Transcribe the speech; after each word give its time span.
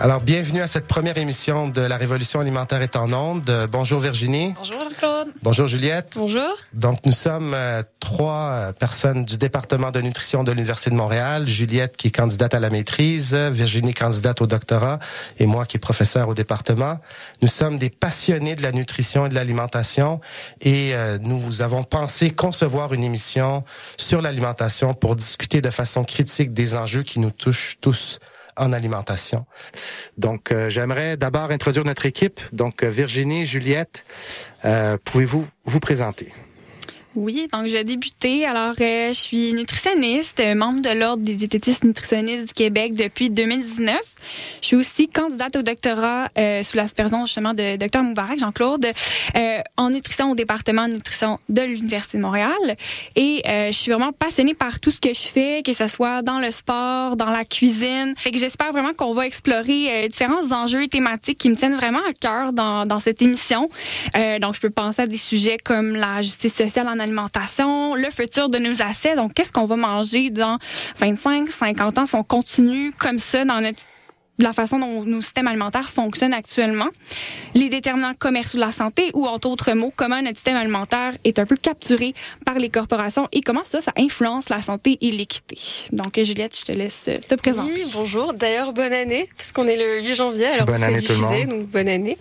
Alors, 0.00 0.20
bienvenue 0.20 0.60
à 0.60 0.68
cette 0.68 0.86
première 0.86 1.18
émission 1.18 1.66
de 1.66 1.80
La 1.80 1.96
Révolution 1.96 2.38
alimentaire 2.38 2.82
est 2.82 2.94
en 2.94 3.12
onde. 3.12 3.50
Euh, 3.50 3.66
bonjour 3.66 3.98
Virginie. 3.98 4.54
Bonjour 4.56 4.78
Jean-Claude. 4.84 5.28
Bonjour 5.42 5.66
Juliette. 5.66 6.12
Bonjour. 6.14 6.56
Donc, 6.72 7.04
nous 7.04 7.10
sommes 7.10 7.52
euh, 7.52 7.82
trois 7.98 8.50
euh, 8.52 8.72
personnes 8.72 9.24
du 9.24 9.38
département 9.38 9.90
de 9.90 10.00
nutrition 10.00 10.44
de 10.44 10.52
l'Université 10.52 10.90
de 10.90 10.94
Montréal. 10.94 11.48
Juliette 11.48 11.96
qui 11.96 12.08
est 12.08 12.10
candidate 12.12 12.54
à 12.54 12.60
la 12.60 12.70
maîtrise, 12.70 13.34
Virginie 13.34 13.92
candidate 13.92 14.40
au 14.40 14.46
doctorat 14.46 15.00
et 15.40 15.46
moi 15.46 15.66
qui 15.66 15.78
est 15.78 15.80
professeur 15.80 16.28
au 16.28 16.34
département. 16.34 17.00
Nous 17.42 17.48
sommes 17.48 17.76
des 17.76 17.90
passionnés 17.90 18.54
de 18.54 18.62
la 18.62 18.70
nutrition 18.70 19.26
et 19.26 19.30
de 19.30 19.34
l'alimentation 19.34 20.20
et 20.60 20.92
nous 21.20 21.60
avons 21.60 21.82
pensé 21.82 22.30
concevoir 22.30 22.94
une 22.94 23.02
émission 23.02 23.64
sur 23.96 24.22
l'alimentation 24.22 24.94
pour 24.94 25.16
discuter 25.16 25.60
de 25.60 25.70
façon 25.70 26.04
critique 26.04 26.52
des 26.52 26.76
enjeux 26.76 27.02
qui 27.02 27.18
nous 27.18 27.30
touchent 27.30 27.78
tous 27.80 28.20
en 28.58 28.72
alimentation. 28.72 29.46
Donc, 30.16 30.52
euh, 30.52 30.68
j'aimerais 30.68 31.16
d'abord 31.16 31.50
introduire 31.50 31.84
notre 31.84 32.06
équipe. 32.06 32.40
Donc, 32.52 32.82
euh, 32.82 32.88
Virginie, 32.88 33.46
Juliette, 33.46 34.04
euh, 34.64 34.98
pouvez-vous 35.04 35.46
vous 35.64 35.80
présenter? 35.80 36.32
Oui, 37.20 37.48
donc 37.52 37.66
j'ai 37.66 37.82
débuté. 37.82 38.46
Alors, 38.46 38.74
euh, 38.80 39.08
je 39.08 39.18
suis 39.18 39.52
nutritionniste, 39.52 40.40
membre 40.54 40.82
de 40.82 40.90
l'Ordre 40.90 41.24
des 41.24 41.34
diététistes 41.34 41.82
nutritionnistes 41.82 42.46
du 42.46 42.54
Québec 42.54 42.94
depuis 42.94 43.28
2019. 43.28 43.98
Je 44.62 44.66
suis 44.66 44.76
aussi 44.76 45.08
candidate 45.08 45.56
au 45.56 45.62
doctorat 45.62 46.28
euh, 46.38 46.62
sous 46.62 46.76
l'aspersion 46.76 47.26
justement 47.26 47.54
de 47.54 47.74
Dr 47.74 48.02
Moubarak, 48.04 48.38
Jean-Claude, 48.38 48.86
euh, 49.34 49.58
en 49.76 49.90
nutrition 49.90 50.30
au 50.30 50.36
département 50.36 50.86
de 50.86 50.92
nutrition 50.92 51.40
de 51.48 51.62
l'Université 51.62 52.18
de 52.18 52.22
Montréal. 52.22 52.52
Et 53.16 53.42
je 53.44 53.72
suis 53.72 53.90
vraiment 53.90 54.12
passionnée 54.12 54.54
par 54.54 54.78
tout 54.78 54.92
ce 54.92 55.00
que 55.00 55.12
je 55.12 55.26
fais, 55.26 55.62
que 55.64 55.72
ce 55.72 55.88
soit 55.88 56.22
dans 56.22 56.38
le 56.38 56.52
sport, 56.52 57.16
dans 57.16 57.30
la 57.30 57.44
cuisine. 57.44 58.14
Fait 58.16 58.30
que 58.30 58.38
j'espère 58.38 58.70
vraiment 58.70 58.92
qu'on 58.92 59.12
va 59.12 59.26
explorer 59.26 60.06
différents 60.08 60.52
enjeux 60.52 60.86
thématiques 60.86 61.38
qui 61.38 61.50
me 61.50 61.56
tiennent 61.56 61.76
vraiment 61.76 62.00
à 62.08 62.12
cœur 62.12 62.52
dans, 62.52 62.86
dans 62.86 63.00
cette 63.00 63.22
émission. 63.22 63.68
donc, 64.40 64.54
je 64.54 64.60
peux 64.60 64.70
penser 64.70 65.02
à 65.02 65.06
des 65.06 65.16
sujets 65.16 65.58
comme 65.58 65.96
la 65.96 66.22
justice 66.22 66.54
sociale 66.54 66.86
en 66.86 67.07
alimentation, 67.08 67.94
le 67.94 68.10
futur 68.10 68.48
de 68.48 68.58
nos 68.58 68.82
assets. 68.82 69.16
Donc, 69.16 69.34
qu'est-ce 69.34 69.52
qu'on 69.52 69.64
va 69.64 69.76
manger 69.76 70.30
dans 70.30 70.58
25, 70.98 71.48
50 71.48 71.98
ans 71.98 72.06
si 72.06 72.14
on 72.14 72.22
continue 72.22 72.92
comme 72.92 73.18
ça 73.18 73.44
dans 73.44 73.60
notre 73.60 73.82
la 74.38 74.52
façon 74.52 74.78
dont 74.78 75.04
nos 75.04 75.20
systèmes 75.20 75.48
alimentaires 75.48 75.90
fonctionnent 75.90 76.34
actuellement, 76.34 76.88
les 77.54 77.68
déterminants 77.68 78.14
commerciaux 78.14 78.60
de 78.60 78.64
la 78.64 78.72
santé 78.72 79.10
ou, 79.14 79.26
entre 79.26 79.48
autres 79.48 79.72
mots, 79.72 79.92
comment 79.94 80.20
notre 80.22 80.36
système 80.36 80.56
alimentaire 80.56 81.14
est 81.24 81.38
un 81.38 81.46
peu 81.46 81.56
capturé 81.56 82.14
par 82.44 82.58
les 82.58 82.70
corporations 82.70 83.28
et 83.32 83.40
comment 83.40 83.64
ça, 83.64 83.80
ça 83.80 83.92
influence 83.96 84.48
la 84.48 84.62
santé 84.62 84.98
et 85.00 85.10
l'équité. 85.10 85.58
Donc, 85.92 86.20
Juliette, 86.20 86.56
je 86.58 86.64
te 86.64 86.72
laisse 86.72 87.10
te 87.28 87.34
présenter. 87.34 87.72
Oui, 87.74 87.90
bonjour. 87.92 88.32
D'ailleurs, 88.32 88.72
bonne 88.72 88.92
année, 88.92 89.28
puisqu'on 89.36 89.66
est 89.66 89.76
le 89.76 90.02
8 90.06 90.14
janvier, 90.14 90.46
alors 90.46 90.66
bonne 90.66 90.76
c'est 90.76 90.94
diffusé, 90.94 91.46
donc 91.46 91.64
bonne 91.64 91.88
année. 91.88 92.16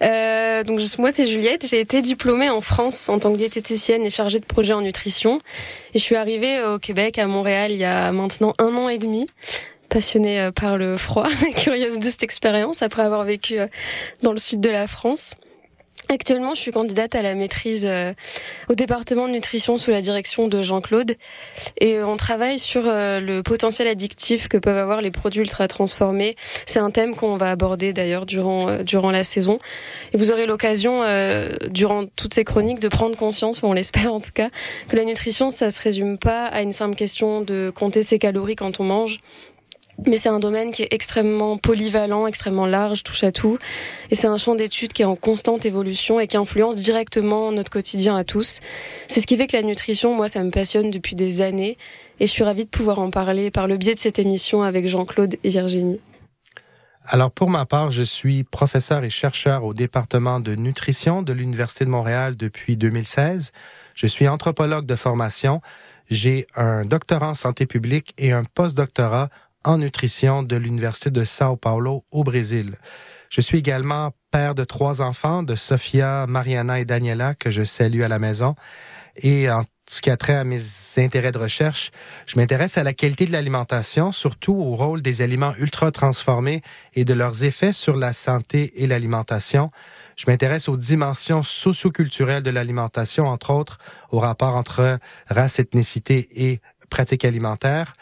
Euh, 0.00 0.62
donc 0.62 0.80
moi 0.98 1.10
c'est 1.10 1.24
Juliette, 1.24 1.66
j'ai 1.68 1.80
été 1.80 2.02
diplômée 2.02 2.50
en 2.50 2.60
France 2.60 3.08
en 3.08 3.18
tant 3.18 3.32
que 3.32 3.38
diététicienne 3.38 4.06
et 4.06 4.10
chargée 4.10 4.38
de 4.38 4.44
projet 4.44 4.72
en 4.72 4.80
nutrition. 4.80 5.40
Et 5.94 5.98
je 5.98 6.04
suis 6.04 6.14
arrivée 6.14 6.62
au 6.62 6.78
Québec, 6.78 7.18
à 7.18 7.26
Montréal, 7.26 7.72
il 7.72 7.78
y 7.78 7.84
a 7.84 8.12
maintenant 8.12 8.54
un 8.58 8.74
an 8.76 8.88
et 8.88 8.98
demi 8.98 9.26
passionnée 9.88 10.40
euh, 10.40 10.52
par 10.52 10.76
le 10.76 10.96
froid, 10.96 11.28
curieuse 11.56 11.98
de 11.98 12.04
cette 12.04 12.22
expérience 12.22 12.82
après 12.82 13.02
avoir 13.02 13.24
vécu 13.24 13.58
euh, 13.58 13.66
dans 14.22 14.32
le 14.32 14.38
sud 14.38 14.60
de 14.60 14.70
la 14.70 14.86
France. 14.86 15.34
Actuellement, 16.10 16.54
je 16.54 16.60
suis 16.60 16.70
candidate 16.70 17.14
à 17.16 17.22
la 17.22 17.34
maîtrise 17.34 17.84
euh, 17.84 18.14
au 18.70 18.74
département 18.74 19.26
de 19.26 19.32
nutrition 19.32 19.76
sous 19.76 19.90
la 19.90 20.00
direction 20.00 20.48
de 20.48 20.62
Jean-Claude 20.62 21.16
et 21.80 22.02
on 22.02 22.16
travaille 22.16 22.58
sur 22.58 22.84
le 22.84 23.42
potentiel 23.42 23.88
addictif 23.88 24.48
que 24.48 24.56
peuvent 24.56 24.78
avoir 24.78 25.02
les 25.02 25.10
produits 25.10 25.42
ultra 25.42 25.68
transformés. 25.68 26.34
C'est 26.64 26.78
un 26.78 26.90
thème 26.90 27.14
qu'on 27.14 27.36
va 27.36 27.50
aborder 27.50 27.92
d'ailleurs 27.92 28.24
durant 28.24 28.82
durant 28.82 29.10
la 29.10 29.22
saison 29.22 29.58
et 30.14 30.16
vous 30.16 30.30
aurez 30.30 30.46
l'occasion 30.46 31.02
durant 31.68 32.06
toutes 32.06 32.32
ces 32.32 32.44
chroniques 32.44 32.80
de 32.80 32.88
prendre 32.88 33.16
conscience, 33.16 33.60
ou 33.62 33.66
on 33.66 33.74
l'espère 33.74 34.14
en 34.14 34.20
tout 34.20 34.32
cas, 34.32 34.48
que 34.88 34.96
la 34.96 35.04
nutrition 35.04 35.50
ça 35.50 35.70
se 35.70 35.80
résume 35.80 36.16
pas 36.16 36.46
à 36.46 36.62
une 36.62 36.72
simple 36.72 36.94
question 36.94 37.42
de 37.42 37.70
compter 37.74 38.02
ses 38.02 38.18
calories 38.18 38.56
quand 38.56 38.80
on 38.80 38.84
mange, 38.84 39.20
mais 40.06 40.16
c'est 40.16 40.28
un 40.28 40.38
domaine 40.38 40.70
qui 40.70 40.82
est 40.82 40.92
extrêmement 40.92 41.58
polyvalent, 41.58 42.26
extrêmement 42.26 42.66
large, 42.66 43.02
touche 43.02 43.24
à 43.24 43.32
tout. 43.32 43.58
Et 44.10 44.14
c'est 44.14 44.26
un 44.26 44.38
champ 44.38 44.54
d'études 44.54 44.92
qui 44.92 45.02
est 45.02 45.06
en 45.06 45.16
constante 45.16 45.66
évolution 45.66 46.20
et 46.20 46.26
qui 46.26 46.36
influence 46.36 46.76
directement 46.76 47.50
notre 47.50 47.70
quotidien 47.70 48.16
à 48.16 48.24
tous. 48.24 48.60
C'est 49.08 49.20
ce 49.20 49.26
qui 49.26 49.36
fait 49.36 49.46
que 49.46 49.56
la 49.56 49.62
nutrition, 49.62 50.14
moi, 50.14 50.28
ça 50.28 50.42
me 50.44 50.50
passionne 50.50 50.90
depuis 50.90 51.16
des 51.16 51.40
années. 51.40 51.76
Et 52.20 52.26
je 52.26 52.32
suis 52.32 52.44
ravie 52.44 52.64
de 52.64 52.70
pouvoir 52.70 52.98
en 53.00 53.10
parler 53.10 53.50
par 53.50 53.66
le 53.66 53.76
biais 53.76 53.94
de 53.94 53.98
cette 53.98 54.18
émission 54.18 54.62
avec 54.62 54.88
Jean-Claude 54.88 55.36
et 55.42 55.50
Virginie. 55.50 56.00
Alors 57.10 57.30
pour 57.30 57.48
ma 57.48 57.64
part, 57.64 57.90
je 57.90 58.02
suis 58.02 58.44
professeur 58.44 59.02
et 59.02 59.08
chercheur 59.08 59.64
au 59.64 59.72
département 59.72 60.40
de 60.40 60.54
nutrition 60.54 61.22
de 61.22 61.32
l'Université 61.32 61.86
de 61.86 61.90
Montréal 61.90 62.36
depuis 62.36 62.76
2016. 62.76 63.52
Je 63.94 64.06
suis 64.06 64.28
anthropologue 64.28 64.84
de 64.84 64.94
formation. 64.94 65.62
J'ai 66.10 66.46
un 66.54 66.82
doctorat 66.82 67.30
en 67.30 67.34
santé 67.34 67.64
publique 67.64 68.12
et 68.18 68.32
un 68.32 68.44
postdoctorat 68.44 69.28
en 69.68 69.76
nutrition 69.76 70.42
de 70.42 70.56
l'Université 70.56 71.10
de 71.10 71.24
Sao 71.24 71.56
Paulo 71.56 72.06
au 72.10 72.24
Brésil. 72.24 72.76
Je 73.28 73.42
suis 73.42 73.58
également 73.58 74.12
père 74.30 74.54
de 74.54 74.64
trois 74.64 75.02
enfants, 75.02 75.42
de 75.42 75.56
Sofia, 75.56 76.26
Mariana 76.26 76.80
et 76.80 76.86
Daniela, 76.86 77.34
que 77.34 77.50
je 77.50 77.64
salue 77.64 78.00
à 78.00 78.08
la 78.08 78.18
maison. 78.18 78.54
Et 79.16 79.50
en 79.50 79.64
ce 79.86 80.00
qui 80.00 80.08
a 80.08 80.16
trait 80.16 80.36
à 80.36 80.44
mes 80.44 80.58
intérêts 80.96 81.32
de 81.32 81.38
recherche, 81.38 81.90
je 82.26 82.38
m'intéresse 82.38 82.78
à 82.78 82.82
la 82.82 82.94
qualité 82.94 83.26
de 83.26 83.32
l'alimentation, 83.32 84.10
surtout 84.10 84.54
au 84.54 84.74
rôle 84.74 85.02
des 85.02 85.20
aliments 85.20 85.52
ultra 85.58 85.90
transformés 85.90 86.62
et 86.94 87.04
de 87.04 87.12
leurs 87.12 87.44
effets 87.44 87.74
sur 87.74 87.94
la 87.94 88.14
santé 88.14 88.82
et 88.82 88.86
l'alimentation. 88.86 89.70
Je 90.16 90.24
m'intéresse 90.28 90.70
aux 90.70 90.78
dimensions 90.78 91.42
socioculturelles 91.42 92.42
de 92.42 92.50
l'alimentation, 92.50 93.26
entre 93.26 93.50
autres 93.50 93.78
au 94.12 94.18
rapport 94.18 94.56
entre 94.56 94.98
race, 95.28 95.58
ethnicité 95.58 96.26
et 96.50 96.62
pratique 96.88 97.26
alimentaire. 97.26 97.92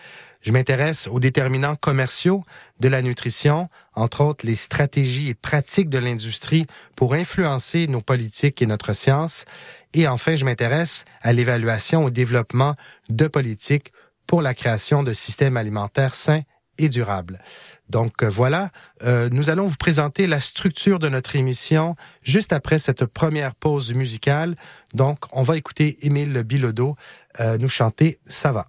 Je 0.47 0.53
m'intéresse 0.53 1.09
aux 1.09 1.19
déterminants 1.19 1.75
commerciaux 1.75 2.45
de 2.79 2.87
la 2.87 3.03
nutrition, 3.03 3.69
entre 3.97 4.21
autres 4.21 4.47
les 4.47 4.55
stratégies 4.55 5.29
et 5.29 5.35
pratiques 5.35 5.89
de 5.89 5.99
l'industrie 5.99 6.67
pour 6.95 7.15
influencer 7.15 7.89
nos 7.89 8.01
politiques 8.01 8.63
et 8.63 8.67
notre 8.67 8.93
science. 8.93 9.45
Et 9.93 10.07
enfin, 10.07 10.37
je 10.37 10.45
m'intéresse 10.45 11.05
à 11.21 11.33
l'évaluation 11.33 12.05
au 12.05 12.11
développement 12.11 12.77
de 13.09 13.27
politiques 13.27 13.93
pour 14.29 14.41
la 14.41 14.55
création 14.55 15.03
de 15.03 15.13
systèmes 15.13 15.57
alimentaires 15.57 16.15
sains 16.15 16.43
et 16.79 16.89
durables. 16.89 17.41
Donc 17.89 18.23
euh, 18.23 18.29
voilà, 18.29 18.71
euh, 19.03 19.29
nous 19.33 19.51
allons 19.51 19.67
vous 19.67 19.77
présenter 19.77 20.29
la 20.29 20.39
structure 20.39 21.01
de 21.01 21.09
notre 21.09 21.35
émission 21.35 21.97
juste 22.23 22.53
après 22.53 22.79
cette 22.79 23.05
première 23.07 23.57
pause 23.57 23.93
musicale. 23.95 24.55
Donc 24.95 25.25
on 25.33 25.43
va 25.43 25.57
écouter 25.57 26.07
Émile 26.07 26.45
Bilodeau 26.45 26.95
euh, 27.41 27.59
nous 27.59 27.69
chanter 27.69 28.21
Ça 28.29 28.53
va. 28.53 28.69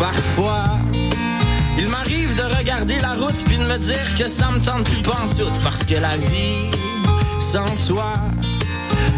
Parfois 0.00 0.64
il 1.78 1.86
m'arrive 1.88 2.34
de 2.34 2.56
regarder 2.56 2.98
la 3.00 3.14
route 3.14 3.44
puis 3.44 3.58
de 3.58 3.64
me 3.64 3.76
dire 3.76 4.14
que 4.18 4.26
ça 4.26 4.50
me 4.50 4.58
tente 4.58 4.84
plus 4.84 5.02
tout 5.02 5.60
parce 5.62 5.84
que 5.84 5.94
la 5.94 6.16
vie 6.16 6.70
sans 7.38 7.66
toi 7.86 8.14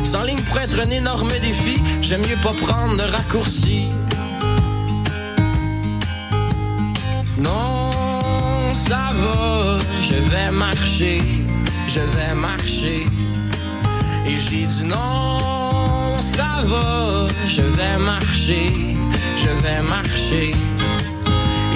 sans 0.03 0.23
ligne 0.23 0.41
pour 0.41 0.59
être 0.59 0.81
un 0.81 0.91
énorme 0.91 1.31
défi 1.41 1.81
j'aime 2.01 2.23
mieux 2.23 2.41
pas 2.43 2.53
prendre 2.53 2.97
de 2.97 3.05
raccourcis 3.05 3.91
non 7.39 8.75
ça 8.75 9.13
va 9.15 9.79
je 10.03 10.15
vais 10.15 10.51
marcher 10.51 11.23
je 11.87 12.01
vais 12.01 12.35
marcher 12.35 13.07
et 14.27 14.37
j'ai 14.37 14.67
dit 14.67 14.85
non 14.85 16.21
ça 16.21 16.63
va 16.65 17.27
je 17.47 17.63
vais 17.63 17.99
marcher 17.99 18.97
je 19.43 19.49
vais 19.63 19.83
marcher. 19.83 20.55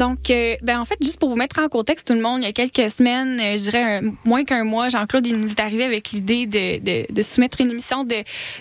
Donc, 0.00 0.30
euh, 0.30 0.56
ben 0.62 0.80
en 0.80 0.86
fait, 0.86 0.96
juste 1.02 1.18
pour 1.18 1.28
vous 1.28 1.36
mettre 1.36 1.58
en 1.60 1.68
contexte 1.68 2.06
tout 2.06 2.14
le 2.14 2.22
monde, 2.22 2.38
il 2.40 2.46
y 2.46 2.48
a 2.48 2.52
quelques 2.52 2.90
semaines, 2.90 3.38
euh, 3.38 3.58
je 3.58 3.64
dirais 3.64 4.00
moins 4.24 4.44
qu'un 4.44 4.64
mois, 4.64 4.88
Jean-Claude 4.88 5.26
il 5.26 5.36
nous 5.36 5.50
est 5.50 5.60
arrivé 5.60 5.84
avec 5.84 6.12
l'idée 6.12 6.46
de, 6.46 6.78
de, 6.78 7.12
de, 7.12 7.22
soumettre 7.22 7.60
une 7.60 7.70
émission 7.70 8.04
de, 8.04 8.16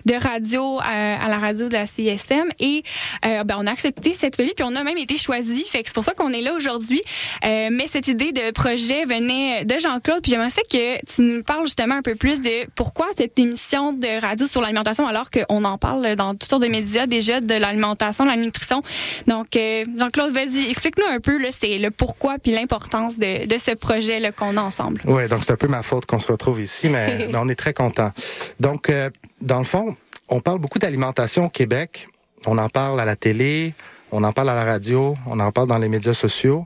de 0.05 0.13
radio 0.15 0.79
à, 0.81 1.29
la 1.29 1.37
radio 1.37 1.69
de 1.69 1.73
la 1.73 1.85
CSM 1.85 2.49
et 2.59 2.83
euh, 3.25 3.45
ben 3.45 3.55
on 3.57 3.67
a 3.67 3.71
accepté 3.71 4.13
cette 4.13 4.35
folie 4.35 4.51
puis 4.53 4.65
on 4.67 4.75
a 4.75 4.83
même 4.83 4.97
été 4.97 5.15
choisi. 5.15 5.63
Fait 5.63 5.81
que 5.81 5.87
c'est 5.87 5.93
pour 5.93 6.03
ça 6.03 6.13
qu'on 6.13 6.33
est 6.33 6.41
là 6.41 6.53
aujourd'hui. 6.53 7.01
mais 7.41 7.87
cette 7.87 8.09
idée 8.09 8.33
de 8.33 8.51
projet 8.51 9.05
venait 9.05 9.63
de 9.63 9.79
Jean-Claude 9.79 10.21
puis 10.21 10.31
j'aimerais 10.31 10.49
que 10.49 11.05
tu 11.05 11.21
nous 11.21 11.43
parles 11.43 11.63
justement 11.63 11.95
un 11.95 12.01
peu 12.01 12.15
plus 12.15 12.41
de 12.41 12.69
pourquoi 12.75 13.07
cette 13.15 13.39
émission 13.39 13.93
de 13.93 14.19
radio 14.19 14.45
sur 14.45 14.59
l'alimentation 14.59 15.07
alors 15.07 15.29
qu'on 15.29 15.63
en 15.63 15.77
parle 15.77 16.17
dans 16.17 16.31
toutes 16.35 16.49
sortes 16.49 16.63
de 16.63 16.67
médias 16.67 17.07
déjà 17.07 17.39
de 17.39 17.53
l'alimentation, 17.53 18.25
de 18.25 18.29
la 18.29 18.35
nutrition. 18.35 18.83
Donc 19.27 19.47
Jean-Claude, 19.53 20.33
vas-y, 20.33 20.69
explique-nous 20.69 21.05
un 21.09 21.21
peu 21.21 21.28
c'est 21.51 21.77
le 21.77 21.91
pourquoi 21.91 22.37
puis 22.39 22.51
l'importance 22.51 23.17
de, 23.17 23.57
ce 23.57 23.73
projet 23.75 24.31
qu'on 24.37 24.57
a 24.57 24.61
ensemble. 24.61 25.01
Oui, 25.05 25.27
donc 25.27 25.43
c'est 25.43 25.51
un 25.51 25.57
peu 25.57 25.67
ma 25.67 25.83
faute 25.83 26.05
qu'on 26.05 26.19
se 26.19 26.31
retrouve 26.31 26.61
ici, 26.61 26.89
mais 26.89 27.29
on 27.35 27.47
est 27.49 27.55
très 27.55 27.73
content. 27.73 28.11
Donc, 28.59 28.89
euh, 28.89 29.09
dans 29.41 29.59
le 29.59 29.65
fond, 29.65 29.95
on 30.29 30.39
parle 30.39 30.59
beaucoup 30.59 30.79
d'alimentation 30.79 31.45
au 31.45 31.49
Québec. 31.49 32.07
On 32.45 32.57
en 32.57 32.69
parle 32.69 32.99
à 32.99 33.05
la 33.05 33.15
télé, 33.15 33.73
on 34.11 34.23
en 34.23 34.31
parle 34.31 34.49
à 34.49 34.55
la 34.55 34.63
radio, 34.63 35.15
on 35.27 35.39
en 35.39 35.51
parle 35.51 35.67
dans 35.67 35.77
les 35.77 35.89
médias 35.89 36.13
sociaux, 36.13 36.65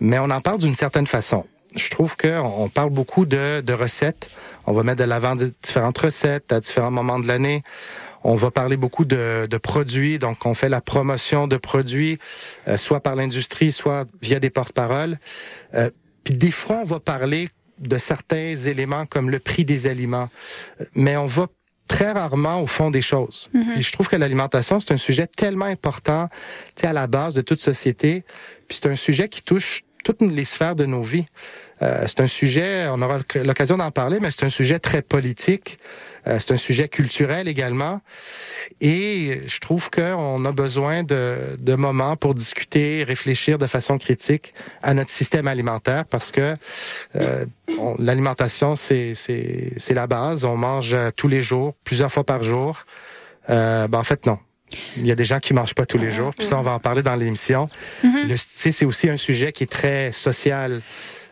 mais 0.00 0.18
on 0.18 0.30
en 0.30 0.40
parle 0.40 0.58
d'une 0.58 0.74
certaine 0.74 1.06
façon. 1.06 1.44
Je 1.76 1.88
trouve 1.88 2.16
qu'on 2.16 2.68
parle 2.68 2.90
beaucoup 2.90 3.26
de, 3.26 3.60
de 3.60 3.72
recettes. 3.72 4.28
On 4.66 4.72
va 4.72 4.82
mettre 4.82 4.98
de 4.98 5.04
l'avant 5.04 5.36
différentes 5.36 5.98
recettes 5.98 6.52
à 6.52 6.60
différents 6.60 6.90
moments 6.90 7.18
de 7.18 7.28
l'année. 7.28 7.62
On 8.22 8.36
va 8.36 8.50
parler 8.50 8.76
beaucoup 8.76 9.04
de, 9.04 9.46
de 9.48 9.56
produits, 9.56 10.18
donc 10.18 10.44
on 10.46 10.54
fait 10.54 10.68
la 10.68 10.80
promotion 10.80 11.46
de 11.46 11.56
produits, 11.56 12.18
euh, 12.68 12.76
soit 12.76 13.00
par 13.00 13.16
l'industrie, 13.16 13.72
soit 13.72 14.06
via 14.20 14.40
des 14.40 14.50
porte-paroles. 14.50 15.18
Euh, 15.74 15.90
puis 16.24 16.34
des 16.34 16.50
fois, 16.50 16.80
on 16.82 16.84
va 16.84 17.00
parler 17.00 17.48
de 17.78 17.96
certains 17.96 18.54
éléments 18.54 19.06
comme 19.06 19.30
le 19.30 19.38
prix 19.38 19.64
des 19.64 19.86
aliments, 19.86 20.28
euh, 20.80 20.84
mais 20.94 21.16
on 21.16 21.26
va 21.26 21.46
très 21.88 22.12
rarement 22.12 22.62
au 22.62 22.66
fond 22.66 22.90
des 22.90 23.02
choses. 23.02 23.50
Et 23.76 23.80
je 23.80 23.90
trouve 23.90 24.06
que 24.06 24.14
l'alimentation, 24.14 24.78
c'est 24.78 24.94
un 24.94 24.96
sujet 24.96 25.26
tellement 25.26 25.64
important, 25.64 26.28
tu 26.76 26.82
sais, 26.82 26.86
à 26.86 26.92
la 26.92 27.08
base 27.08 27.34
de 27.34 27.40
toute 27.40 27.58
société. 27.58 28.22
Puis 28.68 28.78
c'est 28.80 28.88
un 28.88 28.94
sujet 28.94 29.28
qui 29.28 29.42
touche 29.42 29.82
toutes 30.04 30.22
les 30.22 30.44
sphères 30.44 30.76
de 30.76 30.86
nos 30.86 31.02
vies. 31.02 31.26
Euh, 31.82 32.04
c'est 32.06 32.20
un 32.20 32.26
sujet, 32.28 32.86
on 32.88 33.02
aura 33.02 33.18
l'occasion 33.44 33.76
d'en 33.76 33.90
parler, 33.90 34.18
mais 34.20 34.30
c'est 34.30 34.44
un 34.44 34.50
sujet 34.50 34.78
très 34.78 35.02
politique. 35.02 35.78
Euh, 36.26 36.38
c'est 36.38 36.52
un 36.52 36.56
sujet 36.56 36.88
culturel 36.88 37.48
également. 37.48 38.00
Et 38.80 39.42
je 39.46 39.58
trouve 39.58 39.90
qu'on 39.90 40.44
a 40.44 40.52
besoin 40.52 41.02
de, 41.02 41.56
de 41.58 41.74
moments 41.74 42.16
pour 42.16 42.34
discuter, 42.34 43.04
réfléchir 43.04 43.58
de 43.58 43.66
façon 43.66 43.98
critique 43.98 44.52
à 44.82 44.94
notre 44.94 45.10
système 45.10 45.48
alimentaire 45.48 46.04
parce 46.06 46.30
que 46.30 46.54
euh, 47.16 47.44
l'alimentation, 47.98 48.76
c'est, 48.76 49.14
c'est, 49.14 49.72
c'est 49.76 49.94
la 49.94 50.06
base. 50.06 50.44
On 50.44 50.56
mange 50.56 50.96
tous 51.16 51.28
les 51.28 51.42
jours, 51.42 51.74
plusieurs 51.84 52.12
fois 52.12 52.24
par 52.24 52.42
jour. 52.42 52.84
Euh, 53.48 53.88
ben 53.88 53.98
en 53.98 54.02
fait, 54.02 54.26
non. 54.26 54.38
Il 54.96 55.06
y 55.06 55.10
a 55.10 55.16
des 55.16 55.24
gens 55.24 55.40
qui 55.40 55.52
mangent 55.52 55.74
pas 55.74 55.84
tous 55.84 55.98
les 55.98 56.12
jours, 56.12 56.32
puis 56.32 56.46
ça, 56.46 56.56
on 56.56 56.62
va 56.62 56.70
en 56.70 56.78
parler 56.78 57.02
dans 57.02 57.16
l'émission. 57.16 57.68
Mm-hmm. 58.04 58.70
C'est 58.70 58.84
aussi 58.84 59.08
un 59.08 59.16
sujet 59.16 59.50
qui 59.50 59.64
est 59.64 59.70
très 59.70 60.12
social. 60.12 60.80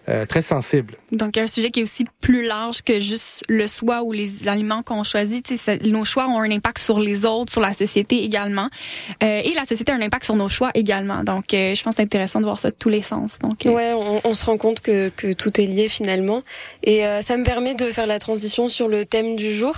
Euh, 0.09 0.25
très 0.25 0.41
sensible. 0.41 0.95
Donc, 1.13 1.37
un 1.37 1.47
sujet 1.47 1.71
qui 1.71 1.81
est 1.81 1.83
aussi 1.83 2.07
plus 2.23 2.47
large 2.47 2.81
que 2.83 2.99
juste 2.99 3.45
le 3.47 3.67
soi 3.67 4.03
ou 4.03 4.13
les 4.13 4.49
aliments 4.49 4.83
qu'on 4.83 5.03
choisit. 5.03 5.53
nos 5.85 6.05
choix 6.07 6.27
ont 6.29 6.41
un 6.41 6.51
impact 6.51 6.79
sur 6.79 6.99
les 6.99 7.27
autres, 7.27 7.53
sur 7.53 7.61
la 7.61 7.75
société 7.75 8.25
également. 8.25 8.69
Euh, 9.23 9.43
et 9.45 9.53
la 9.55 9.65
société 9.65 9.93
a 9.93 9.97
un 9.97 10.01
impact 10.01 10.25
sur 10.25 10.37
nos 10.37 10.49
choix 10.49 10.71
également. 10.75 11.25
Donc, 11.25 11.53
euh, 11.53 11.75
je 11.75 11.83
pense 11.83 11.93
que 11.93 11.97
c'est 11.97 12.05
intéressant 12.05 12.41
de 12.41 12.47
voir 12.47 12.59
ça 12.59 12.71
de 12.71 12.77
tous 12.79 12.89
les 12.89 13.03
sens. 13.03 13.39
Donc, 13.39 13.67
euh, 13.67 13.71
Ouais, 13.71 13.93
on, 13.93 14.23
on, 14.25 14.35
se 14.35 14.47
rend 14.47 14.57
compte 14.57 14.81
que, 14.81 15.11
que 15.11 15.35
tout 15.35 15.61
est 15.61 15.67
lié 15.67 15.91
finalement. 15.91 16.43
Et 16.83 17.03
ça 17.21 17.37
me 17.37 17.45
permet 17.45 17.75
de 17.75 17.91
faire 17.91 18.07
la 18.07 18.19
transition 18.19 18.69
sur 18.69 18.89
le 18.89 19.05
thème 19.05 19.37
du 19.37 19.53
jour, 19.53 19.75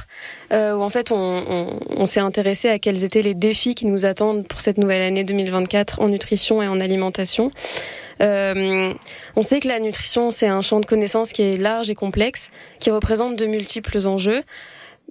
où 0.52 0.54
en 0.54 0.90
fait, 0.90 1.10
on, 1.10 1.16
on, 1.16 1.80
on 1.88 2.06
s'est 2.06 2.20
intéressé 2.20 2.68
à 2.68 2.78
quels 2.78 3.02
étaient 3.02 3.22
les 3.22 3.34
défis 3.34 3.74
qui 3.74 3.86
nous 3.86 4.04
attendent 4.04 4.46
pour 4.46 4.60
cette 4.60 4.78
nouvelle 4.78 5.02
année 5.02 5.24
2024 5.24 6.00
en 6.00 6.08
nutrition 6.08 6.62
et 6.62 6.68
en 6.68 6.80
alimentation. 6.80 7.50
Euh, 8.20 8.92
on 9.36 9.42
sait 9.42 9.60
que 9.60 9.68
la 9.68 9.80
nutrition, 9.80 10.30
c'est 10.30 10.46
un 10.46 10.62
champ 10.62 10.80
de 10.80 10.86
connaissances 10.86 11.32
qui 11.32 11.42
est 11.42 11.56
large 11.56 11.90
et 11.90 11.94
complexe, 11.94 12.50
qui 12.78 12.90
représente 12.90 13.36
de 13.36 13.46
multiples 13.46 14.06
enjeux. 14.06 14.42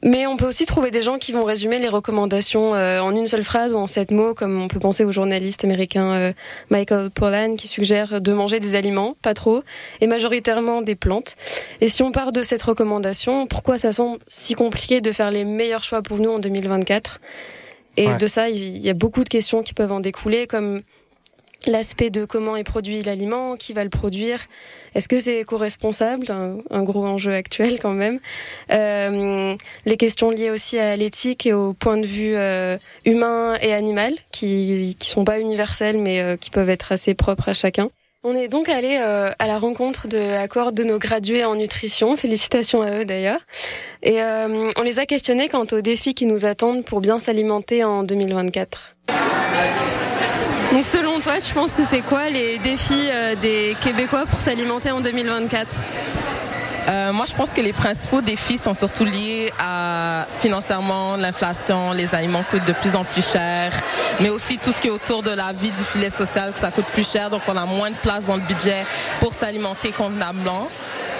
Mais 0.01 0.25
on 0.25 0.37
peut 0.37 0.47
aussi 0.47 0.65
trouver 0.65 0.91
des 0.91 1.01
gens 1.01 1.17
qui 1.17 1.33
vont 1.33 1.43
résumer 1.43 1.77
les 1.77 1.89
recommandations 1.89 2.73
euh, 2.73 3.01
en 3.01 3.13
une 3.13 3.27
seule 3.27 3.43
phrase 3.43 3.73
ou 3.73 3.77
en 3.77 3.87
sept 3.87 4.11
mots, 4.11 4.33
comme 4.33 4.61
on 4.61 4.69
peut 4.69 4.79
penser 4.79 5.03
au 5.03 5.11
journaliste 5.11 5.65
américain 5.65 6.13
euh, 6.13 6.33
Michael 6.69 7.09
Pollan 7.09 7.57
qui 7.57 7.67
suggère 7.67 8.21
de 8.21 8.31
manger 8.31 8.61
des 8.61 8.75
aliments, 8.75 9.17
pas 9.21 9.33
trop, 9.33 9.61
et 9.99 10.07
majoritairement 10.07 10.81
des 10.81 10.95
plantes. 10.95 11.35
Et 11.81 11.89
si 11.89 12.01
on 12.01 12.13
part 12.13 12.31
de 12.31 12.43
cette 12.43 12.63
recommandation, 12.63 13.45
pourquoi 13.45 13.77
ça 13.77 13.91
semble 13.91 14.19
si 14.27 14.53
compliqué 14.53 15.01
de 15.01 15.11
faire 15.11 15.31
les 15.31 15.43
meilleurs 15.43 15.83
choix 15.83 16.01
pour 16.01 16.19
nous 16.19 16.29
en 16.29 16.39
2024 16.39 17.19
Et 17.97 18.07
de 18.13 18.27
ça, 18.27 18.47
il 18.47 18.77
y 18.77 18.89
a 18.89 18.93
beaucoup 18.93 19.25
de 19.25 19.29
questions 19.29 19.63
qui 19.63 19.73
peuvent 19.73 19.91
en 19.91 19.99
découler, 19.99 20.47
comme 20.47 20.81
l'aspect 21.69 22.09
de 22.09 22.25
comment 22.25 22.55
est 22.55 22.63
produit 22.63 23.01
l'aliment, 23.03 23.55
qui 23.55 23.73
va 23.73 23.83
le 23.83 23.89
produire, 23.89 24.41
est-ce 24.95 25.07
que 25.07 25.19
c'est 25.19 25.39
éco-responsable, 25.39 26.27
un, 26.31 26.83
gros 26.83 27.05
enjeu 27.05 27.33
actuel 27.33 27.79
quand 27.79 27.93
même? 27.93 28.19
Euh, 28.71 29.55
les 29.85 29.97
questions 29.97 30.31
liées 30.31 30.49
aussi 30.49 30.77
à 30.77 30.95
l'éthique 30.95 31.45
et 31.45 31.53
au 31.53 31.73
point 31.73 31.97
de 31.97 32.05
vue 32.05 32.35
euh, 32.35 32.77
humain 33.05 33.55
et 33.61 33.73
animal, 33.73 34.13
qui 34.31 34.95
qui 34.99 35.09
sont 35.09 35.23
pas 35.23 35.39
universels 35.39 35.97
mais 35.97 36.21
euh, 36.21 36.35
qui 36.37 36.49
peuvent 36.49 36.69
être 36.69 36.91
assez 36.91 37.13
propres 37.13 37.49
à 37.49 37.53
chacun. 37.53 37.89
On 38.23 38.35
est 38.35 38.49
donc 38.49 38.67
allé 38.67 38.97
à 38.97 39.47
la 39.47 39.57
rencontre 39.57 40.09
de 40.09 40.19
accord 40.19 40.73
de 40.73 40.83
nos 40.83 40.99
gradués 40.99 41.45
en 41.45 41.55
nutrition. 41.55 42.17
Félicitations 42.17 42.81
à 42.81 42.99
eux 42.99 43.05
d'ailleurs. 43.05 43.39
Et 44.03 44.21
on 44.21 44.81
les 44.83 44.99
a 44.99 45.05
questionnés 45.05 45.47
quant 45.47 45.65
aux 45.71 45.79
défis 45.79 46.13
qui 46.13 46.25
nous 46.25 46.45
attendent 46.45 46.83
pour 46.83 46.99
bien 46.99 47.17
s'alimenter 47.17 47.85
en 47.85 48.03
2024. 48.03 48.97
Donc 50.71 50.85
selon 50.85 51.19
toi, 51.19 51.41
tu 51.41 51.51
penses 51.53 51.73
que 51.73 51.83
c'est 51.83 52.01
quoi 52.01 52.29
les 52.29 52.59
défis 52.59 53.09
euh, 53.11 53.35
des 53.35 53.75
Québécois 53.81 54.27
pour 54.27 54.39
s'alimenter 54.39 54.91
en 54.91 55.01
2024 55.01 55.67
euh, 56.89 57.13
moi, 57.13 57.25
je 57.27 57.35
pense 57.35 57.53
que 57.53 57.61
les 57.61 57.73
principaux 57.73 58.21
défis 58.21 58.57
sont 58.57 58.73
surtout 58.73 59.05
liés 59.05 59.53
à 59.59 60.25
financièrement 60.39 61.17
l'inflation, 61.17 61.91
les 61.93 62.15
aliments 62.15 62.41
coûtent 62.41 62.65
de 62.65 62.73
plus 62.73 62.95
en 62.95 63.03
plus 63.03 63.25
cher, 63.25 63.71
mais 64.19 64.29
aussi 64.29 64.57
tout 64.57 64.71
ce 64.71 64.81
qui 64.81 64.87
est 64.87 64.91
autour 64.91 65.21
de 65.21 65.29
la 65.29 65.51
vie 65.53 65.71
du 65.71 65.81
filet 65.81 66.09
social, 66.09 66.51
que 66.51 66.59
ça 66.59 66.71
coûte 66.71 66.87
plus 66.91 67.07
cher, 67.07 67.29
donc 67.29 67.43
on 67.47 67.55
a 67.55 67.65
moins 67.65 67.91
de 67.91 67.97
place 67.97 68.25
dans 68.25 68.35
le 68.35 68.41
budget 68.41 68.85
pour 69.19 69.33
s'alimenter 69.33 69.91
convenablement. 69.91 70.67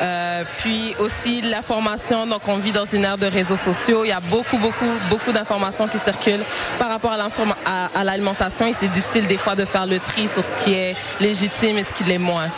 Euh, 0.02 0.44
puis 0.58 0.96
aussi 0.98 1.42
l'information, 1.42 2.26
donc 2.26 2.48
on 2.48 2.58
vit 2.58 2.72
dans 2.72 2.86
une 2.86 3.04
ère 3.04 3.18
de 3.18 3.28
réseaux 3.28 3.58
sociaux. 3.58 4.06
Il 4.06 4.10
y 4.10 4.14
a 4.14 4.22
beaucoup, 4.22 4.58
beaucoup, 4.58 4.90
beaucoup 5.10 5.32
d'informations 5.34 5.88
qui 5.88 6.00
circulent 6.00 6.46
par 6.80 6.90
rapport 6.90 7.12
à 7.12 8.04
l'alimentation 8.04 8.66
et 8.66 8.74
c'est 8.74 8.88
difficile 8.88 9.28
des 9.28 9.38
fois 9.38 9.56
de 9.56 9.66
faire 9.66 9.86
le 9.86 10.00
tri 10.00 10.28
sur 10.28 10.44
ce 10.44 10.56
qui 10.56 10.74
est 10.74 10.96
légitime 11.20 11.78
et 11.78 11.84
ce 11.84 11.94
qui 11.94 12.06
l'est 12.06 12.18
moins. 12.18 12.50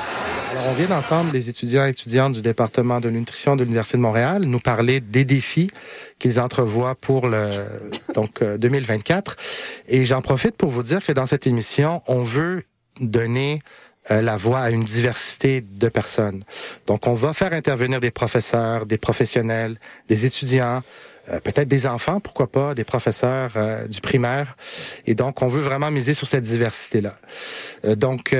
Alors, 0.51 0.65
on 0.67 0.73
vient 0.73 0.87
d'entendre 0.87 1.31
les 1.31 1.47
étudiants 1.47 1.85
et 1.85 1.91
étudiantes 1.91 2.33
du 2.33 2.41
département 2.41 2.99
de 2.99 3.09
nutrition 3.09 3.55
de 3.55 3.63
l'Université 3.63 3.97
de 3.97 4.01
Montréal 4.01 4.43
nous 4.43 4.59
parler 4.59 4.99
des 4.99 5.23
défis 5.23 5.71
qu'ils 6.19 6.41
entrevoient 6.41 6.95
pour 6.95 7.29
le 7.29 7.63
donc 8.13 8.43
2024. 8.43 9.31
Euh, 9.31 9.35
et 9.87 10.05
j'en 10.05 10.21
profite 10.21 10.57
pour 10.57 10.69
vous 10.69 10.83
dire 10.83 11.05
que 11.05 11.13
dans 11.13 11.25
cette 11.25 11.47
émission, 11.47 12.01
on 12.07 12.21
veut 12.21 12.63
donner 12.99 13.61
euh, 14.09 14.21
la 14.21 14.35
voix 14.35 14.59
à 14.59 14.71
une 14.71 14.83
diversité 14.83 15.61
de 15.61 15.87
personnes. 15.87 16.43
Donc, 16.85 17.07
on 17.07 17.13
va 17.13 17.33
faire 17.33 17.53
intervenir 17.53 17.99
des 17.99 18.09
professeurs, 18.09 18.87
des 18.87 18.97
professionnels, 18.97 19.79
des 20.09 20.25
étudiants, 20.25 20.81
euh, 21.29 21.39
peut-être 21.39 21.67
des 21.67 21.85
enfants, 21.85 22.19
pourquoi 22.19 22.51
pas, 22.51 22.73
des 22.73 22.83
professeurs 22.83 23.53
euh, 23.55 23.87
du 23.87 24.01
primaire. 24.01 24.57
Et 25.05 25.13
donc, 25.13 25.43
on 25.43 25.47
veut 25.47 25.61
vraiment 25.61 25.91
miser 25.91 26.13
sur 26.13 26.27
cette 26.27 26.43
diversité-là. 26.43 27.15
donc, 27.95 28.35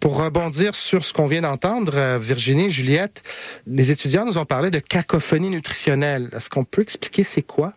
pour 0.00 0.22
rebondir 0.22 0.74
sur 0.74 1.04
ce 1.04 1.12
qu'on 1.12 1.26
vient 1.26 1.42
d'entendre, 1.42 2.18
Virginie, 2.18 2.70
Juliette, 2.70 3.22
les 3.66 3.90
étudiants 3.90 4.24
nous 4.24 4.38
ont 4.38 4.44
parlé 4.44 4.70
de 4.70 4.78
cacophonie 4.78 5.50
nutritionnelle. 5.50 6.30
Est-ce 6.34 6.48
qu'on 6.48 6.64
peut 6.64 6.82
expliquer 6.82 7.24
c'est 7.24 7.42
quoi? 7.42 7.72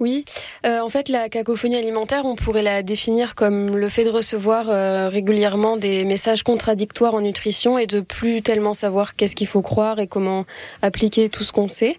Oui, 0.00 0.24
euh, 0.64 0.78
en 0.78 0.88
fait, 0.88 1.08
la 1.08 1.28
cacophonie 1.28 1.76
alimentaire, 1.76 2.24
on 2.24 2.36
pourrait 2.36 2.62
la 2.62 2.84
définir 2.84 3.34
comme 3.34 3.76
le 3.76 3.88
fait 3.88 4.04
de 4.04 4.10
recevoir 4.10 4.66
euh, 4.68 5.08
régulièrement 5.08 5.76
des 5.76 6.04
messages 6.04 6.44
contradictoires 6.44 7.16
en 7.16 7.20
nutrition 7.20 7.78
et 7.78 7.88
de 7.88 8.00
plus 8.00 8.40
tellement 8.40 8.74
savoir 8.74 9.16
qu'est-ce 9.16 9.34
qu'il 9.34 9.48
faut 9.48 9.62
croire 9.62 9.98
et 9.98 10.06
comment 10.06 10.44
appliquer 10.82 11.28
tout 11.28 11.42
ce 11.42 11.50
qu'on 11.50 11.66
sait. 11.66 11.98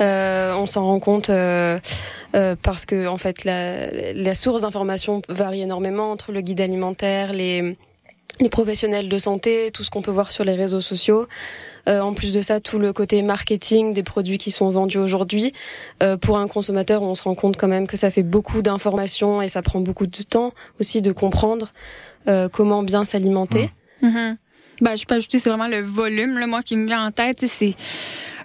Euh, 0.00 0.54
on 0.54 0.66
s'en 0.66 0.84
rend 0.84 1.00
compte 1.00 1.30
parce 2.62 2.86
que, 2.86 3.06
en 3.06 3.18
fait, 3.18 3.44
la, 3.44 3.90
la 3.90 4.34
source 4.34 4.62
d'information 4.62 5.20
varie 5.28 5.60
énormément 5.60 6.10
entre 6.10 6.32
le 6.32 6.40
guide 6.40 6.62
alimentaire, 6.62 7.34
les 7.34 7.76
les 8.40 8.48
professionnels 8.48 9.08
de 9.08 9.16
santé, 9.16 9.70
tout 9.72 9.84
ce 9.84 9.90
qu'on 9.90 10.02
peut 10.02 10.10
voir 10.10 10.30
sur 10.30 10.44
les 10.44 10.54
réseaux 10.54 10.80
sociaux. 10.80 11.26
Euh, 11.88 12.00
en 12.00 12.14
plus 12.14 12.32
de 12.32 12.40
ça, 12.40 12.60
tout 12.60 12.78
le 12.78 12.92
côté 12.92 13.22
marketing 13.22 13.92
des 13.92 14.02
produits 14.02 14.38
qui 14.38 14.50
sont 14.50 14.70
vendus 14.70 14.98
aujourd'hui. 14.98 15.52
Euh, 16.02 16.16
pour 16.16 16.38
un 16.38 16.48
consommateur, 16.48 17.02
on 17.02 17.14
se 17.14 17.22
rend 17.22 17.34
compte 17.34 17.56
quand 17.56 17.68
même 17.68 17.86
que 17.86 17.96
ça 17.96 18.10
fait 18.10 18.22
beaucoup 18.22 18.62
d'informations 18.62 19.42
et 19.42 19.48
ça 19.48 19.62
prend 19.62 19.80
beaucoup 19.80 20.06
de 20.06 20.22
temps 20.22 20.52
aussi 20.80 21.02
de 21.02 21.12
comprendre 21.12 21.72
euh, 22.26 22.48
comment 22.48 22.82
bien 22.82 23.04
s'alimenter. 23.04 23.70
Mmh. 24.02 24.34
Ben, 24.80 24.96
je 24.96 25.04
peux 25.04 25.14
ajouter, 25.14 25.38
c'est 25.38 25.50
vraiment 25.50 25.68
le 25.68 25.80
volume, 25.80 26.38
là, 26.38 26.46
moi, 26.46 26.62
qui 26.62 26.76
me 26.76 26.86
vient 26.86 27.06
en 27.06 27.12
tête. 27.12 27.44
C'est 27.46 27.74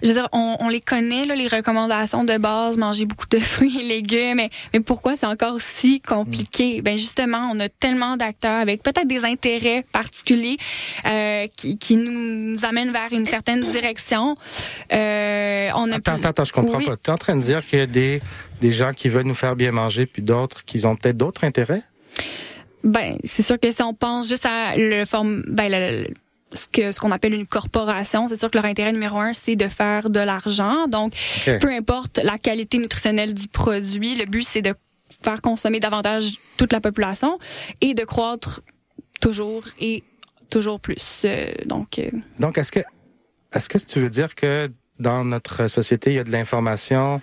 je 0.02 0.08
veux 0.08 0.14
dire, 0.14 0.28
on, 0.32 0.56
on 0.60 0.68
les 0.68 0.80
connaît, 0.80 1.26
là, 1.26 1.34
les 1.34 1.48
recommandations 1.48 2.24
de 2.24 2.36
base, 2.38 2.76
manger 2.76 3.04
beaucoup 3.04 3.26
de 3.28 3.38
fruits 3.40 3.78
et 3.80 3.84
légumes, 3.84 4.36
mais, 4.36 4.50
mais 4.72 4.80
pourquoi 4.80 5.16
c'est 5.16 5.26
encore 5.26 5.60
si 5.60 6.00
compliqué? 6.00 6.82
Ben 6.82 6.98
justement, 6.98 7.50
on 7.52 7.60
a 7.60 7.68
tellement 7.68 8.16
d'acteurs 8.16 8.60
avec 8.60 8.82
peut-être 8.82 9.06
des 9.06 9.24
intérêts 9.24 9.84
particuliers 9.92 10.56
euh, 11.08 11.46
qui, 11.56 11.78
qui 11.78 11.96
nous 11.96 12.64
amènent 12.64 12.92
vers 12.92 13.12
une 13.12 13.26
certaine 13.26 13.64
direction. 13.64 14.36
Euh, 14.92 15.70
on 15.74 15.90
a 15.90 15.96
attends, 15.96 16.12
attends, 16.14 16.28
attends, 16.28 16.44
je 16.44 16.52
comprends 16.52 16.80
pas. 16.80 16.96
Tu 16.96 17.10
es 17.10 17.12
en 17.12 17.18
train 17.18 17.36
de 17.36 17.42
dire 17.42 17.64
qu'il 17.64 17.78
y 17.78 17.82
a 17.82 17.86
des, 17.86 18.20
des 18.60 18.72
gens 18.72 18.92
qui 18.92 19.08
veulent 19.08 19.26
nous 19.26 19.34
faire 19.34 19.56
bien 19.56 19.72
manger, 19.72 20.06
puis 20.06 20.22
d'autres 20.22 20.64
qui 20.64 20.84
ont 20.86 20.96
peut-être 20.96 21.16
d'autres 21.16 21.44
intérêts? 21.44 21.82
Ben, 22.82 23.18
c'est 23.24 23.42
sûr 23.42 23.58
que 23.60 23.70
si 23.70 23.82
on 23.82 23.94
pense 23.94 24.28
juste 24.28 24.46
à 24.46 24.76
le 24.76 25.04
forme, 25.04 25.42
ben, 25.48 25.68
le, 25.70 26.08
ce 26.52 26.66
que 26.68 26.92
ce 26.92 26.98
qu'on 26.98 27.10
appelle 27.10 27.34
une 27.34 27.46
corporation, 27.46 28.28
c'est 28.28 28.38
sûr 28.38 28.50
que 28.50 28.56
leur 28.56 28.64
intérêt 28.64 28.92
numéro 28.92 29.18
un, 29.18 29.32
c'est 29.32 29.56
de 29.56 29.68
faire 29.68 30.10
de 30.10 30.20
l'argent. 30.20 30.88
Donc, 30.88 31.12
peu 31.60 31.68
importe 31.68 32.18
la 32.22 32.38
qualité 32.38 32.78
nutritionnelle 32.78 33.34
du 33.34 33.48
produit, 33.48 34.14
le 34.16 34.26
but 34.26 34.46
c'est 34.46 34.62
de 34.62 34.74
faire 35.22 35.40
consommer 35.40 35.80
davantage 35.80 36.38
toute 36.56 36.72
la 36.72 36.80
population 36.80 37.38
et 37.80 37.94
de 37.94 38.04
croître 38.04 38.62
toujours 39.20 39.64
et 39.80 40.02
toujours 40.50 40.80
plus. 40.80 41.22
Euh, 41.24 41.46
donc, 41.66 41.98
euh, 41.98 42.10
donc 42.38 42.58
est-ce 42.58 42.72
que 42.72 42.80
est-ce 43.54 43.68
que 43.68 43.78
tu 43.78 44.00
veux 44.00 44.10
dire 44.10 44.34
que 44.34 44.70
dans 45.00 45.24
notre 45.24 45.66
société, 45.66 46.10
il 46.10 46.16
y 46.16 46.18
a 46.18 46.24
de 46.24 46.30
l'information 46.30 47.22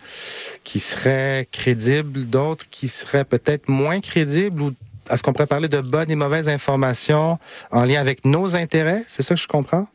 qui 0.64 0.80
serait 0.80 1.48
crédible, 1.52 2.26
d'autres 2.26 2.68
qui 2.70 2.88
seraient 2.88 3.24
peut-être 3.24 3.70
moins 3.70 4.02
crédibles 4.02 4.62
ou 4.62 4.74
est-ce 5.10 5.24
qu'on 5.24 5.34
pourrait 5.34 5.48
parler 5.48 5.68
de 5.68 5.82
bonnes 5.82 6.12
et 6.12 6.16
mauvaises 6.16 6.50
informations 6.50 7.38
en 7.72 7.84
lien 7.84 8.00
avec 8.00 8.26
nos 8.26 8.56
intérêts? 8.56 9.04
C'est 9.08 9.24
ça 9.24 9.36
que 9.36 9.42
je 9.42 9.48
comprends? 9.48 9.88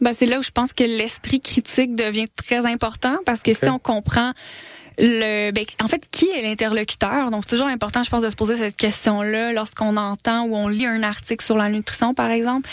Ben, 0.00 0.12
c'est 0.12 0.26
là 0.26 0.38
où 0.38 0.42
je 0.42 0.50
pense 0.50 0.72
que 0.72 0.82
l'esprit 0.82 1.40
critique 1.40 1.94
devient 1.94 2.26
très 2.34 2.66
important 2.66 3.18
parce 3.24 3.42
que 3.42 3.54
si 3.54 3.68
on 3.68 3.78
comprend 3.78 4.32
le 5.02 5.50
ben, 5.50 5.64
en 5.82 5.88
fait 5.88 6.08
qui 6.10 6.28
est 6.28 6.42
l'interlocuteur? 6.42 7.30
Donc 7.30 7.42
c'est 7.42 7.50
toujours 7.50 7.66
important 7.66 8.04
je 8.04 8.10
pense 8.10 8.22
de 8.22 8.30
se 8.30 8.36
poser 8.36 8.56
cette 8.56 8.76
question 8.76 9.22
là 9.22 9.52
lorsqu'on 9.52 9.96
entend 9.96 10.44
ou 10.44 10.54
on 10.54 10.68
lit 10.68 10.86
un 10.86 11.02
article 11.02 11.44
sur 11.44 11.56
la 11.56 11.68
nutrition 11.68 12.14
par 12.14 12.30
exemple 12.30 12.70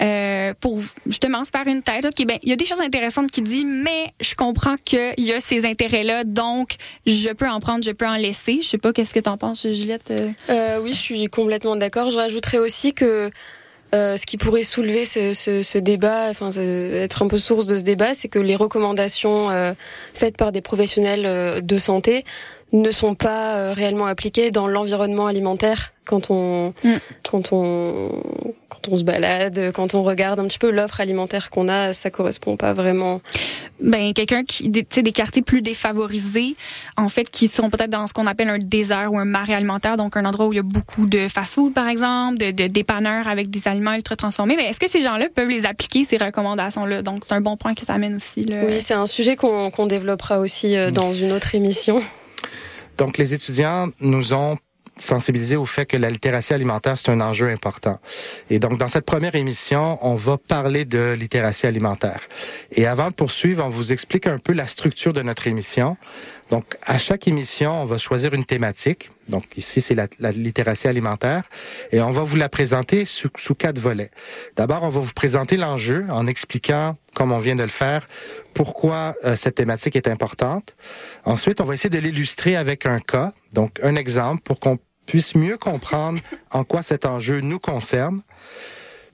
euh, 0.00 0.54
pour 0.60 0.80
justement 1.06 1.42
se 1.44 1.50
faire 1.50 1.66
une 1.66 1.82
tête. 1.82 2.04
Ok 2.04 2.24
ben 2.24 2.38
il 2.42 2.48
y 2.48 2.52
a 2.52 2.56
des 2.56 2.64
choses 2.64 2.80
intéressantes 2.80 3.32
qui 3.32 3.42
dit 3.42 3.64
mais 3.64 4.14
je 4.20 4.34
comprends 4.36 4.76
qu'il 4.76 5.12
y 5.18 5.32
a 5.32 5.40
ces 5.40 5.64
intérêts 5.64 6.04
là 6.04 6.22
donc 6.22 6.76
je 7.04 7.30
peux 7.30 7.48
en 7.48 7.58
prendre 7.58 7.84
je 7.84 7.90
peux 7.90 8.06
en 8.06 8.16
laisser. 8.16 8.60
Je 8.62 8.68
sais 8.68 8.78
pas 8.78 8.92
qu'est-ce 8.92 9.12
que 9.12 9.20
tu 9.20 9.28
en 9.28 9.36
penses 9.36 9.66
Juliette? 9.66 10.12
Euh? 10.12 10.30
euh, 10.50 10.80
oui 10.80 10.92
je 10.92 10.98
suis 10.98 11.26
complètement 11.26 11.74
d'accord. 11.74 12.10
Je 12.10 12.16
rajouterais 12.16 12.58
aussi 12.58 12.92
que 12.92 13.30
euh, 13.94 14.16
ce 14.16 14.24
qui 14.24 14.38
pourrait 14.38 14.62
soulever 14.62 15.04
ce, 15.04 15.78
débat, 15.78 16.28
enfin 16.30 16.48
être 16.50 17.22
un 17.22 17.28
peu 17.28 17.36
source 17.36 17.66
de 17.66 17.76
ce 17.76 17.82
débat, 17.82 18.14
c'est 18.14 18.28
que 18.28 18.38
les 18.38 18.56
recommandations 18.56 19.50
euh, 19.50 19.74
faites 20.14 20.36
par 20.38 20.50
des 20.50 20.62
professionnels 20.62 21.26
euh, 21.26 21.60
de 21.60 21.76
santé 21.76 22.24
ne 22.72 22.90
sont 22.90 23.14
pas 23.14 23.72
réellement 23.74 24.06
appliquées 24.06 24.50
dans 24.50 24.66
l'environnement 24.66 25.26
alimentaire 25.26 25.92
quand 26.04 26.30
on 26.30 26.74
mm. 26.84 26.96
quand 27.28 27.52
on 27.52 28.22
quand 28.68 28.88
on 28.90 28.96
se 28.96 29.04
balade, 29.04 29.72
quand 29.74 29.94
on 29.94 30.02
regarde 30.02 30.40
un 30.40 30.48
petit 30.48 30.58
peu 30.58 30.70
l'offre 30.70 31.00
alimentaire 31.00 31.50
qu'on 31.50 31.68
a, 31.68 31.92
ça 31.92 32.10
correspond 32.10 32.56
pas 32.56 32.72
vraiment. 32.72 33.20
Ben 33.80 34.12
quelqu'un 34.12 34.44
qui 34.44 34.70
tu 34.70 34.84
sais 34.88 35.02
des 35.02 35.12
quartiers 35.12 35.42
plus 35.42 35.60
défavorisés 35.60 36.56
en 36.96 37.08
fait 37.08 37.28
qui 37.30 37.48
sont 37.48 37.68
peut-être 37.68 37.90
dans 37.90 38.06
ce 38.06 38.12
qu'on 38.12 38.26
appelle 38.26 38.48
un 38.48 38.58
désert 38.58 39.12
ou 39.12 39.18
un 39.18 39.24
marais 39.24 39.54
alimentaire 39.54 39.96
donc 39.96 40.16
un 40.16 40.24
endroit 40.24 40.46
où 40.46 40.52
il 40.52 40.56
y 40.56 40.60
a 40.60 40.64
beaucoup 40.64 41.06
de 41.06 41.28
fast-food 41.28 41.74
par 41.74 41.88
exemple, 41.88 42.38
de, 42.38 42.50
de 42.50 42.66
dépanneurs 42.66 43.28
avec 43.28 43.50
des 43.50 43.68
aliments 43.68 43.94
ultra 43.94 44.16
transformés, 44.16 44.56
mais 44.56 44.68
est-ce 44.68 44.80
que 44.80 44.88
ces 44.88 45.00
gens-là 45.00 45.26
peuvent 45.34 45.48
les 45.48 45.66
appliquer 45.66 46.04
ces 46.04 46.16
recommandations 46.16 46.86
là 46.86 47.02
Donc 47.02 47.24
c'est 47.26 47.34
un 47.34 47.40
bon 47.40 47.56
point 47.56 47.74
que 47.74 47.84
tu 47.84 47.92
amènes 47.92 48.16
aussi 48.16 48.44
là. 48.44 48.56
Oui, 48.64 48.80
c'est 48.80 48.94
un 48.94 49.06
sujet 49.06 49.36
qu'on 49.36 49.70
qu'on 49.70 49.86
développera 49.86 50.38
aussi 50.38 50.76
euh, 50.76 50.90
dans 50.90 51.12
une 51.14 51.32
autre 51.32 51.54
émission. 51.54 52.02
Donc 52.98 53.18
les 53.18 53.34
étudiants 53.34 53.90
nous 54.00 54.32
ont 54.32 54.56
sensibiliser 54.96 55.56
au 55.56 55.66
fait 55.66 55.86
que 55.86 55.96
la 55.96 56.10
littératie 56.10 56.52
alimentaire, 56.52 56.98
c'est 56.98 57.10
un 57.10 57.20
enjeu 57.20 57.48
important. 57.48 57.98
Et 58.50 58.58
donc, 58.58 58.78
dans 58.78 58.88
cette 58.88 59.04
première 59.04 59.34
émission, 59.34 59.98
on 60.02 60.14
va 60.14 60.38
parler 60.38 60.84
de 60.84 61.14
littératie 61.18 61.66
alimentaire. 61.66 62.20
Et 62.72 62.86
avant 62.86 63.08
de 63.08 63.14
poursuivre, 63.14 63.64
on 63.64 63.70
vous 63.70 63.92
explique 63.92 64.26
un 64.26 64.38
peu 64.38 64.52
la 64.52 64.66
structure 64.66 65.12
de 65.12 65.22
notre 65.22 65.46
émission. 65.46 65.96
Donc, 66.52 66.76
à 66.82 66.98
chaque 66.98 67.26
émission, 67.28 67.80
on 67.80 67.86
va 67.86 67.96
choisir 67.96 68.34
une 68.34 68.44
thématique. 68.44 69.10
Donc, 69.26 69.56
ici, 69.56 69.80
c'est 69.80 69.94
la, 69.94 70.06
littératie 70.32 70.86
alimentaire. 70.86 71.44
Et 71.92 72.02
on 72.02 72.10
va 72.10 72.24
vous 72.24 72.36
la 72.36 72.50
présenter 72.50 73.06
sous, 73.06 73.30
quatre 73.56 73.78
volets. 73.78 74.10
D'abord, 74.54 74.82
on 74.82 74.90
va 74.90 75.00
vous 75.00 75.14
présenter 75.14 75.56
l'enjeu 75.56 76.04
en 76.10 76.26
expliquant, 76.26 76.98
comme 77.14 77.32
on 77.32 77.38
vient 77.38 77.54
de 77.54 77.62
le 77.62 77.68
faire, 77.68 78.06
pourquoi 78.52 79.14
euh, 79.24 79.34
cette 79.34 79.54
thématique 79.54 79.96
est 79.96 80.08
importante. 80.08 80.74
Ensuite, 81.24 81.62
on 81.62 81.64
va 81.64 81.72
essayer 81.72 81.88
de 81.88 81.98
l'illustrer 81.98 82.54
avec 82.54 82.84
un 82.84 83.00
cas, 83.00 83.32
donc 83.54 83.80
un 83.82 83.96
exemple, 83.96 84.42
pour 84.42 84.60
qu'on 84.60 84.78
puisse 85.06 85.34
mieux 85.34 85.56
comprendre 85.56 86.20
en 86.50 86.64
quoi 86.64 86.82
cet 86.82 87.06
enjeu 87.06 87.40
nous 87.40 87.60
concerne. 87.60 88.20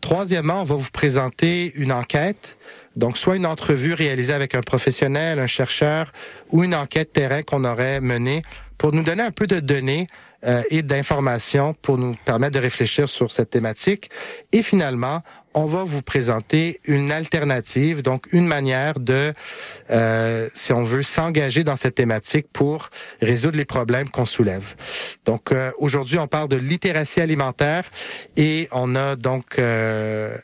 Troisièmement, 0.01 0.63
on 0.63 0.65
va 0.65 0.77
vous 0.77 0.91
présenter 0.93 1.73
une 1.75 1.93
enquête, 1.93 2.57
donc 2.97 3.19
soit 3.19 3.37
une 3.37 3.47
entrevue 3.47 3.95
réalisée 3.95 4.33
avec 4.33 4.55
un 4.55 4.61
professionnel, 4.61 5.39
un 5.39 5.47
chercheur, 5.47 6.13
ou 6.51 6.65
une 6.65 6.75
enquête 6.75 7.13
terrain 7.13 7.43
qu'on 7.43 7.65
aurait 7.65 8.01
menée 8.01 8.43
pour 8.79 8.93
nous 8.93 9.03
donner 9.03 9.25
un 9.25 9.33
peu 9.33 9.47
de 9.47 9.59
données 9.61 10.07
euh, 10.47 10.63
et 10.71 10.83
d'informations 10.83 11.75
pour 11.75 11.99
nous 11.99 12.15
permettre 12.25 12.55
de 12.55 12.61
réfléchir 12.61 13.09
sur 13.09 13.33
cette 13.33 13.51
thématique. 13.51 14.09
Et 14.53 14.63
finalement, 14.63 15.23
on 15.59 15.67
va 15.67 15.83
vous 15.83 16.03
présenter 16.03 16.81
une 16.85 17.11
alternative, 17.11 18.03
donc 18.03 18.29
une 18.33 18.47
manière 18.47 19.01
de, 19.01 19.33
euh, 19.91 20.49
si 20.55 20.73
on 20.73 20.85
veut, 20.85 21.03
s'engager 21.03 21.65
dans 21.65 21.75
cette 21.75 21.97
thématique 21.97 22.47
pour 22.53 22.91
résoudre 23.21 23.57
les 23.57 23.65
problèmes 23.65 24.09
qu'on 24.09 24.25
soulève. 24.25 24.77
Donc 25.25 25.51
euh, 25.51 25.73
aujourd'hui, 25.79 26.17
on 26.19 26.29
parle 26.29 26.49
de 26.49 26.55
littératie 26.55 27.21
alimentaire 27.21 27.91
et 28.37 28.69
on 28.71 28.95
a 28.95 29.17
donc 29.17 29.59
euh, 29.59 30.39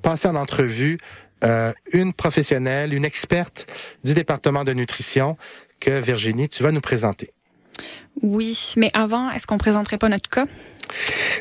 passé 0.00 0.26
en 0.26 0.36
entrevue 0.36 0.96
euh, 1.44 1.74
une 1.92 2.14
professionnelle, 2.14 2.94
une 2.94 3.04
experte 3.04 3.66
du 4.04 4.14
département 4.14 4.64
de 4.64 4.72
nutrition 4.72 5.36
que 5.80 6.00
Virginie, 6.00 6.48
tu 6.48 6.62
vas 6.62 6.72
nous 6.72 6.80
présenter. 6.80 7.30
Oui, 8.22 8.72
mais 8.78 8.90
avant, 8.94 9.30
est-ce 9.32 9.46
qu'on 9.46 9.58
présenterait 9.58 9.98
pas 9.98 10.08
notre 10.08 10.30
cas? 10.30 10.46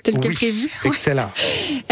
Tel 0.04 0.20
que 0.20 0.34
prévu? 0.34 0.70
Excellent. 0.84 1.32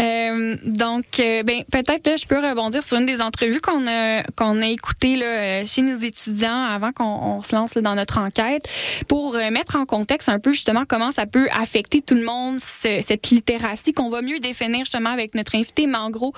euh, 0.00 0.56
donc, 0.64 1.04
euh, 1.20 1.42
ben 1.42 1.62
peut-être 1.70 2.06
là, 2.06 2.16
je 2.16 2.26
peux 2.26 2.38
rebondir 2.38 2.82
sur 2.82 2.96
une 2.96 3.06
des 3.06 3.20
entrevues 3.20 3.60
qu'on 3.60 3.86
a 3.86 4.22
qu'on 4.36 4.62
a 4.62 4.66
écoutées 4.66 5.16
là, 5.16 5.26
euh, 5.26 5.66
chez 5.66 5.82
nos 5.82 5.96
étudiants 5.96 6.64
avant 6.64 6.92
qu'on 6.92 7.42
se 7.42 7.54
lance 7.54 7.74
là, 7.74 7.82
dans 7.82 7.94
notre 7.94 8.18
enquête 8.18 8.68
pour 9.08 9.36
euh, 9.36 9.50
mettre 9.50 9.76
en 9.76 9.86
contexte 9.86 10.28
un 10.28 10.38
peu 10.38 10.52
justement 10.52 10.84
comment 10.88 11.10
ça 11.10 11.26
peut 11.26 11.48
affecter 11.52 12.00
tout 12.00 12.14
le 12.14 12.24
monde 12.24 12.58
cette 12.60 13.30
littératie 13.30 13.92
qu'on 13.92 14.10
va 14.10 14.22
mieux 14.22 14.38
définir 14.38 14.80
justement 14.80 15.10
avec 15.10 15.34
notre 15.34 15.54
invité, 15.54 15.86
mais 15.86 15.98
en 15.98 16.10
gros 16.10 16.32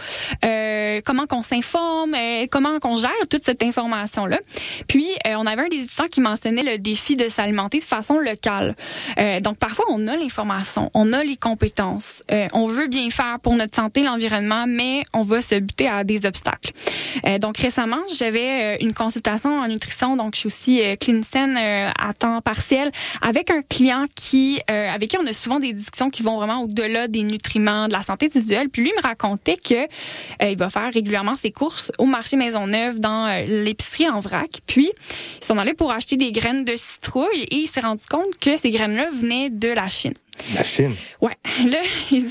euh, 0.44 1.00
comment 1.04 1.26
qu'on 1.26 1.42
s'informe, 1.42 2.14
comment 2.50 2.78
qu'on 2.78 2.96
gère 2.96 3.11
toute 3.30 3.44
cette 3.44 3.62
information 3.62 4.26
là. 4.26 4.38
Puis 4.88 5.06
on 5.26 5.46
avait 5.46 5.62
un 5.62 5.68
des 5.68 5.82
étudiants 5.82 6.08
qui 6.11 6.20
mentionnait 6.20 6.62
le 6.62 6.78
défi 6.78 7.16
de 7.16 7.28
s'alimenter 7.28 7.78
de 7.78 7.85
façon 7.85 8.18
locale. 8.18 8.75
donc 9.42 9.58
parfois 9.58 9.85
on 9.90 10.06
a 10.06 10.16
l'information, 10.16 10.90
on 10.94 11.06
a 11.13 11.25
les 11.25 11.37
compétences, 11.37 12.23
euh, 12.31 12.47
on 12.53 12.67
veut 12.67 12.87
bien 12.87 13.11
faire 13.11 13.39
pour 13.43 13.55
notre 13.55 13.75
santé, 13.75 14.03
l'environnement, 14.03 14.65
mais 14.67 15.03
on 15.13 15.23
va 15.23 15.43
se 15.43 15.55
buter 15.57 15.89
à 15.89 16.05
des 16.05 16.27
obstacles. 16.27 16.73
Euh, 17.25 17.39
donc 17.39 17.59
récemment, 17.59 18.03
j'avais 18.19 18.77
euh, 18.77 18.77
une 18.81 18.95
consultation 18.95 19.59
en 19.59 19.69
nutrition, 19.69 20.17
donc 20.17 20.35
je 20.35 20.41
suis 20.41 20.47
aussi 20.47 20.81
clinicienne 20.99 21.57
à 21.57 22.15
temps 22.15 22.41
partiel 22.41 22.91
avec 23.23 23.51
un 23.51 23.63
client 23.63 24.07
qui 24.15 24.61
avec 24.69 25.11
qui 25.11 25.19
on 25.19 25.27
a 25.27 25.33
souvent 25.33 25.61
des 25.61 25.73
discussions 25.73 26.11
qui 26.11 26.23
vont 26.23 26.37
vraiment 26.37 26.63
au-delà 26.63 27.09
des 27.09 27.23
nutriments, 27.23 27.89
de 27.89 27.93
la 27.93 28.03
santé 28.03 28.29
visuelle. 28.29 28.69
Puis 28.69 28.83
lui 28.83 28.93
me 28.97 29.03
racontait 29.03 29.57
que 29.57 29.87
il 30.43 30.57
va 30.57 30.71
faire 30.71 30.93
régulièrement 30.93 31.37
ses 31.37 31.51
courses 31.51 31.93
au 31.99 32.07
marché 32.07 32.37
Maisonneuve 32.37 33.01
dans 33.01 33.45
l'épicerie 33.47 34.09
en 34.09 34.21
vrac. 34.21 34.61
Puis 34.67 34.91
il 35.41 35.45
s'en 35.45 35.59
allait 35.59 35.75
pour 35.75 35.93
acheter 35.93 36.17
des 36.17 36.33
graines 36.33 36.65
de 36.65 36.77
citrouille 36.77 37.43
et 37.51 37.57
il 37.57 37.67
s'est 37.67 37.81
rendu 37.81 38.05
compte 38.09 38.37
que 38.41 38.57
ces 38.57 38.71
graines-là 38.71 39.09
venaient 39.11 39.51
de 39.51 39.69
la 39.69 39.89
Chine. 39.89 40.15
La 40.55 40.64
Chine. 40.64 40.95
Ouais. 41.21 41.37
Là, 41.66 41.78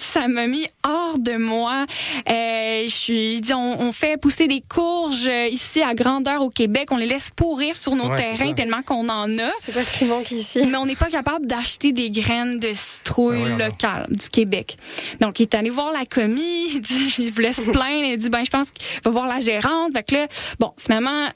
ça 0.02 0.28
m'a 0.28 0.48
mis 0.48 0.66
hors 0.84 1.18
de 1.20 1.38
moi. 1.38 1.86
Euh, 2.30 2.84
je 2.84 2.94
suis, 2.94 3.42
dit, 3.42 3.54
on, 3.54 3.92
fait 3.92 4.20
pousser 4.20 4.48
des 4.48 4.62
courges 4.62 5.30
ici 5.52 5.82
à 5.82 5.94
grandeur 5.94 6.42
au 6.42 6.50
Québec. 6.50 6.90
On 6.92 6.98
les 6.98 7.06
laisse 7.06 7.30
pourrir 7.36 7.76
sur 7.76 7.96
nos 7.96 8.16
terrains 8.16 8.54
tellement 8.54 8.82
qu'on 8.82 9.10
en 9.10 9.38
a. 9.40 9.52
C'est 9.60 9.72
pas 9.72 9.84
ce 9.84 9.92
qui 9.92 10.06
manque 10.06 10.32
ici. 10.32 10.66
Mais 10.66 10.78
on 10.78 10.86
n'est 10.86 10.96
pas 10.96 11.10
capable 11.10 11.46
d'acheter 11.46 11.92
des 11.92 12.10
graines 12.10 12.60
de 12.60 12.70
citrouille 12.74 13.44
ah 13.56 13.68
locales 13.68 14.08
du 14.10 14.30
Québec. 14.30 14.78
Donc, 15.20 15.40
il 15.40 15.44
est 15.44 15.56
allé 15.56 15.70
voir 15.70 15.92
la 15.92 16.06
commis. 16.06 16.66
Il 16.76 16.82
dit, 16.82 17.16
il 17.20 17.32
voulait 17.32 17.54
se 17.54 17.62
plaindre. 17.62 18.04
Il 18.04 18.18
dit, 18.18 18.30
ben, 18.30 18.44
je 18.44 18.50
pense 18.50 18.70
qu'il 18.72 18.86
va 19.04 19.12
voir 19.12 19.28
la 19.28 19.40
gérante. 19.40 19.94
Fait 19.94 20.04
que 20.04 20.16
là, 20.16 20.28
bon, 20.60 20.74
finalement, 20.78 21.28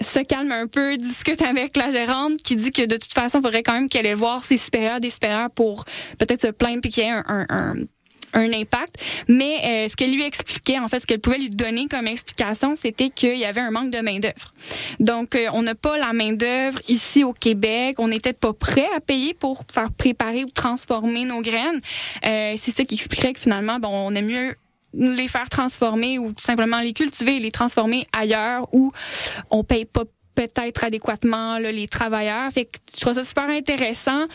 se 0.00 0.20
calme 0.20 0.52
un 0.52 0.66
peu, 0.66 0.96
discute 0.96 1.42
avec 1.42 1.76
la 1.76 1.90
gérante 1.90 2.38
qui 2.38 2.56
dit 2.56 2.72
que 2.72 2.86
de 2.86 2.96
toute 2.96 3.12
façon, 3.12 3.38
il 3.38 3.42
faudrait 3.42 3.62
quand 3.62 3.74
même 3.74 3.88
qu'elle 3.88 4.06
aille 4.06 4.14
voir 4.14 4.44
ses 4.44 4.56
supérieurs, 4.56 5.00
des 5.00 5.10
supérieurs 5.10 5.50
pour 5.50 5.84
peut-être 6.18 6.42
se 6.42 6.48
plaindre 6.48 6.80
puis 6.80 6.90
qu'il 6.90 7.04
y 7.04 7.06
ait 7.06 7.10
un, 7.10 7.46
un, 7.48 7.74
un 8.32 8.52
impact. 8.52 9.02
Mais 9.28 9.60
euh, 9.64 9.88
ce 9.88 9.96
qu'elle 9.96 10.12
lui 10.12 10.24
expliquait, 10.24 10.78
en 10.78 10.88
fait, 10.88 11.00
ce 11.00 11.06
qu'elle 11.06 11.20
pouvait 11.20 11.38
lui 11.38 11.50
donner 11.50 11.86
comme 11.88 12.06
explication, 12.06 12.74
c'était 12.76 13.10
qu'il 13.10 13.38
y 13.38 13.44
avait 13.44 13.60
un 13.60 13.70
manque 13.70 13.90
de 13.90 14.00
main 14.00 14.18
d'œuvre. 14.18 14.52
Donc, 15.00 15.34
euh, 15.34 15.46
on 15.52 15.62
n'a 15.62 15.74
pas 15.74 15.98
la 15.98 16.12
main 16.12 16.32
d'œuvre 16.32 16.80
ici 16.88 17.24
au 17.24 17.32
Québec. 17.32 17.96
On 17.98 18.08
n'était 18.08 18.32
pas 18.32 18.52
prêt 18.52 18.88
à 18.94 19.00
payer 19.00 19.34
pour 19.34 19.64
faire 19.72 19.90
préparer 19.92 20.44
ou 20.44 20.50
transformer 20.50 21.24
nos 21.24 21.42
graines. 21.42 21.80
Euh, 22.26 22.54
c'est 22.56 22.74
ça 22.74 22.84
qui 22.84 22.94
expliquerait 22.94 23.32
que 23.32 23.40
finalement, 23.40 23.78
bon, 23.78 23.90
on 23.90 24.14
est 24.14 24.22
mieux 24.22 24.54
les 24.94 25.28
faire 25.28 25.48
transformer 25.48 26.18
ou 26.18 26.32
tout 26.32 26.44
simplement 26.44 26.80
les 26.80 26.92
cultiver 26.92 27.36
et 27.36 27.40
les 27.40 27.50
transformer 27.50 28.06
ailleurs 28.16 28.68
où 28.72 28.90
on 29.50 29.64
paye 29.64 29.84
pas 29.84 30.04
peut-être 30.34 30.84
adéquatement 30.84 31.58
là, 31.58 31.72
les 31.72 31.88
travailleurs. 31.88 32.50
Fait 32.52 32.64
que 32.64 32.78
je 32.94 33.00
trouve 33.00 33.14
ça 33.14 33.24
super 33.24 33.48
intéressant 33.48 34.26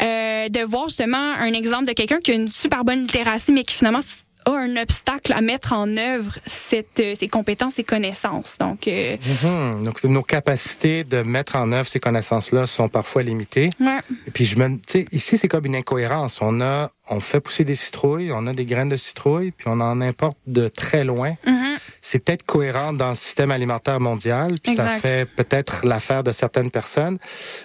euh, 0.00 0.48
de 0.48 0.64
voir 0.64 0.88
justement 0.88 1.16
un 1.16 1.52
exemple 1.52 1.86
de 1.86 1.92
quelqu'un 1.92 2.20
qui 2.20 2.30
a 2.30 2.34
une 2.34 2.48
super 2.48 2.84
bonne 2.84 3.00
littératie, 3.00 3.50
mais 3.50 3.64
qui 3.64 3.74
finalement 3.74 4.00
a 4.44 4.50
un 4.52 4.76
obstacle 4.76 5.32
à 5.32 5.40
mettre 5.40 5.72
en 5.72 5.96
œuvre 5.96 6.38
cette, 6.46 7.00
euh, 7.00 7.14
ces 7.14 7.28
compétences, 7.28 7.74
ces 7.74 7.84
connaissances. 7.84 8.56
Donc, 8.58 8.86
euh... 8.86 9.16
Mhm. 9.42 9.84
donc 9.84 10.02
nos 10.04 10.22
capacités 10.22 11.04
de 11.04 11.22
mettre 11.22 11.56
en 11.56 11.72
œuvre 11.72 11.88
ces 11.88 12.00
connaissances-là 12.00 12.66
sont 12.66 12.88
parfois 12.88 13.22
limitées. 13.22 13.70
Ouais. 13.80 13.98
Et 14.26 14.30
puis 14.30 14.44
je 14.44 14.56
me, 14.56 14.76
tu 14.76 14.82
sais, 14.88 15.06
ici 15.12 15.36
c'est 15.38 15.48
comme 15.48 15.66
une 15.66 15.76
incohérence. 15.76 16.38
On 16.40 16.60
a, 16.60 16.90
on 17.10 17.20
fait 17.20 17.40
pousser 17.40 17.64
des 17.64 17.74
citrouilles, 17.74 18.30
on 18.32 18.46
a 18.46 18.52
des 18.52 18.64
graines 18.64 18.88
de 18.88 18.96
citrouille, 18.96 19.50
puis 19.50 19.66
on 19.68 19.80
en 19.80 20.00
importe 20.00 20.38
de 20.46 20.68
très 20.68 21.04
loin. 21.04 21.36
Mhm 21.46 21.68
c'est 22.00 22.18
peut-être 22.18 22.44
cohérent 22.44 22.92
dans 22.92 23.10
le 23.10 23.14
système 23.14 23.50
alimentaire 23.50 24.00
mondial, 24.00 24.54
puis 24.62 24.74
ça 24.74 24.88
fait 24.88 25.24
peut-être 25.24 25.84
l'affaire 25.84 26.22
de 26.22 26.32
certaines 26.32 26.70
personnes. 26.70 27.18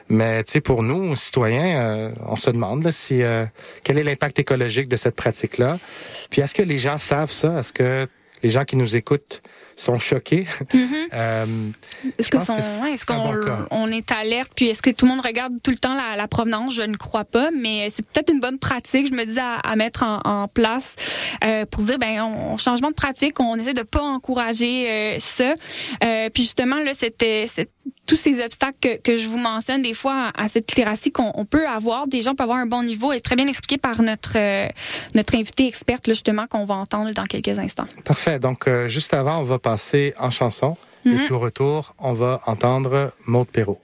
Mais 0.09 0.43
tu 0.43 0.53
sais, 0.53 0.61
pour 0.61 0.83
nous, 0.83 1.15
citoyens, 1.15 1.81
euh, 1.81 2.11
on 2.25 2.35
se 2.35 2.49
demande 2.49 2.89
si 2.91 3.21
euh, 3.21 3.45
quel 3.83 3.97
est 3.97 4.03
l'impact 4.03 4.39
écologique 4.39 4.87
de 4.87 4.95
cette 4.95 5.15
pratique-là. 5.15 5.79
Puis 6.29 6.41
est-ce 6.41 6.53
que 6.53 6.61
les 6.61 6.79
gens 6.79 6.97
savent 6.97 7.31
ça? 7.31 7.59
Est-ce 7.59 7.73
que 7.73 8.07
les 8.41 8.49
gens 8.49 8.65
qui 8.65 8.75
nous 8.75 8.95
écoutent 8.95 9.41
sont 9.75 9.99
choqués. 9.99 10.45
Mm-hmm. 10.73 11.07
euh, 11.13 11.69
est-ce 12.17 12.29
que, 12.29 12.37
est-ce 12.93 13.05
qu'on 13.05 13.67
on 13.71 13.91
est 13.91 14.11
alerte? 14.11 14.51
Puis 14.55 14.69
est-ce 14.69 14.81
que 14.81 14.89
tout 14.89 15.05
le 15.05 15.11
monde 15.11 15.25
regarde 15.25 15.53
tout 15.63 15.71
le 15.71 15.77
temps 15.77 15.95
la, 15.95 16.15
la 16.15 16.27
provenance? 16.27 16.73
Je 16.73 16.83
ne 16.83 16.95
crois 16.95 17.25
pas, 17.25 17.49
mais 17.51 17.89
c'est 17.89 18.05
peut-être 18.05 18.31
une 18.31 18.39
bonne 18.39 18.59
pratique. 18.59 19.07
Je 19.07 19.13
me 19.13 19.25
dis 19.25 19.39
à, 19.39 19.55
à 19.55 19.75
mettre 19.75 20.03
en, 20.03 20.19
en 20.23 20.47
place 20.47 20.95
euh, 21.43 21.65
pour 21.65 21.83
dire 21.83 21.97
ben 21.97 22.21
on, 22.21 22.57
changement 22.57 22.89
de 22.89 22.95
pratique, 22.95 23.39
on 23.39 23.55
essaie 23.55 23.73
de 23.73 23.83
pas 23.83 24.01
encourager 24.01 24.89
euh, 24.89 25.19
ça. 25.19 25.53
Euh, 26.03 26.29
puis 26.33 26.43
justement 26.43 26.79
là 26.79 26.93
c'était 26.93 27.45
tous 28.05 28.15
ces 28.15 28.43
obstacles 28.43 28.77
que, 28.81 28.97
que, 28.97 29.17
je 29.17 29.27
vous 29.27 29.37
mentionne 29.37 29.81
des 29.81 29.93
fois 29.93 30.31
à, 30.35 30.47
cette 30.47 30.69
littératie 30.71 31.11
qu'on 31.11 31.45
peut 31.45 31.67
avoir, 31.67 32.07
des 32.07 32.21
gens 32.21 32.35
peuvent 32.35 32.45
avoir 32.45 32.59
un 32.59 32.65
bon 32.65 32.83
niveau 32.83 33.11
et 33.13 33.21
très 33.21 33.35
bien 33.35 33.47
expliqué 33.47 33.77
par 33.77 34.01
notre 34.01 34.37
euh, 34.37 34.67
notre 35.15 35.35
invité 35.35 35.67
experte 35.67 36.07
là, 36.07 36.13
justement 36.13 36.47
qu'on 36.47 36.65
va 36.65 36.75
entendre 36.75 37.11
dans 37.13 37.25
quelques 37.25 37.59
instants. 37.59 37.87
Parfait. 38.03 38.39
Donc 38.39 38.69
juste 38.87 39.13
avant, 39.13 39.39
on 39.39 39.43
va 39.43 39.59
passer 39.59 40.13
en 40.19 40.31
chanson. 40.31 40.75
Et 41.05 41.09
mhm. 41.09 41.19
puis 41.25 41.33
au 41.33 41.39
retour, 41.39 41.95
on 41.99 42.13
va 42.13 42.41
entendre 42.45 43.13
Maud 43.25 43.47
Perrault. 43.47 43.81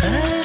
rêve. 0.00 0.43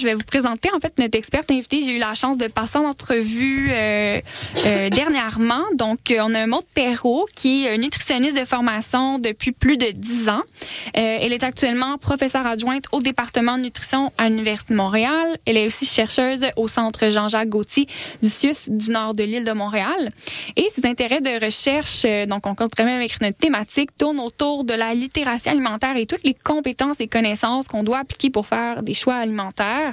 Je 0.00 0.06
vais 0.06 0.14
vous 0.14 0.24
présenter 0.24 0.70
en 0.74 0.80
fait 0.80 0.98
notre 0.98 1.16
experte 1.18 1.50
invitée. 1.50 1.82
J'ai 1.82 1.96
eu 1.96 1.98
la 1.98 2.14
chance 2.14 2.38
de 2.38 2.46
passer 2.46 2.78
en 2.78 2.86
entrevue 2.86 3.68
euh, 3.70 4.20
euh, 4.64 4.88
dernièrement. 4.88 5.62
Donc, 5.76 5.98
on 6.18 6.34
a 6.34 6.46
Maud 6.46 6.64
Perrault, 6.74 7.26
qui 7.34 7.66
est 7.66 7.76
nutritionniste 7.76 8.38
de 8.38 8.44
formation 8.44 9.18
depuis 9.18 9.52
plus 9.52 9.76
de 9.76 9.90
dix 9.92 10.28
ans. 10.28 10.40
elle 10.94 11.32
est 11.32 11.42
actuellement 11.42 11.98
professeure 11.98 12.46
adjointe 12.46 12.84
au 12.92 13.00
département 13.00 13.58
de 13.58 13.62
nutrition 13.62 14.12
à 14.16 14.28
l'Université 14.28 14.72
de 14.72 14.78
Montréal. 14.78 15.36
Elle 15.46 15.58
est 15.58 15.66
aussi 15.66 15.84
chercheuse 15.84 16.46
au 16.56 16.66
Centre 16.66 17.10
Jean-Jacques 17.10 17.48
Gauthier 17.48 17.86
du 18.22 18.28
CIUS 18.28 18.68
du 18.68 18.90
nord 18.90 19.14
de 19.14 19.22
l'île 19.22 19.44
de 19.44 19.52
Montréal. 19.52 20.10
Et 20.56 20.66
ses 20.70 20.86
intérêts 20.86 21.20
de 21.20 21.44
recherche, 21.44 22.06
donc 22.26 22.46
on 22.46 22.54
compte 22.54 22.72
très 22.72 22.84
bien 22.84 22.96
avec 22.96 23.20
notre 23.20 23.36
thématique, 23.36 23.90
tournent 23.98 24.20
autour 24.20 24.64
de 24.64 24.74
la 24.74 24.94
littératie 24.94 25.48
alimentaire 25.48 25.96
et 25.96 26.06
toutes 26.06 26.24
les 26.24 26.34
compétences 26.34 27.00
et 27.00 27.08
connaissances 27.08 27.68
qu'on 27.68 27.82
doit 27.82 27.98
appliquer 27.98 28.30
pour 28.30 28.46
faire 28.46 28.82
des 28.82 28.94
choix 28.94 29.14
alimentaires. 29.14 29.89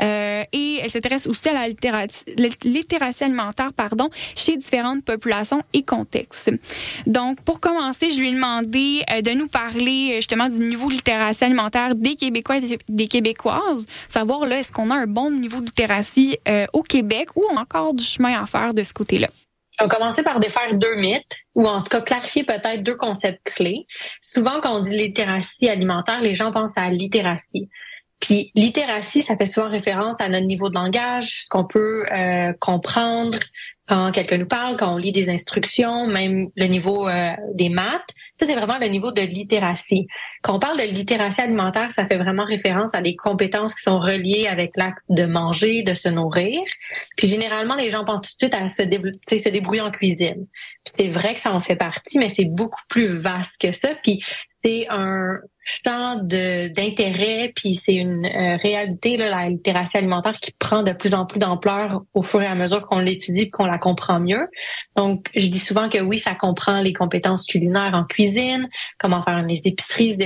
Euh, 0.00 0.44
et 0.52 0.80
elle 0.82 0.90
s'intéresse 0.90 1.26
aussi 1.26 1.48
à 1.48 1.52
la 1.52 1.68
littératie, 1.68 3.24
alimentaire 3.24 3.72
pardon, 3.72 4.08
chez 4.34 4.56
différentes 4.56 5.04
populations 5.04 5.62
et 5.72 5.82
contextes. 5.82 6.50
Donc, 7.06 7.40
pour 7.42 7.60
commencer, 7.60 8.10
je 8.10 8.20
lui 8.20 8.30
ai 8.30 8.34
demandé 8.34 9.02
euh, 9.10 9.20
de 9.20 9.30
nous 9.30 9.48
parler 9.48 10.16
justement 10.16 10.48
du 10.48 10.60
niveau 10.60 10.88
de 10.88 10.94
littératie 10.94 11.44
alimentaire 11.44 11.94
des 11.94 12.16
Québécois 12.16 12.58
et 12.58 12.78
des 12.88 13.08
Québécoises. 13.08 13.86
Savoir, 14.08 14.46
là, 14.46 14.58
est-ce 14.58 14.72
qu'on 14.72 14.90
a 14.90 14.94
un 14.94 15.06
bon 15.06 15.30
niveau 15.30 15.60
de 15.60 15.66
littératie 15.66 16.38
euh, 16.48 16.66
au 16.72 16.82
Québec 16.82 17.28
ou 17.36 17.44
encore 17.56 17.94
du 17.94 18.04
chemin 18.04 18.40
à 18.40 18.46
faire 18.46 18.74
de 18.74 18.82
ce 18.82 18.92
côté-là? 18.92 19.28
Je 19.78 19.84
vais 19.84 19.90
commencer 19.90 20.22
par 20.22 20.38
défaire 20.38 20.74
deux 20.74 20.96
mythes, 20.96 21.24
ou 21.54 21.66
en 21.66 21.82
tout 21.82 21.88
cas 21.88 22.02
clarifier 22.02 22.44
peut-être 22.44 22.82
deux 22.82 22.94
concepts 22.94 23.42
clés. 23.54 23.86
Souvent, 24.20 24.60
quand 24.60 24.76
on 24.76 24.80
dit 24.80 24.96
littératie 24.96 25.68
alimentaire, 25.68 26.20
les 26.20 26.34
gens 26.34 26.50
pensent 26.50 26.76
à 26.76 26.90
littératie. 26.90 27.68
Puis 28.22 28.52
littératie, 28.54 29.22
ça 29.22 29.36
fait 29.36 29.46
souvent 29.46 29.68
référence 29.68 30.14
à 30.20 30.28
notre 30.28 30.46
niveau 30.46 30.70
de 30.70 30.74
langage, 30.74 31.42
ce 31.42 31.48
qu'on 31.48 31.64
peut 31.64 32.06
euh, 32.12 32.52
comprendre 32.60 33.36
quand 33.88 34.12
quelqu'un 34.12 34.38
nous 34.38 34.46
parle, 34.46 34.76
quand 34.76 34.94
on 34.94 34.96
lit 34.96 35.10
des 35.10 35.28
instructions, 35.28 36.06
même 36.06 36.48
le 36.54 36.66
niveau 36.66 37.08
euh, 37.08 37.32
des 37.54 37.68
maths. 37.68 38.00
Ça, 38.38 38.46
c'est 38.46 38.54
vraiment 38.54 38.78
le 38.78 38.86
niveau 38.86 39.10
de 39.10 39.22
littératie. 39.22 40.06
Quand 40.40 40.54
on 40.54 40.58
parle 40.60 40.78
de 40.78 40.84
littératie 40.84 41.40
alimentaire, 41.40 41.90
ça 41.90 42.06
fait 42.06 42.16
vraiment 42.16 42.44
référence 42.44 42.94
à 42.94 43.02
des 43.02 43.16
compétences 43.16 43.74
qui 43.74 43.82
sont 43.82 43.98
reliées 43.98 44.46
avec 44.48 44.76
l'acte 44.76 45.02
de 45.08 45.24
manger, 45.24 45.82
de 45.82 45.92
se 45.92 46.08
nourrir. 46.08 46.60
Puis 47.16 47.26
généralement, 47.26 47.74
les 47.74 47.90
gens 47.90 48.04
pensent 48.04 48.36
tout 48.38 48.46
de 48.46 48.52
suite 48.52 48.54
à 48.54 48.68
se, 48.68 48.84
se 48.84 49.48
débrouiller 49.48 49.82
en 49.82 49.90
cuisine. 49.90 50.46
c'est 50.84 51.08
vrai 51.08 51.34
que 51.34 51.40
ça 51.40 51.52
en 51.52 51.60
fait 51.60 51.76
partie, 51.76 52.20
mais 52.20 52.28
c'est 52.28 52.44
beaucoup 52.44 52.82
plus 52.88 53.18
vaste 53.18 53.60
que 53.60 53.72
ça. 53.72 53.96
Puis 54.04 54.22
c'est 54.64 54.86
un 54.90 55.38
champ 55.64 56.16
d'intérêt, 56.16 57.52
puis 57.54 57.80
c'est 57.84 57.94
une 57.94 58.26
euh, 58.26 58.56
réalité, 58.56 59.16
là, 59.16 59.30
la 59.30 59.48
littératie 59.48 59.96
alimentaire 59.96 60.38
qui 60.40 60.52
prend 60.58 60.82
de 60.82 60.92
plus 60.92 61.14
en 61.14 61.24
plus 61.24 61.38
d'ampleur 61.38 62.02
au 62.14 62.22
fur 62.22 62.42
et 62.42 62.46
à 62.46 62.54
mesure 62.56 62.82
qu'on 62.82 62.98
l'étudie 62.98 63.42
et 63.42 63.50
qu'on 63.50 63.66
la 63.66 63.78
comprend 63.78 64.18
mieux. 64.18 64.48
Donc, 64.96 65.30
je 65.36 65.46
dis 65.46 65.60
souvent 65.60 65.88
que 65.88 65.98
oui, 65.98 66.18
ça 66.18 66.34
comprend 66.34 66.80
les 66.80 66.92
compétences 66.92 67.46
culinaires 67.46 67.94
en 67.94 68.04
cuisine, 68.04 68.68
comment 68.98 69.22
faire 69.22 69.42
les 69.42 69.68
épiceries, 69.68 70.18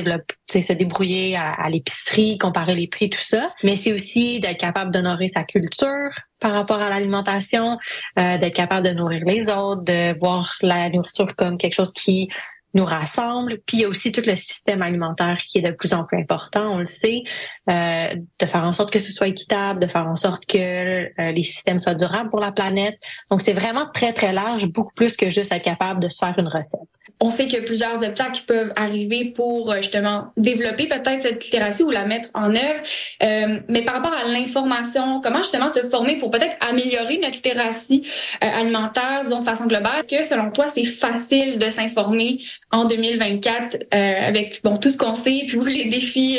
se, 0.51 0.63
se 0.63 0.73
débrouiller 0.73 1.37
à, 1.37 1.51
à 1.51 1.69
l'épicerie, 1.69 2.39
comparer 2.39 2.75
les 2.75 2.89
prix, 2.89 3.11
tout 3.11 3.19
ça. 3.19 3.53
Mais 3.63 3.77
c'est 3.77 3.93
aussi 3.93 4.41
d'être 4.41 4.59
capable 4.59 4.91
d'honorer 4.91 5.29
sa 5.29 5.45
culture, 5.45 6.11
par 6.41 6.53
rapport 6.53 6.81
à 6.81 6.91
l'alimentation, 6.91 7.79
euh, 8.19 8.39
d'être 8.39 8.55
capable 8.55 8.87
de 8.87 8.93
nourrir 8.93 9.23
les 9.25 9.49
autres, 9.49 9.83
de 9.83 10.19
voir 10.19 10.55
la 10.61 10.91
nourriture 10.91 11.35
comme 11.35 11.57
quelque 11.59 11.75
chose 11.75 11.93
qui 11.95 12.29
nous 12.77 12.85
rassemble. 12.85 13.59
Puis 13.67 13.79
il 13.79 13.81
y 13.81 13.85
a 13.85 13.89
aussi 13.89 14.13
tout 14.13 14.23
le 14.25 14.37
système 14.37 14.83
alimentaire 14.83 15.41
qui 15.49 15.59
est 15.59 15.63
de 15.63 15.73
plus 15.73 15.93
en 15.93 16.05
plus 16.05 16.19
important, 16.19 16.75
on 16.75 16.79
le 16.79 16.87
sait, 16.87 17.23
euh, 17.71 18.15
de 18.39 18.47
faire 18.47 18.65
en 18.65 18.73
sorte 18.73 18.93
que 18.93 18.99
ce 18.99 19.13
soit 19.13 19.29
équitable, 19.29 19.81
de 19.81 19.87
faire 19.87 20.07
en 20.07 20.17
sorte 20.17 20.47
que 20.47 20.59
euh, 20.59 21.33
les 21.33 21.43
systèmes 21.43 21.81
soient 21.81 21.95
durables 21.95 22.31
pour 22.31 22.41
la 22.41 22.53
planète. 22.53 22.99
Donc 23.31 23.43
c'est 23.43 23.55
vraiment 23.55 23.87
très 23.93 24.13
très 24.13 24.33
large, 24.33 24.67
beaucoup 24.67 24.95
plus 24.95 25.17
que 25.17 25.31
juste 25.31 25.53
être 25.53 25.65
capable 25.65 26.01
de 26.01 26.09
se 26.09 26.19
faire 26.19 26.39
une 26.39 26.49
recette 26.49 26.89
on 27.19 27.31
sait 27.31 27.49
a 27.57 27.63
plusieurs 27.63 28.03
obstacles 28.03 28.43
peuvent 28.47 28.73
arriver 28.77 29.33
pour 29.35 29.71
euh, 29.73 29.77
justement 29.77 30.33
développer 30.37 30.87
peut-être 30.87 31.23
cette 31.23 31.43
littératie 31.43 31.83
ou 31.83 31.91
la 31.91 32.05
mettre 32.05 32.29
en 32.35 32.55
œuvre. 32.55 32.81
Euh, 33.23 33.61
mais 33.69 33.83
par 33.83 33.97
rapport 33.97 34.13
à 34.13 34.25
l'information, 34.29 35.21
comment 35.23 35.39
justement 35.39 35.69
se 35.69 35.81
former 35.89 36.17
pour 36.17 36.31
peut-être 36.31 36.57
améliorer 36.61 37.17
notre 37.19 37.37
littératie 37.37 38.07
euh, 38.45 38.47
alimentaire, 38.47 39.23
disons 39.25 39.43
façon 39.43 39.67
globale? 39.67 40.01
Est-ce 40.01 40.19
que 40.19 40.29
selon 40.29 40.51
toi, 40.51 40.67
c'est 40.69 40.85
facile 40.85 41.59
de 41.59 41.69
s'informer 41.69 42.41
en 42.71 42.85
2024 42.85 43.87
avec 43.91 44.61
bon 44.63 44.77
tout 44.77 44.91
ce 44.91 44.97
qu'on 44.97 45.15
sait, 45.15 45.45
puis 45.49 45.59
les 45.65 45.87
défis 45.87 46.39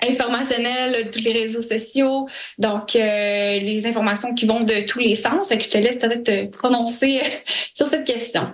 informationnels, 0.00 1.10
tous 1.10 1.20
les 1.20 1.32
réseaux 1.32 1.62
sociaux, 1.62 2.28
donc 2.58 2.94
les 2.94 3.82
informations 3.86 4.34
qui 4.34 4.46
vont 4.46 4.60
de 4.60 4.86
tous 4.86 5.00
les 5.00 5.14
sens? 5.14 5.48
Fait 5.48 5.58
que 5.58 5.64
je 5.64 5.70
te 5.70 5.78
laisse 5.78 5.96
peut-être 5.96 6.22
te 6.22 6.46
prononcer 6.46 7.20
sur 7.74 7.86
cette 7.86 8.06
question. 8.06 8.52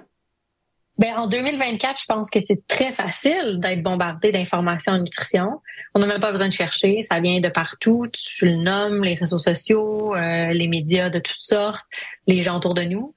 Ben, 0.99 1.15
en 1.17 1.29
2024, 1.29 2.01
je 2.01 2.05
pense 2.07 2.29
que 2.29 2.41
c'est 2.41 2.67
très 2.67 2.91
facile 2.91 3.61
d'être 3.61 3.85
bombardé 3.85 4.33
d'informations 4.33 4.95
en 4.95 4.99
nutrition. 4.99 5.61
On 5.95 6.01
n'a 6.01 6.07
même 6.07 6.21
pas 6.21 6.33
besoin 6.33 6.49
de 6.49 6.53
chercher, 6.53 7.03
ça 7.03 7.21
vient 7.21 7.39
de 7.39 7.49
partout. 7.49 8.07
Tu 8.13 8.47
le 8.47 8.57
nommes, 8.57 9.05
les 9.05 9.15
réseaux 9.15 9.39
sociaux, 9.39 10.17
euh, 10.17 10.49
les 10.49 10.67
médias 10.67 11.09
de 11.09 11.21
toutes 11.21 11.41
sortes, 11.41 11.87
les 12.27 12.43
gens 12.43 12.57
autour 12.57 12.75
de 12.75 12.83
nous. 12.83 13.15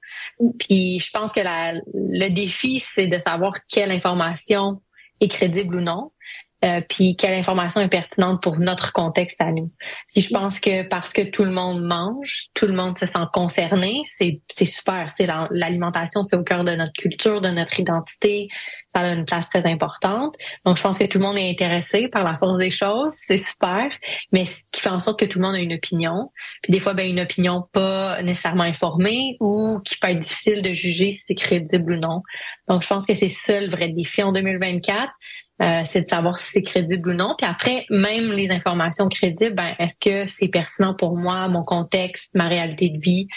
Puis 0.60 1.00
je 1.00 1.10
pense 1.10 1.32
que 1.32 1.40
la, 1.40 1.72
le 1.94 2.28
défi, 2.28 2.78
c'est 2.78 3.08
de 3.08 3.18
savoir 3.18 3.54
quelle 3.68 3.90
information 3.90 4.80
est 5.20 5.28
crédible 5.28 5.76
ou 5.76 5.80
non. 5.80 6.12
Euh, 6.64 6.80
puis 6.88 7.16
quelle 7.16 7.34
information 7.34 7.80
est 7.80 7.88
pertinente 7.88 8.40
pour 8.40 8.58
notre 8.58 8.92
contexte 8.92 9.40
à 9.40 9.50
nous. 9.50 9.70
Puis 10.12 10.22
je 10.22 10.32
pense 10.32 10.60
que 10.60 10.84
parce 10.84 11.12
que 11.12 11.22
tout 11.22 11.44
le 11.44 11.50
monde 11.50 11.82
mange, 11.82 12.46
tout 12.54 12.66
le 12.66 12.72
monde 12.72 12.96
se 12.96 13.06
sent 13.06 13.24
concerné, 13.32 14.00
c'est 14.04 14.40
c'est 14.48 14.66
super. 14.66 15.12
L'alimentation, 15.50 16.22
c'est 16.22 16.36
au 16.36 16.44
cœur 16.44 16.62
de 16.62 16.72
notre 16.72 16.92
culture, 16.92 17.40
de 17.40 17.48
notre 17.48 17.80
identité. 17.80 18.48
Ça 18.94 19.00
a 19.00 19.12
une 19.12 19.24
place 19.24 19.48
très 19.48 19.66
importante. 19.66 20.36
Donc 20.64 20.76
je 20.76 20.82
pense 20.82 20.98
que 20.98 21.04
tout 21.04 21.18
le 21.18 21.24
monde 21.24 21.38
est 21.38 21.50
intéressé 21.50 22.08
par 22.08 22.24
la 22.24 22.36
force 22.36 22.58
des 22.58 22.70
choses, 22.70 23.12
c'est 23.12 23.38
super. 23.38 23.90
Mais 24.32 24.44
ce 24.44 24.70
qui 24.72 24.80
fait 24.82 24.90
en 24.90 25.00
sorte 25.00 25.18
que 25.18 25.24
tout 25.24 25.38
le 25.38 25.46
monde 25.46 25.56
a 25.56 25.58
une 25.58 25.72
opinion. 25.72 26.30
Puis 26.62 26.72
des 26.72 26.78
fois, 26.78 26.94
ben 26.94 27.08
une 27.08 27.20
opinion 27.20 27.66
pas 27.72 28.22
nécessairement 28.22 28.64
informée 28.64 29.36
ou 29.40 29.80
qui 29.84 29.96
peut 29.96 30.08
être 30.08 30.18
difficile 30.18 30.62
de 30.62 30.72
juger 30.72 31.10
si 31.10 31.24
c'est 31.26 31.34
crédible 31.34 31.94
ou 31.94 31.96
non. 31.96 32.22
Donc 32.68 32.82
je 32.82 32.88
pense 32.88 33.06
que 33.06 33.14
c'est 33.14 33.30
ça 33.30 33.60
le 33.60 33.68
vrai 33.68 33.88
défi 33.88 34.22
en 34.22 34.30
2024 34.30 35.10
euh, 35.60 35.82
c'est 35.84 36.02
de 36.02 36.08
savoir 36.08 36.38
si 36.38 36.50
c'est 36.52 36.62
crédible 36.62 37.10
ou 37.10 37.14
non. 37.14 37.34
Puis 37.36 37.46
après, 37.46 37.84
même 37.90 38.32
les 38.32 38.50
informations 38.50 39.08
crédibles, 39.08 39.54
ben, 39.54 39.74
est-ce 39.78 39.96
que 40.00 40.26
c'est 40.26 40.48
pertinent 40.48 40.94
pour 40.94 41.16
moi, 41.16 41.46
mon 41.48 41.62
contexte, 41.62 42.34
ma 42.34 42.48
réalité 42.48 42.88
de 42.88 42.98
vie, 42.98 43.28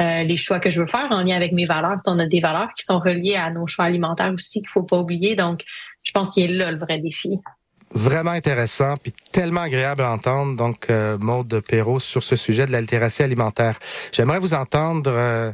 euh, 0.00 0.22
les 0.22 0.36
choix 0.36 0.60
que 0.60 0.70
je 0.70 0.80
veux 0.80 0.86
faire 0.86 1.08
en 1.10 1.22
lien 1.22 1.36
avec 1.36 1.52
mes 1.52 1.66
valeurs? 1.66 1.98
on 2.06 2.18
a 2.18 2.26
des 2.26 2.40
valeurs 2.40 2.70
qui 2.76 2.84
sont 2.84 2.98
reliées 2.98 3.36
à 3.36 3.50
nos 3.50 3.66
choix 3.66 3.86
alimentaires 3.86 4.32
aussi 4.32 4.60
qu'il 4.60 4.70
faut 4.70 4.82
pas 4.82 4.98
oublier. 4.98 5.34
Donc, 5.34 5.62
je 6.04 6.12
pense 6.12 6.30
qu'il 6.30 6.44
est 6.44 6.54
là 6.54 6.70
le 6.70 6.78
vrai 6.78 6.98
défi. 6.98 7.40
Vraiment 7.90 8.32
intéressant, 8.32 8.94
puis 8.96 9.12
tellement 9.30 9.60
agréable 9.60 10.02
à 10.02 10.10
entendre, 10.10 10.56
donc 10.56 10.90
euh, 10.90 11.18
Maude 11.18 11.60
Perrault, 11.60 12.00
sur 12.00 12.22
ce 12.22 12.34
sujet 12.34 12.66
de 12.66 12.72
l'altération 12.72 13.24
alimentaire. 13.24 13.78
J'aimerais 14.10 14.38
vous 14.38 14.54
entendre 14.54 15.10
euh, 15.12 15.52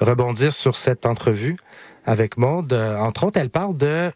rebondir 0.00 0.52
sur 0.52 0.76
cette 0.76 1.06
entrevue 1.06 1.56
avec 2.04 2.36
Maude. 2.36 2.72
entre 2.72 3.24
autres, 3.24 3.40
elle 3.40 3.50
parle 3.50 3.76
de 3.76 4.10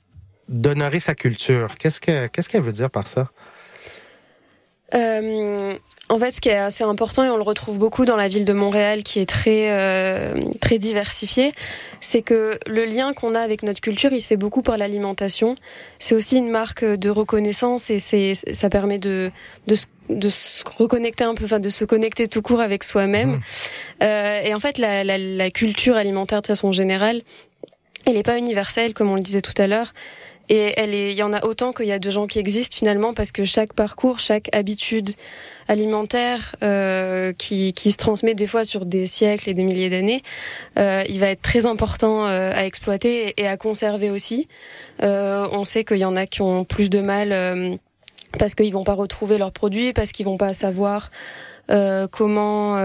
d'honorer 0.49 1.01
sa 1.01 1.15
culture. 1.15 1.77
Qu'est-ce 1.79 2.01
que 2.01 2.27
qu'est-ce 2.29 2.49
qu'elle 2.49 2.63
veut 2.63 2.73
dire 2.73 2.91
par 2.91 3.07
ça? 3.07 3.31
Euh, 4.95 5.75
en 6.09 6.19
fait, 6.19 6.33
ce 6.33 6.41
qui 6.41 6.51
est 6.51 6.57
assez 6.57 6.85
important 6.85 7.25
et 7.25 7.31
on 7.31 7.37
le 7.37 7.43
retrouve 7.43 7.79
beaucoup 7.79 8.05
dans 8.05 8.17
la 8.17 8.29
ville 8.29 8.45
de 8.45 8.53
Montréal, 8.53 9.03
qui 9.03 9.19
est 9.19 9.29
très 9.29 9.71
euh, 9.73 10.39
très 10.61 10.79
diversifiée, 10.79 11.53
c'est 12.01 12.23
que 12.23 12.59
le 12.67 12.85
lien 12.85 13.13
qu'on 13.15 13.35
a 13.35 13.41
avec 13.41 13.63
notre 13.63 13.81
culture, 13.81 14.13
il 14.13 14.21
se 14.21 14.29
fait 14.29 14.37
beaucoup 14.37 14.63
par 14.63 14.77
l'alimentation. 14.77 15.57
C'est 15.99 16.15
aussi 16.15 16.37
une 16.37 16.51
marque 16.51 16.85
de 16.85 17.11
reconnaissance 17.11 17.91
et 17.91 17.99
c'est 17.99 18.35
ça 18.35 18.69
permet 18.69 18.99
de 18.99 19.33
de 19.67 19.77
de 20.11 20.29
se 20.29 20.63
reconnecter 20.77 21.25
un 21.25 21.35
peu, 21.35 21.47
enfin 21.47 21.61
de 21.61 21.71
se 21.71 21.87
connecter 21.87 22.29
tout 22.29 22.43
court 22.43 22.61
avec 22.61 22.85
soi-même. 22.85 23.31
Mmh. 23.31 23.43
Euh, 24.03 24.41
et 24.43 24.55
en 24.55 24.61
fait, 24.61 24.77
la, 24.77 25.03
la, 25.03 25.17
la 25.17 25.51
culture 25.51 25.97
alimentaire 25.97 26.43
de 26.43 26.47
façon 26.47 26.73
générale, 26.73 27.23
elle 28.07 28.13
n'est 28.13 28.23
pas 28.23 28.37
universelle, 28.37 28.93
comme 28.93 29.11
on 29.11 29.15
le 29.15 29.23
disait 29.23 29.41
tout 29.41 29.55
à 29.57 29.67
l'heure. 29.67 29.95
Et 30.49 30.75
elle 30.77 30.95
est, 30.95 31.13
il 31.13 31.17
y 31.17 31.23
en 31.23 31.33
a 31.33 31.45
autant 31.45 31.73
qu'il 31.73 31.87
y 31.87 31.93
a 31.93 31.99
de 31.99 32.11
gens 32.11 32.27
qui 32.27 32.39
existent 32.39 32.77
finalement 32.77 33.15
parce 33.15 33.33
que 33.33 33.45
chaque 33.45 33.73
parcours, 33.73 34.19
chaque 34.19 34.55
habitude 34.55 35.11
alimentaire 35.69 36.55
euh, 36.63 37.33
qui, 37.33 37.73
qui 37.73 37.91
se 37.91 37.97
transmet 37.97 38.35
des 38.35 38.47
fois 38.47 38.65
sur 38.65 38.85
des 38.85 39.07
siècles 39.07 39.49
et 39.49 39.55
des 39.55 39.63
milliers 39.63 39.89
d'années, 39.89 40.23
euh, 40.79 41.03
il 41.09 41.19
va 41.21 41.31
être 41.31 41.41
très 41.41 41.65
important 41.65 42.27
euh, 42.27 42.53
à 42.55 42.67
exploiter 42.67 43.33
et 43.39 43.47
à 43.47 43.57
conserver 43.57 44.11
aussi. 44.11 44.49
Euh, 45.03 45.49
on 45.53 45.65
sait 45.65 45.85
qu'il 45.85 45.99
y 45.99 46.05
en 46.05 46.17
a 46.17 46.27
qui 46.27 46.43
ont 46.43 46.65
plus 46.65 46.91
de 46.91 47.01
mal 47.01 47.33
euh, 47.33 47.77
parce 48.39 48.55
qu'ils 48.55 48.73
vont 48.73 48.85
pas 48.85 48.95
retrouver 48.95 49.39
leurs 49.39 49.53
produits, 49.53 49.93
parce 49.93 50.13
qu'ils 50.13 50.27
vont 50.27 50.37
pas 50.37 50.53
savoir 50.53 51.11
euh, 51.71 52.07
comment 52.11 52.77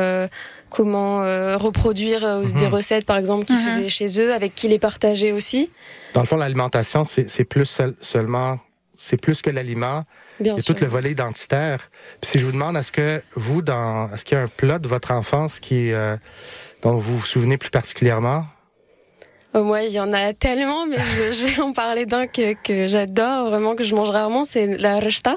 comment 0.70 1.22
euh, 1.22 1.58
reproduire 1.58 2.24
euh, 2.24 2.44
des 2.44 2.68
mhm. 2.68 2.74
recettes, 2.74 3.06
par 3.06 3.18
exemple, 3.18 3.46
qu'ils 3.46 3.58
mhm. 3.58 3.70
faisaient 3.70 3.90
chez 3.90 4.20
eux, 4.20 4.34
avec 4.34 4.56
qui 4.56 4.68
les 4.68 4.80
partager 4.80 5.32
aussi. 5.32 5.70
Dans 6.14 6.22
le 6.22 6.28
fond, 6.28 6.38
l'alimentation, 6.38 7.04
c'est 7.04 7.44
plus 7.44 7.82
seulement, 8.02 8.60
c'est 8.96 9.18
plus 9.18 9.42
que 9.42 9.50
l'aliment. 9.50 10.04
A 10.42 10.62
tout 10.62 10.76
le 10.80 10.88
volet 10.88 11.12
identitaire. 11.12 11.90
Puis 12.22 12.32
si 12.32 12.40
je 12.40 12.46
vous 12.46 12.54
demande, 12.54 12.78
est-ce 12.78 12.94
que 12.94 13.22
vous, 13.36 13.62
dans, 13.62 14.10
est-ce 14.14 14.24
qu'il 14.24 14.38
y 14.38 14.40
a 14.40 14.44
un 14.44 14.48
plat 14.48 14.80
de 14.80 14.88
votre 14.88 15.12
enfance 15.12 15.60
qui, 15.60 15.92
euh, 15.92 16.16
dont 16.82 16.96
vous 16.96 17.18
vous 17.18 17.26
souvenez 17.26 17.58
plus 17.58 17.70
particulièrement? 17.70 18.46
Moi, 19.56 19.82
il 19.84 19.92
y 19.92 20.00
en 20.00 20.14
a 20.14 20.34
tellement, 20.34 20.86
mais 20.86 20.98
je, 21.32 21.44
vais 21.44 21.62
en 21.62 21.74
parler 21.74 22.06
d'un 22.06 22.28
que, 22.28 22.54
que 22.54 22.86
j'adore 22.86 23.50
vraiment, 23.50 23.76
que 23.76 23.84
je 23.84 23.96
mange 23.96 24.12
rarement, 24.12 24.44
c'est 24.44 24.68
la 24.78 25.00
rechta. 25.00 25.36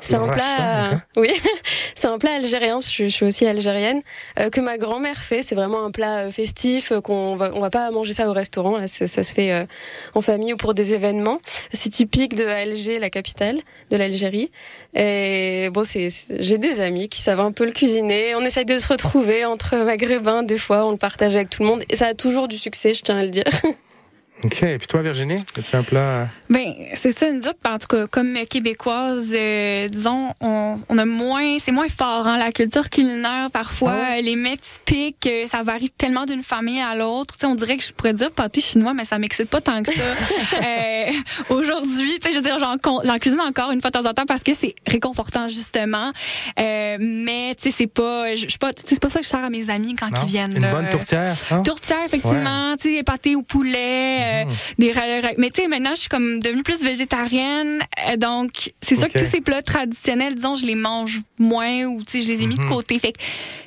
C'est 0.00 0.16
un 0.16 0.26
plat, 0.26 1.00
oui, 1.16 1.30
c'est 1.94 2.08
un 2.08 2.18
plat 2.18 2.34
algérien. 2.34 2.80
Je, 2.80 3.06
suis 3.06 3.24
aussi 3.24 3.46
algérienne 3.46 4.02
euh, 4.40 4.50
que 4.50 4.60
ma 4.60 4.78
grand-mère 4.78 5.16
fait. 5.16 5.42
C'est 5.42 5.54
vraiment 5.54 5.84
un 5.84 5.92
plat 5.92 6.24
euh, 6.24 6.30
festif 6.32 6.90
euh, 6.90 7.00
qu'on 7.00 7.36
va, 7.36 7.52
on 7.54 7.60
va 7.60 7.70
pas 7.70 7.88
manger 7.92 8.12
ça 8.12 8.28
au 8.28 8.32
restaurant. 8.32 8.78
Là, 8.78 8.88
ça, 8.88 9.06
se 9.06 9.32
fait 9.32 9.66
en 10.14 10.20
famille 10.20 10.54
ou 10.54 10.56
pour 10.56 10.74
des 10.74 10.92
événements. 10.92 11.40
C'est 11.72 11.90
typique 11.90 12.34
de 12.34 12.44
Alger, 12.44 12.98
la 12.98 13.10
capitale 13.10 13.60
de 13.90 13.96
l'Algérie. 13.96 14.50
Et 14.94 15.70
bon, 15.72 15.84
c'est, 15.84 16.08
j'ai 16.30 16.58
des 16.58 16.80
amis 16.80 17.08
qui 17.08 17.22
savent 17.22 17.40
un 17.40 17.52
peu 17.52 17.64
le 17.64 17.72
cuisiner. 17.72 18.34
On 18.34 18.40
essaye 18.40 18.64
de 18.64 18.78
se 18.78 18.88
retrouver 18.88 19.44
entre 19.44 19.76
maghrébins. 19.76 20.42
Des 20.42 20.58
fois, 20.58 20.84
on 20.84 20.90
le 20.90 20.96
partage 20.96 21.36
avec 21.36 21.48
tout 21.48 21.62
le 21.62 21.68
monde 21.68 21.84
et 21.88 21.94
ça 21.94 22.06
a 22.06 22.14
toujours 22.14 22.48
du 22.48 22.58
succès, 22.58 22.92
je 22.92 23.02
tiens 23.02 23.18
à 23.18 23.22
le 23.22 23.30
dire. 23.30 23.44
OK. 24.44 24.62
Et 24.62 24.78
puis 24.78 24.86
toi, 24.86 25.02
Virginie, 25.02 25.44
as-tu 25.56 25.76
un 25.76 25.82
plat? 25.82 26.28
Ben, 26.52 26.74
c'est 26.96 27.12
ça, 27.12 27.32
nous 27.32 27.46
autres, 27.46 27.58
en 27.64 27.78
tout 27.78 27.86
cas, 27.86 28.06
comme 28.06 28.34
québécoises, 28.44 29.32
euh, 29.34 29.88
disons, 29.88 30.34
on, 30.42 30.78
on, 30.86 30.98
a 30.98 31.06
moins, 31.06 31.58
c'est 31.58 31.72
moins 31.72 31.88
fort, 31.88 32.26
hein, 32.26 32.36
la 32.36 32.52
culture 32.52 32.90
culinaire, 32.90 33.50
parfois, 33.50 33.94
ah 33.96 34.20
les 34.20 34.36
mets 34.36 34.58
typiques, 34.58 35.26
euh, 35.26 35.46
ça 35.46 35.62
varie 35.62 35.88
tellement 35.88 36.26
d'une 36.26 36.42
famille 36.42 36.82
à 36.82 36.94
l'autre. 36.94 37.36
Tu 37.36 37.40
sais, 37.40 37.46
on 37.46 37.54
dirait 37.54 37.78
que 37.78 37.82
je 37.82 37.94
pourrais 37.94 38.12
dire 38.12 38.30
pâté 38.30 38.60
chinois, 38.60 38.92
mais 38.92 39.06
ça 39.06 39.18
m'excite 39.18 39.48
pas 39.48 39.62
tant 39.62 39.82
que 39.82 39.94
ça. 39.94 40.02
euh, 40.62 41.10
Aujourd'hui, 41.48 42.18
tu 42.20 42.28
sais, 42.28 42.32
je 42.32 42.36
veux 42.36 42.42
dire, 42.42 42.58
j'en 42.58 43.18
cuisine 43.18 43.40
encore 43.40 43.70
une 43.70 43.80
fois 43.80 43.90
de 43.90 43.98
temps 43.98 44.06
en 44.06 44.12
temps 44.12 44.26
parce 44.26 44.42
que 44.42 44.52
c'est 44.52 44.74
réconfortant, 44.86 45.48
justement. 45.48 46.12
Euh, 46.60 46.98
mais, 47.00 47.54
tu 47.54 47.70
sais, 47.70 47.76
c'est 47.78 47.86
pas, 47.86 48.34
je, 48.34 48.58
pas, 48.58 48.72
c'est 48.76 49.00
pas 49.00 49.08
ça 49.08 49.20
que 49.20 49.24
je 49.24 49.30
sers 49.30 49.42
à 49.42 49.48
mes 49.48 49.70
amis 49.70 49.94
quand 49.94 50.08
ils 50.22 50.28
viennent. 50.28 50.54
Une 50.54 50.70
bonne 50.70 50.90
tourtière. 50.90 51.34
Hein? 51.50 51.62
Tourtière, 51.62 52.04
effectivement, 52.04 52.76
tu 52.78 52.96
sais, 52.96 53.02
pâté 53.02 53.36
au 53.36 53.42
poulet, 53.42 54.44
euh, 54.44 54.50
des 54.78 54.92
mais 55.38 55.50
tu 55.50 55.62
sais 55.62 55.68
maintenant 55.68 55.92
je 55.94 56.00
suis 56.00 56.08
comme 56.08 56.41
devenue 56.42 56.62
plus 56.62 56.82
végétarienne. 56.82 57.80
Euh, 58.08 58.16
donc 58.16 58.72
c'est 58.80 58.96
sûr 58.96 59.08
que 59.08 59.18
tous 59.18 59.30
ces 59.30 59.40
plats 59.40 59.62
traditionnels 59.62 60.34
disons 60.34 60.56
je 60.56 60.66
les 60.66 60.74
mange 60.74 61.20
moins 61.38 61.84
ou 61.84 62.02
tu 62.02 62.20
sais 62.20 62.26
je 62.26 62.32
les 62.32 62.42
ai 62.42 62.46
mis 62.46 62.56
de 62.56 62.62
mhm. 62.62 62.68
côté. 62.68 62.98
Fait 62.98 63.12
que 63.12 63.18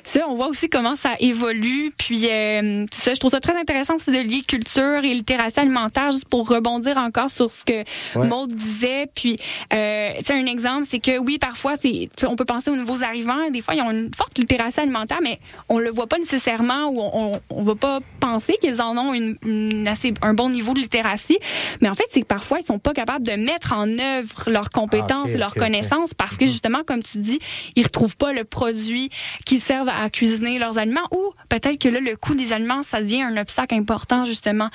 ça 0.02 0.20
on 0.28 0.34
voit 0.34 0.48
aussi 0.48 0.68
comment 0.68 0.94
ça 0.94 1.14
évolue. 1.20 1.92
Puis 1.96 2.26
euh, 2.26 2.86
ça 2.92 3.14
je 3.14 3.18
trouve 3.18 3.30
ça 3.30 3.40
très 3.40 3.56
intéressant 3.58 3.94
c'est 3.98 4.12
de 4.12 4.28
lier 4.28 4.42
culture 4.42 5.04
et 5.04 5.14
littératie 5.14 5.60
alimentaire 5.60 6.12
juste 6.12 6.28
pour 6.28 6.48
rebondir 6.48 6.98
encore 6.98 7.30
sur 7.30 7.50
ce 7.52 7.64
que 7.64 7.84
Maud 8.16 8.52
disait. 8.52 9.06
Puis 9.14 9.36
euh, 9.72 10.12
tu 10.18 10.24
sais 10.24 10.34
un 10.34 10.46
exemple 10.46 10.86
c'est 10.88 11.00
que 11.00 11.18
oui 11.18 11.38
parfois 11.38 11.74
c'est 11.76 12.08
on 12.26 12.36
peut 12.36 12.44
penser 12.44 12.70
aux 12.70 12.76
nouveaux 12.76 13.02
arrivants. 13.02 13.50
Des 13.50 13.60
fois 13.60 13.74
ils 13.74 13.82
ont 13.82 13.90
une 13.90 14.10
forte 14.14 14.38
littératie 14.38 14.80
alimentaire 14.80 15.18
mais 15.22 15.38
on 15.68 15.78
le 15.78 15.90
voit 15.90 16.06
pas 16.06 16.18
nécessairement 16.18 16.88
ou 16.88 17.00
on 17.00 17.26
on, 17.50 17.62
va 17.62 17.74
pas 17.74 18.00
penser 18.20 18.56
qu'ils 18.60 18.80
en 18.80 18.96
ont 18.96 19.14
une, 19.14 19.36
une 19.44 19.88
assez 19.88 20.14
un 20.22 20.34
bon 20.34 20.48
niveau 20.48 20.74
de 20.74 20.80
littératie. 20.80 21.38
Mais 21.80 21.88
en 21.88 21.94
fait, 21.94 22.04
c'est 22.10 22.20
que 22.20 22.26
parfois, 22.26 22.58
sont 22.66 22.78
pas 22.78 22.92
capables 22.92 23.26
de 23.26 23.32
mettre 23.32 23.72
en 23.72 23.88
œuvre 23.98 24.50
leurs 24.50 24.70
compétences, 24.70 25.30
ah, 25.34 25.38
leurs 25.38 25.54
connaissances, 25.54 26.14
parce 26.14 26.36
que 26.36 26.44
mhm. 26.44 26.50
justement, 26.50 26.82
comme 26.84 27.02
tu 27.02 27.18
dis, 27.18 27.38
ils 27.74 27.84
retrouvent 27.84 28.16
pas 28.16 28.32
le 28.32 28.44
produit 28.44 29.10
qui 29.44 29.58
servent 29.58 29.88
à 29.88 30.08
cuisiner 30.10 30.58
leurs 30.58 30.78
aliments, 30.78 31.06
ou 31.10 31.32
peut-être 31.48 31.78
que 31.78 31.88
là, 31.88 32.00
le 32.00 32.16
coût 32.16 32.34
des 32.34 32.52
aliments, 32.52 32.82
ça 32.82 33.00
devient 33.00 33.22
un 33.22 33.36
obstacle 33.36 33.74
important, 33.74 34.24
justement, 34.24 34.68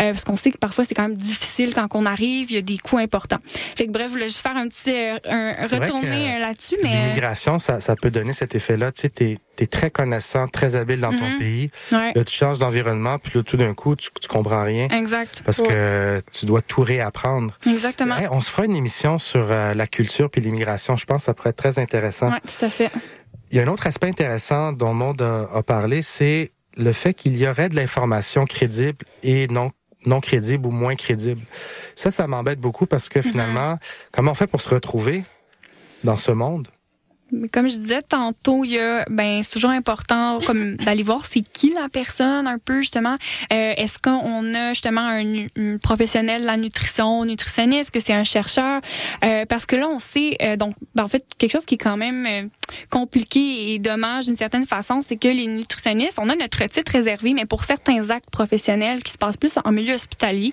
euh, 0.00 0.12
parce 0.12 0.24
qu'on 0.24 0.36
sait 0.36 0.50
que 0.50 0.58
parfois, 0.58 0.84
c'est 0.84 0.94
quand 0.94 1.08
même 1.08 1.16
difficile 1.16 1.74
quand 1.74 1.88
on 1.94 2.06
arrive, 2.06 2.50
il 2.50 2.54
y 2.54 2.58
a 2.58 2.62
des 2.62 2.78
coûts 2.78 2.98
importants. 2.98 3.38
Fait 3.76 3.86
que 3.86 3.92
bref, 3.92 4.08
je 4.08 4.12
voulais 4.12 4.28
juste 4.28 4.40
faire 4.40 4.56
un 4.56 4.68
petit 4.68 4.92
euh, 4.92 5.18
un, 5.28 5.54
retourner 5.66 6.36
euh, 6.36 6.38
là-dessus. 6.38 6.76
mais 6.82 6.90
L'immigration, 6.90 7.58
ça, 7.58 7.80
ça 7.80 7.96
peut 7.96 8.10
donner 8.10 8.32
cet 8.32 8.54
effet-là. 8.54 8.92
Tu 8.92 9.02
sais, 9.02 9.08
t'es 9.08 9.38
es 9.60 9.66
très 9.66 9.90
connaissant, 9.90 10.46
très 10.46 10.76
habile 10.76 11.00
dans 11.00 11.10
ton 11.10 11.28
mhm. 11.28 11.38
pays. 11.38 11.70
Là, 11.90 12.12
tu 12.24 12.32
changes 12.32 12.60
d'environnement, 12.60 13.18
puis 13.18 13.32
là, 13.34 13.42
tout 13.42 13.56
d'un 13.56 13.74
coup, 13.74 13.96
tu, 13.96 14.08
tu 14.20 14.28
comprends 14.28 14.62
rien. 14.62 14.88
Exact 14.90 15.42
parce 15.44 15.58
que 15.58 16.20
tu 16.32 16.46
dois 16.46 16.62
tout 16.62 16.82
réapprendre. 16.82 17.37
Exactement. 17.66 18.14
on 18.30 18.40
se 18.40 18.50
fera 18.50 18.64
une 18.64 18.76
émission 18.76 19.18
sur 19.18 19.50
euh, 19.50 19.74
la 19.74 19.86
culture 19.86 20.30
puis 20.30 20.40
l'immigration. 20.40 20.96
Je 20.96 21.04
pense 21.04 21.22
que 21.22 21.26
ça 21.26 21.34
pourrait 21.34 21.50
être 21.50 21.56
très 21.56 21.78
intéressant. 21.78 22.30
Oui, 22.30 22.38
tout 22.40 22.64
à 22.64 22.68
fait. 22.68 22.90
Il 23.50 23.56
y 23.56 23.60
a 23.60 23.62
un 23.62 23.68
autre 23.68 23.86
aspect 23.86 24.08
intéressant 24.08 24.72
dont 24.72 24.88
le 24.88 24.94
monde 24.94 25.22
a, 25.22 25.62
parlé, 25.62 26.02
c'est 26.02 26.52
le 26.76 26.92
fait 26.92 27.14
qu'il 27.14 27.38
y 27.38 27.48
aurait 27.48 27.68
de 27.68 27.76
l'information 27.76 28.44
crédible 28.44 29.04
et 29.22 29.48
non 29.48 29.70
non 30.06 30.20
crédible 30.20 30.66
ou 30.66 30.70
moins 30.70 30.94
crédible. 30.94 31.42
Ça, 31.96 32.10
ça 32.10 32.26
m'embête 32.28 32.60
beaucoup 32.60 32.86
parce 32.86 33.08
que 33.08 33.20
finalement, 33.20 33.78
comment 34.12 34.30
on 34.30 34.34
fait 34.34 34.46
pour 34.46 34.60
se 34.60 34.68
retrouver 34.68 35.24
dans 36.04 36.16
ce 36.16 36.30
monde? 36.30 36.68
Comme 37.52 37.68
je 37.68 37.76
disais 37.76 38.00
tantôt, 38.06 38.64
il 38.64 38.72
y 38.72 38.78
a, 38.78 39.04
ben 39.10 39.42
c'est 39.42 39.50
toujours 39.50 39.70
important 39.70 40.40
comme 40.46 40.76
d'aller 40.84 41.02
voir 41.02 41.24
c'est 41.24 41.42
qui 41.42 41.72
la 41.72 41.88
personne 41.88 42.46
un 42.46 42.58
peu 42.58 42.78
justement. 42.78 43.16
Euh, 43.52 43.74
est-ce 43.76 43.98
qu'on 43.98 44.54
a 44.54 44.72
justement 44.72 45.06
un, 45.08 45.78
professionnel 45.78 46.42
de 46.42 46.46
la 46.46 46.56
nutrition, 46.56 47.24
nutritionniste, 47.24 47.90
que 47.90 48.00
c'est 48.00 48.12
un 48.14 48.24
chercheur? 48.24 48.80
Euh, 49.24 49.44
Parce 49.46 49.66
que 49.66 49.76
là 49.76 49.88
on 49.88 49.98
sait 49.98 50.36
euh, 50.42 50.56
donc 50.56 50.74
ben, 50.94 51.04
en 51.04 51.08
fait 51.08 51.24
quelque 51.38 51.52
chose 51.52 51.66
qui 51.66 51.74
est 51.74 51.78
quand 51.78 51.96
même 51.96 52.50
compliqué 52.90 53.74
et 53.74 53.78
dommage 53.78 54.26
d'une 54.26 54.36
certaine 54.36 54.66
façon, 54.66 55.00
c'est 55.06 55.16
que 55.16 55.28
les 55.28 55.46
nutritionnistes, 55.46 56.18
on 56.20 56.28
a 56.28 56.36
notre 56.36 56.64
titre 56.66 56.92
réservé, 56.92 57.34
mais 57.34 57.46
pour 57.46 57.64
certains 57.64 58.10
actes 58.10 58.30
professionnels 58.30 59.02
qui 59.02 59.12
se 59.12 59.18
passent 59.18 59.36
plus 59.36 59.58
en 59.64 59.72
milieu 59.72 59.94
hospitalier. 59.94 60.52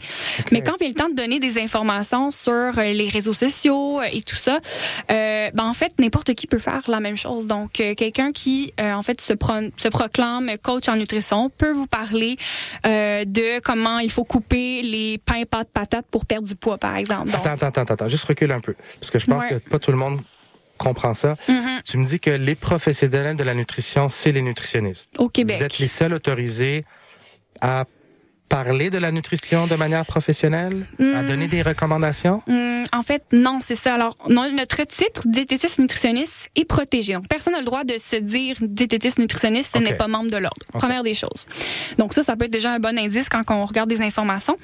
Mais 0.51 0.61
quand 0.61 0.77
vient 0.79 0.89
le 0.89 0.95
temps 0.95 1.09
de 1.09 1.15
donner 1.15 1.39
des 1.39 1.59
informations 1.59 2.31
sur 2.31 2.73
les 2.75 3.09
réseaux 3.09 3.33
sociaux 3.33 4.01
et 4.01 4.21
tout 4.21 4.35
ça, 4.35 4.59
ben 5.09 5.51
en 5.57 5.73
fait 5.73 5.93
n'importe 5.99 6.33
qui 6.33 6.47
peut 6.47 6.59
faire 6.59 6.81
la 6.87 6.99
même 6.99 7.17
chose. 7.17 7.47
Donc, 7.47 7.79
euh, 7.79 7.93
quelqu'un 7.95 8.31
qui, 8.31 8.73
euh, 8.79 8.93
en 8.93 9.01
fait, 9.01 9.21
se, 9.21 9.33
se 9.77 9.87
proclame 9.87 10.51
coach 10.61 10.87
en 10.87 10.95
nutrition 10.95 11.49
peut 11.49 11.71
vous 11.71 11.87
parler 11.87 12.37
euh, 12.85 13.25
de 13.25 13.59
comment 13.59 13.99
il 13.99 14.11
faut 14.11 14.23
couper 14.23 14.81
les 14.81 15.17
pains, 15.17 15.43
pâtes, 15.49 15.69
patates 15.71 16.05
pour 16.09 16.25
perdre 16.25 16.47
du 16.47 16.55
poids, 16.55 16.77
par 16.77 16.95
exemple. 16.95 17.29
attends, 17.33 17.67
attends, 17.67 17.81
attends, 17.81 18.07
juste 18.07 18.25
recule 18.25 18.51
un 18.51 18.59
peu. 18.59 18.75
Parce 18.99 19.11
que 19.11 19.19
je 19.19 19.25
pense 19.25 19.45
que 19.45 19.55
pas 19.55 19.79
tout 19.79 19.91
le 19.91 19.97
monde 19.97 20.19
comprend 20.77 21.13
ça. 21.13 21.35
Mm-hmm. 21.47 21.83
Tu 21.83 21.97
me 21.97 22.05
dis 22.05 22.19
que 22.19 22.31
les 22.31 22.55
professionnels 22.55 23.35
de 23.35 23.43
la 23.43 23.53
nutrition, 23.53 24.09
c'est 24.09 24.31
les 24.31 24.41
nutritionnistes. 24.41 25.09
Au 25.17 25.29
Québec. 25.29 25.57
Vous 25.57 25.63
êtes 25.63 25.79
les 25.79 25.87
seuls 25.87 26.13
autorisés 26.13 26.85
à 27.61 27.85
parler 28.63 28.89
de 28.89 28.97
la 28.97 29.11
nutrition 29.11 29.67
de 29.67 29.75
manière 29.75 30.05
professionnelle, 30.05 30.85
à 30.97 31.03
hmm. 31.03 31.27
donner 31.27 31.47
des 31.49 31.61
recommandations? 31.61 32.41
Hmm, 32.47 32.85
en 32.93 33.01
fait, 33.01 33.23
non, 33.33 33.59
c'est 33.65 33.75
ça. 33.75 33.95
Alors, 33.95 34.15
notre 34.29 34.81
titre, 34.85 35.23
diététiste 35.25 35.77
nutritionniste, 35.77 36.49
est 36.55 36.63
protégé. 36.63 37.15
Donc, 37.15 37.27
personne 37.27 37.51
n'a 37.51 37.59
le 37.59 37.65
droit 37.65 37.83
de 37.83 37.97
se 37.97 38.15
dire 38.15 38.55
diététiste 38.61 39.19
nutritionniste, 39.19 39.71
ce 39.73 39.79
n'est 39.79 39.93
pas 39.93 40.07
membre 40.07 40.31
de 40.31 40.37
l'ordre. 40.37 40.65
Première 40.71 41.03
des 41.03 41.13
choses. 41.13 41.45
Donc, 41.97 42.13
ça, 42.13 42.23
ça 42.23 42.37
peut 42.37 42.45
être 42.45 42.51
déjà 42.51 42.71
un 42.71 42.79
bon 42.79 42.97
indice 42.97 43.27
quand 43.27 43.41
on 43.49 43.65
regarde 43.65 43.89
des 43.89 44.01
informations. 44.01 44.55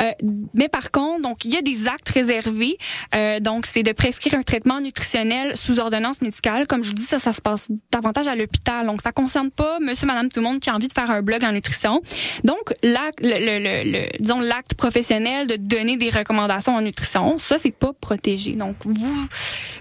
Euh, 0.00 0.10
mais 0.54 0.68
par 0.68 0.90
contre, 0.90 1.22
donc, 1.22 1.44
il 1.44 1.54
y 1.54 1.56
a 1.56 1.62
des 1.62 1.86
actes 1.86 2.08
réservés. 2.08 2.76
Euh, 3.14 3.38
donc, 3.38 3.66
c'est 3.66 3.84
de 3.84 3.92
prescrire 3.92 4.34
un 4.34 4.42
traitement 4.42 4.80
nutritionnel 4.80 5.56
sous 5.56 5.78
ordonnance 5.78 6.22
médicale. 6.22 6.66
Comme 6.66 6.82
je 6.82 6.88
vous 6.88 6.94
dis, 6.94 7.08
ça, 7.14 7.20
ça 7.20 7.32
se 7.32 7.40
passe 7.40 7.68
davantage 7.92 8.26
à 8.26 8.34
l'hôpital. 8.34 8.86
Donc, 8.86 9.00
ça 9.00 9.12
concerne 9.12 9.52
pas 9.52 9.78
monsieur, 9.78 10.08
madame, 10.08 10.28
tout 10.28 10.40
le 10.40 10.46
monde 10.48 10.58
qui 10.58 10.70
a 10.70 10.74
envie 10.74 10.88
de 10.88 10.92
faire 10.92 11.10
un 11.12 11.22
blog 11.22 11.44
en 11.44 11.52
nutrition. 11.52 12.02
Donc, 12.42 12.74
là, 12.82 13.12
le, 13.28 13.58
le, 13.58 13.90
le, 13.90 14.08
disons 14.20 14.40
l'acte 14.40 14.74
professionnel 14.74 15.46
de 15.46 15.56
donner 15.56 15.96
des 15.96 16.10
recommandations 16.10 16.74
en 16.74 16.80
nutrition, 16.80 17.38
ça 17.38 17.56
c'est 17.58 17.70
pas 17.70 17.92
protégé. 18.00 18.52
Donc 18.52 18.76
vous 18.84 19.26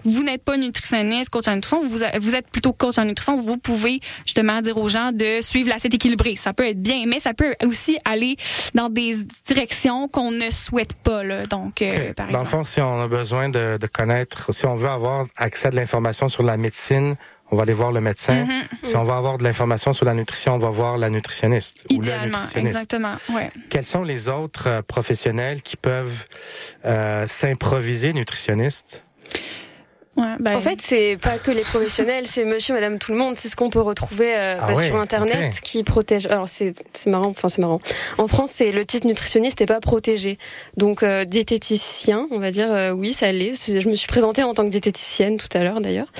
vous 0.04 0.24
n'êtes 0.24 0.44
pas 0.44 0.58
nutritionniste, 0.58 1.30
coach 1.30 1.48
en 1.48 1.56
nutrition, 1.56 1.82
vous 1.82 2.00
vous 2.20 2.36
êtes 2.36 2.50
plutôt 2.50 2.74
coach 2.74 2.98
en 2.98 3.06
nutrition, 3.06 3.36
vous 3.38 3.58
pouvez 3.58 4.00
justement 4.26 4.62
dire 4.62 4.78
aux 4.78 4.88
gens 4.88 5.12
de 5.12 5.42
suivre 5.42 5.70
l'assiette 5.70 5.94
équilibrée. 5.94 6.36
Ça 6.36 6.54
peut 6.54 6.68
être 6.68 6.82
bien, 6.82 7.04
mais 7.08 7.20
ça 7.20 7.34
peut 7.34 7.54
aussi 7.66 7.98
aller 8.06 8.36
dans 8.74 8.90
des 8.90 9.16
directions 9.46 10.08
qu'on 10.08 10.32
ne 10.32 10.50
souhaite 10.50 10.94
pas 10.94 11.24
là. 11.24 11.46
Donc 11.46 11.82
euh, 11.82 12.14
par 12.14 12.28
exemple. 12.28 12.32
Dans 12.34 12.40
le 12.40 12.46
fond, 12.46 12.64
si 12.64 12.82
on 12.82 13.02
a 13.02 13.08
besoin 13.08 13.50
de, 13.50 13.78
de 13.78 13.88
connaître, 13.88 14.54
si 14.54 14.66
on 14.66 14.76
veut 14.76 14.90
avoir 14.90 15.26
accès 15.36 15.68
à 15.68 15.72
de 15.72 15.76
l'information 15.76 16.28
sur 16.28 16.44
la 16.44 16.58
médecine, 16.58 17.16
on 17.52 17.56
va 17.56 17.64
aller 17.64 17.74
voir 17.74 17.92
le 17.92 18.02
médecin. 18.02 18.44
Mm-hmm. 18.44 18.64
Si 18.84 18.96
on 18.96 19.04
va 19.04 19.18
avoir 19.18 19.38
de 19.38 19.44
l'information 19.44 19.94
sur 19.94 20.06
la 20.06 20.14
nutrition, 20.14 20.56
on 20.56 20.60
va 20.60 20.70
voir 20.70 20.98
la 20.98 21.10
nutritionniste 21.10 21.78
ou 21.92 22.02
le 22.02 22.12
nutritionniste. 22.26 22.76
Exactement. 22.76 23.14
Ouais. 23.34 23.52
Quels 23.70 23.86
sont 23.86 24.04
les 24.04 24.30
autres 24.30 24.68
euh, 24.68 24.82
professionnels 24.82 25.62
qui 25.62 25.78
peuvent 25.78 26.26
euh, 26.86 27.26
s'improviser 27.28 28.14
nutritionnistes? 28.14 29.04
Ben 30.18 30.56
en 30.56 30.62
fait, 30.62 30.82
c'est 30.82 31.18
pas 31.22 31.38
que 31.38 31.52
les 31.52 31.62
professionnels, 31.62 32.26
c'est 32.26 32.44
monsieur, 32.44 32.74
madame, 32.74 32.98
tout 32.98 33.12
le 33.12 33.18
monde. 33.18 33.36
C'est 33.38 33.50
ce 33.50 33.56
qu'on 33.56 33.70
peut 33.70 33.82
retrouver 33.82 34.36
euh, 34.36 34.58
ah 34.60 34.68
bah, 34.68 34.76
sur 34.76 34.96
Internet 34.96 35.60
qui 35.62 35.84
protège. 35.84 36.26
Alors, 36.26 36.48
c'est 36.48 36.74
marrant, 37.06 37.30
enfin, 37.30 37.50
c'est 37.50 37.62
marrant. 37.62 37.80
En 38.18 38.28
France, 38.28 38.52
c'est 38.56 38.72
le 38.72 38.84
titre 38.86 39.06
nutritionniste 39.06 39.60
n'est 39.60 39.68
pas 39.68 39.80
protégé. 39.80 40.40
Donc, 40.76 41.04
euh, 41.04 41.24
diététicien, 41.24 42.28
on 42.32 42.40
va 42.40 42.50
dire, 42.50 42.72
euh, 42.72 42.92
oui, 42.92 43.14
ça 43.14 43.32
l'est. 43.32 43.80
Je 43.80 43.90
me 43.90 43.96
suis 43.96 44.08
présentée 44.08 44.42
en 44.42 44.54
tant 44.56 44.64
que 44.66 44.70
diététicienne 44.70 45.38
tout 45.38 45.56
à 45.56 45.64
l'heure, 45.64 45.82
d'ailleurs, 45.82 46.12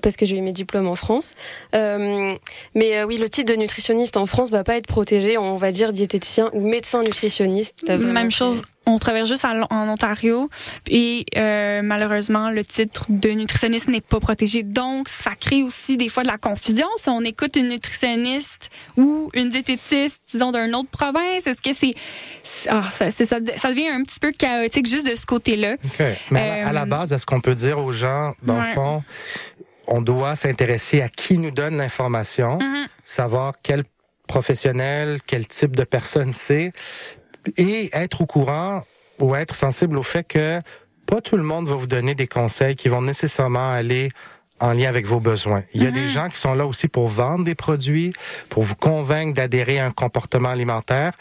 parce 0.00 0.16
que 0.16 0.24
j'ai 0.24 0.38
eu 0.38 0.40
mes 0.40 0.52
diplômes 0.52 0.88
en 0.88 0.96
France. 0.96 1.34
mais 1.72 3.04
oui, 3.04 3.18
le 3.18 3.28
titre 3.28 3.52
de 3.52 3.58
nutritionniste 3.58 4.16
en 4.16 4.26
France 4.26 4.50
va 4.50 4.64
pas 4.64 4.76
être 4.76 4.86
protégé. 4.86 5.36
On 5.36 5.56
va 5.56 5.70
dire 5.70 5.92
diététicien 5.92 6.50
ou 6.54 6.66
médecin 6.66 7.02
nutritionniste. 7.02 7.88
Même 7.88 8.30
chose 8.30 8.62
on 8.86 8.98
travaille 8.98 9.26
juste 9.26 9.44
en, 9.44 9.64
Ontario 9.70 10.50
et 10.88 11.24
euh, 11.36 11.82
malheureusement 11.82 12.50
le 12.50 12.64
titre 12.64 13.06
de 13.08 13.30
nutritionniste 13.30 13.88
n'est 13.88 14.00
pas 14.00 14.20
protégé. 14.20 14.62
Donc 14.62 15.08
ça 15.08 15.32
crée 15.38 15.62
aussi 15.62 15.96
des 15.96 16.08
fois 16.08 16.22
de 16.22 16.28
la 16.28 16.38
confusion 16.38 16.86
si 16.96 17.08
on 17.08 17.22
écoute 17.22 17.56
une 17.56 17.68
nutritionniste 17.68 18.70
ou 18.96 19.30
une 19.34 19.50
diététiste 19.50 20.20
disons 20.32 20.52
d'une 20.52 20.74
autre 20.74 20.90
province. 20.90 21.46
Est-ce 21.46 21.62
que 21.62 21.72
c'est 21.72 21.94
ah, 22.68 22.82
ça, 22.82 23.10
ça, 23.10 23.40
devient 23.40 23.88
un 23.88 24.02
petit 24.02 24.20
peu 24.20 24.32
chaotique 24.32 24.88
juste 24.88 25.06
de 25.06 25.16
ce 25.16 25.26
côté-là. 25.26 25.76
Mais 26.30 26.62
à, 26.62 26.72
la 26.72 26.82
euh, 26.82 26.86
base, 26.86 27.12
est-ce 27.12 27.26
qu'on 27.26 27.40
peut 27.40 27.54
dire 27.54 27.78
aux 27.78 27.92
gens 27.92 28.34
dans 28.42 28.58
le 28.58 28.66
fond 28.66 29.02
on 29.86 30.00
doit 30.00 30.34
s'intéresser 30.34 31.02
à 31.02 31.10
qui 31.10 31.36
nous 31.36 31.50
donne 31.50 31.76
l'information, 31.76 32.56
mm-hmm. 32.58 32.86
savoir 33.04 33.52
quel 33.62 33.84
professionnel, 34.26 35.18
quel 35.26 35.46
type 35.46 35.76
de 35.76 35.84
personne 35.84 36.32
c'est, 36.32 36.72
et 37.56 37.90
être 37.92 38.22
au 38.22 38.26
courant 38.26 38.82
ou 39.20 39.34
être 39.34 39.54
sensible 39.54 39.96
au 39.98 40.02
fait 40.02 40.24
que 40.24 40.60
pas 41.06 41.20
tout 41.20 41.36
le 41.36 41.42
monde 41.42 41.68
va 41.68 41.74
vous 41.74 41.86
donner 41.86 42.14
des 42.14 42.26
conseils 42.26 42.74
qui 42.74 42.88
vont 42.88 43.02
nécessairement 43.02 43.72
aller 43.72 44.10
en 44.60 44.72
lien 44.72 44.88
avec 44.88 45.06
vos 45.06 45.20
besoins. 45.20 45.62
Il 45.74 45.82
y 45.82 45.86
a 45.86 45.90
des 45.90 46.06
mm-hmm. 46.06 46.08
gens 46.08 46.28
qui 46.28 46.36
sont 46.36 46.54
là 46.54 46.66
aussi 46.66 46.88
pour 46.88 47.08
vendre 47.08 47.44
des 47.44 47.54
produits, 47.54 48.12
pour 48.48 48.62
vous 48.62 48.76
convaincre 48.76 49.34
d'adhérer 49.34 49.78
à 49.78 49.86
un 49.86 49.90
comportement 49.90 50.48
alimentaire 50.48 51.12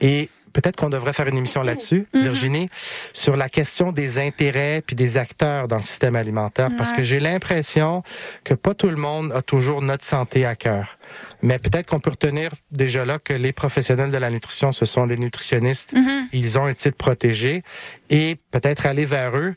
et 0.00 0.28
peut-être 0.52 0.76
qu'on 0.76 0.90
devrait 0.90 1.12
faire 1.12 1.26
une 1.26 1.36
émission 1.36 1.62
là-dessus, 1.62 2.06
mm-hmm. 2.14 2.22
Virginie, 2.22 2.68
sur 3.12 3.36
la 3.36 3.48
question 3.48 3.92
des 3.92 4.18
intérêts 4.18 4.82
puis 4.86 4.96
des 4.96 5.16
acteurs 5.16 5.68
dans 5.68 5.76
le 5.76 5.82
système 5.82 6.16
alimentaire, 6.16 6.70
parce 6.76 6.92
que 6.92 7.02
j'ai 7.02 7.20
l'impression 7.20 8.02
que 8.44 8.54
pas 8.54 8.74
tout 8.74 8.88
le 8.88 8.96
monde 8.96 9.32
a 9.32 9.42
toujours 9.42 9.82
notre 9.82 10.04
santé 10.04 10.44
à 10.46 10.54
cœur. 10.54 10.98
Mais 11.42 11.58
peut-être 11.58 11.86
qu'on 11.86 12.00
peut 12.00 12.10
retenir 12.10 12.50
déjà 12.70 13.04
là 13.04 13.18
que 13.18 13.32
les 13.32 13.52
professionnels 13.52 14.10
de 14.10 14.18
la 14.18 14.30
nutrition, 14.30 14.72
ce 14.72 14.84
sont 14.84 15.06
les 15.06 15.16
nutritionnistes. 15.16 15.92
Mm-hmm. 15.94 16.28
Ils 16.32 16.58
ont 16.58 16.66
un 16.66 16.74
titre 16.74 16.96
protégé 16.96 17.62
et 18.08 18.36
peut-être 18.50 18.86
aller 18.86 19.04
vers 19.04 19.36
eux 19.36 19.54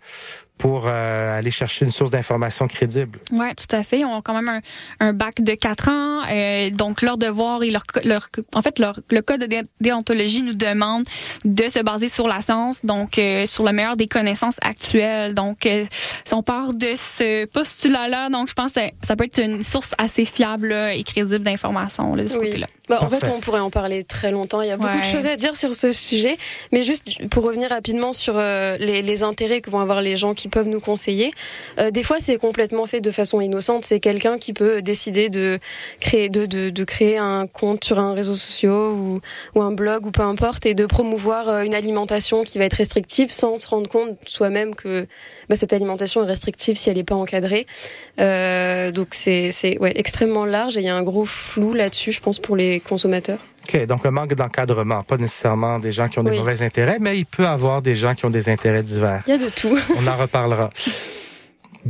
pour 0.64 0.86
euh, 0.88 1.38
aller 1.38 1.52
chercher 1.52 1.84
une 1.84 1.92
source 1.92 2.10
d'information 2.10 2.70
crédible. 2.70 3.20
Oui, 3.34 3.48
tout 3.58 3.76
à 3.76 3.84
fait. 3.84 4.00
Ils 4.00 4.06
ont 4.06 4.22
quand 4.22 4.34
même 4.34 4.48
un, 4.48 4.62
un 5.02 5.12
bac 5.12 5.42
de 5.42 5.56
quatre 5.56 5.90
ans. 5.90 6.20
Euh, 6.32 6.70
donc, 6.70 7.02
leur 7.02 7.18
devoir 7.18 7.64
et 7.64 7.70
leur, 7.70 7.84
leur 8.06 8.30
en 8.56 8.62
fait, 8.62 8.80
leur, 8.80 8.98
le 9.10 9.22
code 9.22 9.42
de 9.42 9.58
déontologie 9.82 10.42
nous 10.42 10.54
demande 10.54 11.04
de 11.44 11.68
se 11.68 11.80
baser 11.80 12.08
sur 12.08 12.30
la 12.30 12.40
science, 12.40 12.80
donc 12.86 13.18
euh, 13.18 13.46
sur 13.46 13.66
le 13.66 13.74
meilleur 13.74 13.98
des 13.98 14.08
connaissances 14.08 14.56
actuelles. 14.62 15.34
Donc, 15.34 15.66
euh, 15.66 15.84
si 16.24 16.34
on 16.34 16.44
part 16.44 16.74
de 16.74 16.94
ce 16.96 17.44
postulat-là, 17.44 18.30
donc 18.30 18.48
je 18.48 18.54
pense 18.54 18.72
que 18.72 18.80
ça 19.06 19.18
peut 19.18 19.26
être 19.26 19.44
une 19.44 19.66
source 19.66 19.94
assez 19.98 20.24
fiable 20.24 20.74
et 20.94 21.04
crédible 21.04 21.44
d'informations 21.44 22.16
de 22.16 22.26
ce 22.30 22.38
côté-là. 22.38 22.68
Bah, 22.90 23.00
en 23.02 23.10
fait, 23.10 23.30
on 23.34 23.40
pourrait 23.40 23.62
en 23.62 23.70
parler 23.70 24.04
très 24.04 24.32
longtemps. 24.32 24.62
Il 24.62 24.68
y 24.68 24.72
a 24.72 24.78
beaucoup 24.78 24.98
de 24.98 25.06
choses 25.06 25.26
à 25.26 25.36
dire 25.38 25.56
sur 25.56 25.74
ce 25.74 25.94
sujet. 25.94 26.38
Mais 26.72 26.84
juste 26.84 27.28
pour 27.30 27.44
revenir 27.44 27.70
rapidement 27.70 28.12
sur 28.12 28.38
euh, 28.38 28.76
les, 28.78 29.02
les, 29.02 29.24
intérêts 29.24 29.62
que 29.62 29.70
vont 29.70 29.80
avoir 29.80 30.02
les 30.02 30.18
gens 30.18 30.34
qui 30.34 30.50
peuvent 30.54 30.68
nous 30.68 30.80
conseiller, 30.80 31.32
euh, 31.80 31.92
des 31.92 32.04
fois 32.04 32.18
c'est 32.20 32.38
complètement 32.38 32.86
fait 32.86 33.02
de 33.02 33.12
façon 33.12 33.42
innocente. 33.42 33.86
C'est 33.86 34.00
quelqu'un 34.00 34.38
qui 34.38 34.54
peut 34.54 34.82
décider 34.82 35.30
de 35.30 35.60
créer, 36.00 36.30
de, 36.30 36.46
de, 36.46 36.70
de, 36.70 36.84
créer 36.84 37.18
un 37.18 37.48
compte 37.48 37.84
sur 37.84 38.00
un 38.00 38.14
réseau 38.14 38.36
social 38.36 38.72
ou, 38.72 39.20
ou 39.56 39.62
un 39.62 39.72
blog 39.72 40.06
ou 40.06 40.12
peu 40.12 40.22
importe 40.22 40.66
et 40.66 40.76
de 40.76 40.86
promouvoir 40.86 41.50
euh, 41.50 41.64
une 41.64 41.74
alimentation 41.74 42.44
qui 42.44 42.60
va 42.60 42.66
être 42.66 42.76
restrictive 42.76 43.32
sans 43.32 43.58
se 43.58 43.68
rendre 43.68 43.90
compte 43.90 44.18
soi-même 44.26 44.76
que 44.76 45.08
bah, 45.50 45.56
cette 45.56 45.74
alimentation 45.74 46.24
est 46.24 46.28
restrictive 46.28 46.76
si 46.78 46.90
elle 46.90 46.98
n'est 46.98 47.04
pas 47.04 47.16
encadrée. 47.16 47.66
Euh, 48.20 48.92
donc 48.92 49.10
c'est 49.12 49.52
ouais, 49.80 49.94
extrêmement 49.96 50.46
large 50.46 50.78
et 50.78 50.82
il 50.82 50.86
y 50.86 50.90
a 50.90 50.96
un 50.96 51.04
gros 51.04 51.26
flou 51.26 51.74
là-dessus, 51.74 52.12
je 52.12 52.22
pense, 52.22 52.40
pour 52.40 52.56
les 52.56 52.80
consommateurs. 52.80 53.40
OK, 53.64 53.86
donc 53.86 54.06
un 54.06 54.12
manque 54.12 54.34
d'encadrement, 54.34 55.04
pas 55.04 55.18
nécessairement 55.18 55.80
des 55.80 55.92
gens 55.92 56.10
qui 56.10 56.20
ont 56.20 56.24
des 56.24 56.38
mauvais 56.38 56.62
intérêts, 56.64 56.98
mais 57.00 57.18
il 57.18 57.26
peut 57.26 57.48
avoir 57.48 57.82
des 57.82 57.96
gens 57.96 58.14
qui 58.14 58.26
ont 58.26 58.30
des 58.30 58.50
intérêts 58.50 58.84
divers. 58.84 59.24
Il 59.28 59.32
y 59.32 59.34
a 59.34 59.38
de 59.38 59.50
tout. 59.50 59.78
On 59.98 60.08
en 60.08 60.16
reparlera. 60.16 60.70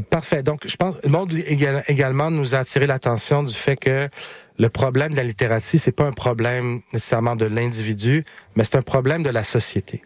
Parfait. 0.09 0.41
Donc, 0.41 0.67
je 0.67 0.76
pense, 0.76 0.97
le 1.03 1.09
monde 1.09 1.32
également 1.88 2.32
nous 2.32 2.55
a 2.55 2.59
attiré 2.59 2.88
l'attention 2.88 3.43
du 3.43 3.53
fait 3.53 3.76
que 3.76 4.09
le 4.57 4.69
problème 4.69 5.11
de 5.11 5.17
la 5.17 5.24
littératie, 5.24 5.78
c'est 5.78 5.91
pas 5.91 6.05
un 6.05 6.11
problème 6.11 6.82
nécessairement 6.93 7.36
de 7.36 7.45
l'individu, 7.45 8.24
mais 8.55 8.63
c'est 8.63 8.76
un 8.76 8.82
problème 8.82 9.24
de 9.24 9.30
la 9.30 9.43
société. 9.43 10.01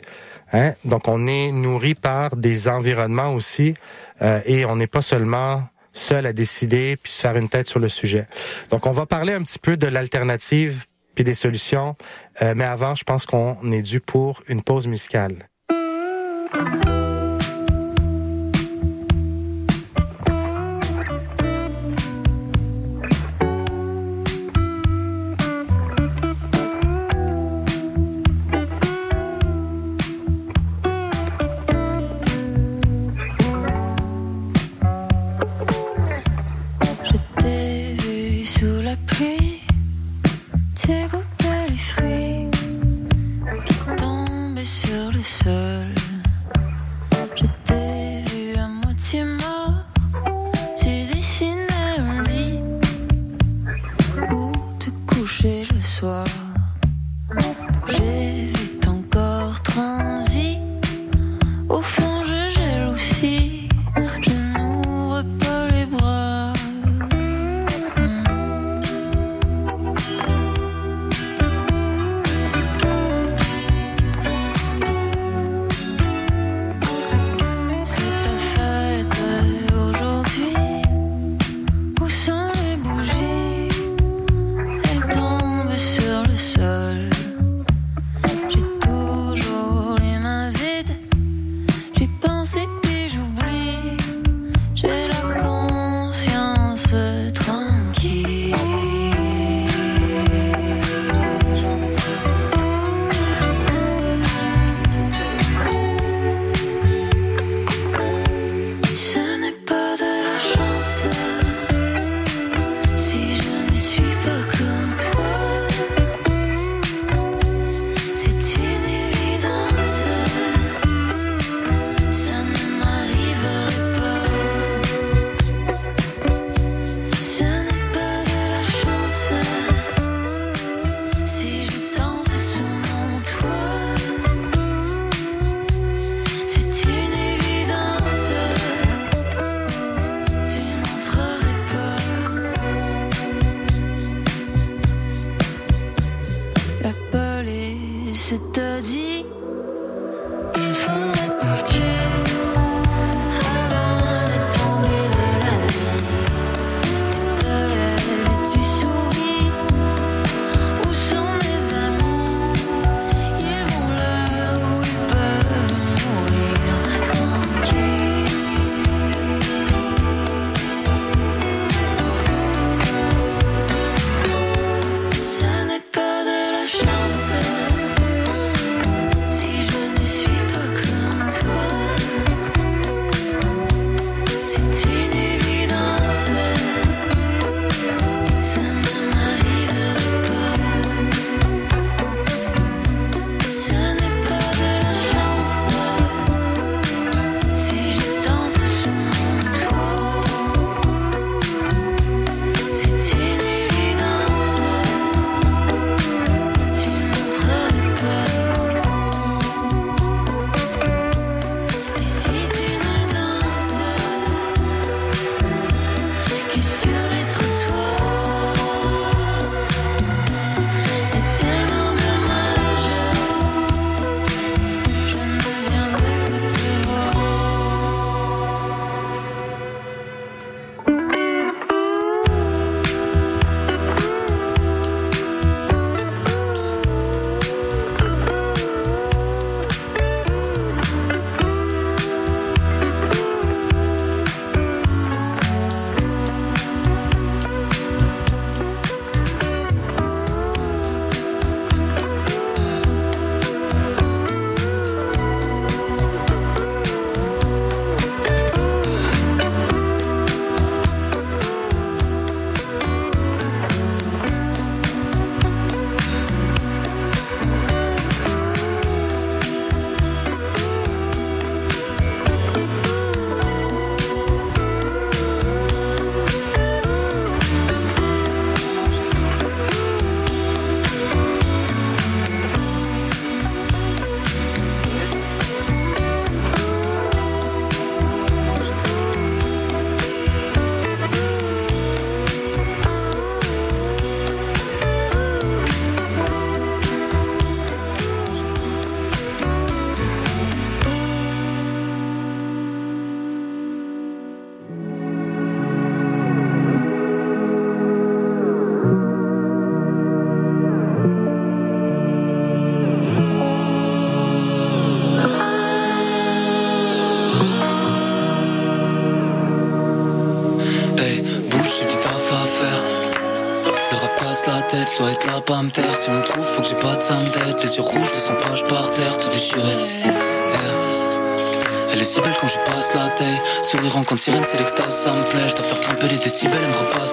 Hein? 0.54 0.74
Donc, 0.86 1.08
on 1.08 1.28
est 1.28 1.52
nourri 1.52 1.96
par 1.96 2.36
des 2.36 2.68
environnements 2.68 3.34
aussi, 3.34 3.74
euh, 4.22 4.40
et 4.46 4.66
on 4.66 4.76
n'est 4.76 4.88
pas 4.88 5.02
seulement 5.02 5.64
seul 5.94 6.26
à 6.26 6.34
décider 6.34 6.96
puis 7.02 7.12
se 7.12 7.22
faire 7.22 7.36
une 7.38 7.50
tête 7.50 7.68
sur 7.68 7.80
le 7.80 7.90
sujet. 7.90 8.28
Donc, 8.70 8.86
on 8.86 8.92
va 8.92 9.06
parler 9.06 9.34
un 9.34 9.42
petit 9.42 9.60
peu 9.60 9.78
de 9.78 9.88
l'alternative 9.88 10.86
puis 11.18 11.24
des 11.24 11.34
solutions. 11.34 11.96
Euh, 12.44 12.54
mais 12.56 12.64
avant, 12.64 12.94
je 12.94 13.04
pense 13.04 13.26
qu'on 13.26 13.72
est 13.72 13.82
dû 13.82 14.00
pour 14.00 14.44
une 14.48 14.62
pause 14.62 14.86
musicale. 14.88 15.50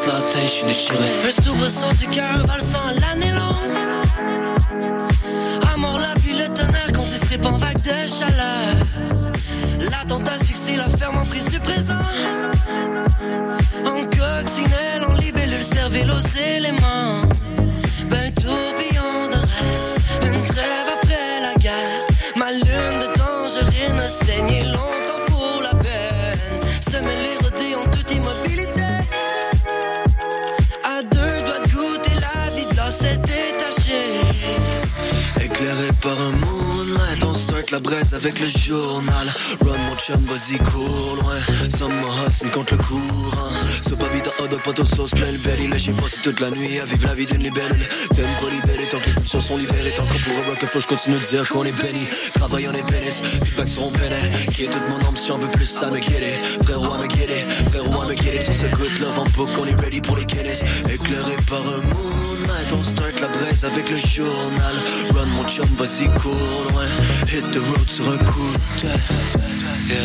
Repasse 0.05 0.07
la 0.07 0.32
taille, 0.32 0.46
je 0.46 0.52
suis 0.52 0.66
déchiré. 0.66 0.98
Le 1.24 1.32
du 1.94 2.07
cœur, 2.09 2.46
valsant 2.46 2.78
l'année 3.00 3.32
longue. 3.32 3.55
Amour, 5.72 5.98
la 5.98 6.14
pluie, 6.20 6.34
le 6.34 6.48
tonnerre, 6.55 6.90
quand 6.94 7.05
tu 7.05 7.38
pas 7.38 7.48
en 7.48 7.57
vague 7.57 7.82
de 7.82 8.09
chaleur. 8.09 8.76
L'attente 9.90 10.28
fixé 10.44 10.76
la 10.76 10.88
ferme 10.88 11.18
en 11.18 11.24
prise 11.24 11.46
du 11.46 11.61
présent. 11.61 11.94
En 13.86 14.05
coccinelle, 14.05 15.05
en 15.09 15.12
libellule, 15.14 15.62
cervelle 15.62 16.11
aux 16.11 16.38
éléments. 16.57 17.23
Par 36.05 36.20
un 36.20 36.32
moonlight, 36.32 37.24
on 37.24 37.32
start 37.32 37.70
la 37.70 37.80
braise 37.80 38.12
avec 38.12 38.38
le 38.38 38.46
journal. 38.46 39.26
Run 39.64 39.78
mon 39.88 39.96
chum, 39.96 40.22
vas-y 40.26 40.59
cours 40.59 41.16
loin. 41.22 41.40
Summer 41.70 42.26
hustle 42.26 42.50
contre 42.50 42.74
le 42.74 42.82
courant. 42.82 43.52
Ce 43.82 43.94
baby 43.94 44.20
hot 44.38 44.72
de 44.72 44.84
sauce, 44.84 45.12
plein 45.12 45.32
le 45.32 45.38
belly. 45.38 45.66
Mais 45.68 45.78
j'ai 45.78 45.92
passé 45.92 46.18
toute 46.22 46.40
la 46.40 46.50
nuit 46.50 46.78
à 46.78 46.84
vivre 46.84 47.07
la 47.07 47.14
vie 47.14 47.24
d'une 47.24 47.42
libellule. 47.42 47.86
T'aimes 48.14 48.36
pas 48.38 48.50
libérer 48.50 48.86
tant 48.90 48.98
que 48.98 49.07
les 49.07 49.12
pulsions 49.12 49.40
sont 49.40 49.57
libérées. 49.57 49.94
Tant 49.96 50.05
qu'on 50.05 50.18
pourrait 50.18 50.46
rock, 50.50 50.64
faut 50.66 50.80
je 50.80 50.86
continue 50.86 51.16
de 51.16 51.24
dire 51.24 51.48
qu'on 51.48 51.64
est 51.64 51.72
béni. 51.72 52.07
Travail, 52.34 52.68
on 52.68 52.74
est 52.74 52.90
bénis. 52.90 53.16
Feedback 53.44 53.68
sur 53.68 53.80
mon 53.80 53.90
pénès. 53.90 54.46
Qui 54.55 54.64
est 54.64 54.70
toute 54.70 54.88
mon 54.90 54.98
âme 55.09 55.16
si 55.16 55.32
on 55.32 55.38
veut 55.38 55.50
plus 55.50 55.64
ça 55.64 55.88
me 55.90 55.98
guérir. 55.98 56.34
Frérot, 56.64 56.92
à 56.92 56.98
me 56.98 57.07
guérir. 57.07 57.44
Frérot, 57.70 58.02
à 58.02 58.07
me 58.09 58.14
guérir. 58.14 58.42
Sur 58.42 58.52
ce 58.52 58.66
good 58.76 59.00
love 59.00 59.18
en 59.18 59.24
book, 59.36 59.48
on 59.59 59.64
est 59.64 59.80
ready 59.80 60.02
pour 60.02 60.18
les 60.18 60.26
Guinness. 60.26 60.62
Éclairé 60.92 61.36
par 61.48 61.61
un 61.61 61.80
moonlight, 61.94 62.43
on 62.72 62.82
start 62.82 63.20
la 63.20 63.28
braise 63.28 63.64
avec 63.64 63.90
le 63.90 63.96
journal. 63.96 64.74
Run 65.12 65.26
mon 65.26 65.44
chum, 65.46 65.66
vas-y 65.76 66.07
cours 66.20 66.70
loin. 66.72 66.86
Hit 67.26 67.44
the 67.52 67.59
road 67.59 67.88
sur 67.88 68.09
un 68.09 68.18
coup 68.18 68.52
de 68.52 68.80
tête. 68.80 69.00
Yeah. 69.88 69.96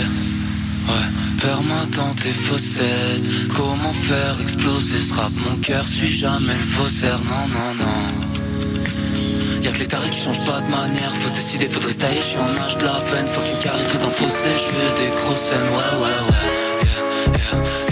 Ouais, 0.88 1.08
perds-moi 1.42 1.86
dans 1.96 2.14
tes 2.16 2.32
fossettes. 2.32 3.24
Comment 3.56 3.94
faire 3.94 4.42
exploser 4.42 4.98
ce 4.98 5.14
rap? 5.14 5.32
Mon 5.48 5.56
cœur 5.58 5.84
suit 5.84 6.10
jamais 6.10 6.54
le 6.54 6.60
faussaire. 6.78 7.20
Non, 7.20 7.48
non, 7.48 7.74
non. 7.76 9.62
Y'a 9.62 9.72
que 9.72 9.80
les 9.80 9.88
tarés 9.88 10.10
qui 10.10 10.22
changent 10.22 10.46
pas 10.46 10.62
de 10.62 10.68
manière. 10.72 11.12
Faut 11.20 11.30
se 11.30 11.36
décider, 11.36 11.68
faudrait 11.68 11.94
se 11.94 11.98
tailler. 11.98 12.22
J'suis 12.22 12.38
en 12.38 12.64
âge 12.64 12.78
de 12.78 12.86
la 12.86 13.00
veine. 13.12 13.28
Fucking 13.28 13.60
carré 13.64 13.84
prise 13.90 14.02
dans 14.02 14.10
fossé. 14.10 14.50
J'veux 14.58 15.04
des 15.04 15.12
grosses 15.22 15.42
scènes. 15.42 15.70
Ouais, 15.76 15.92
ouais, 16.02 16.20
ouais. 16.30 16.40
Yeah, 16.84 17.60
yeah. 17.62 17.89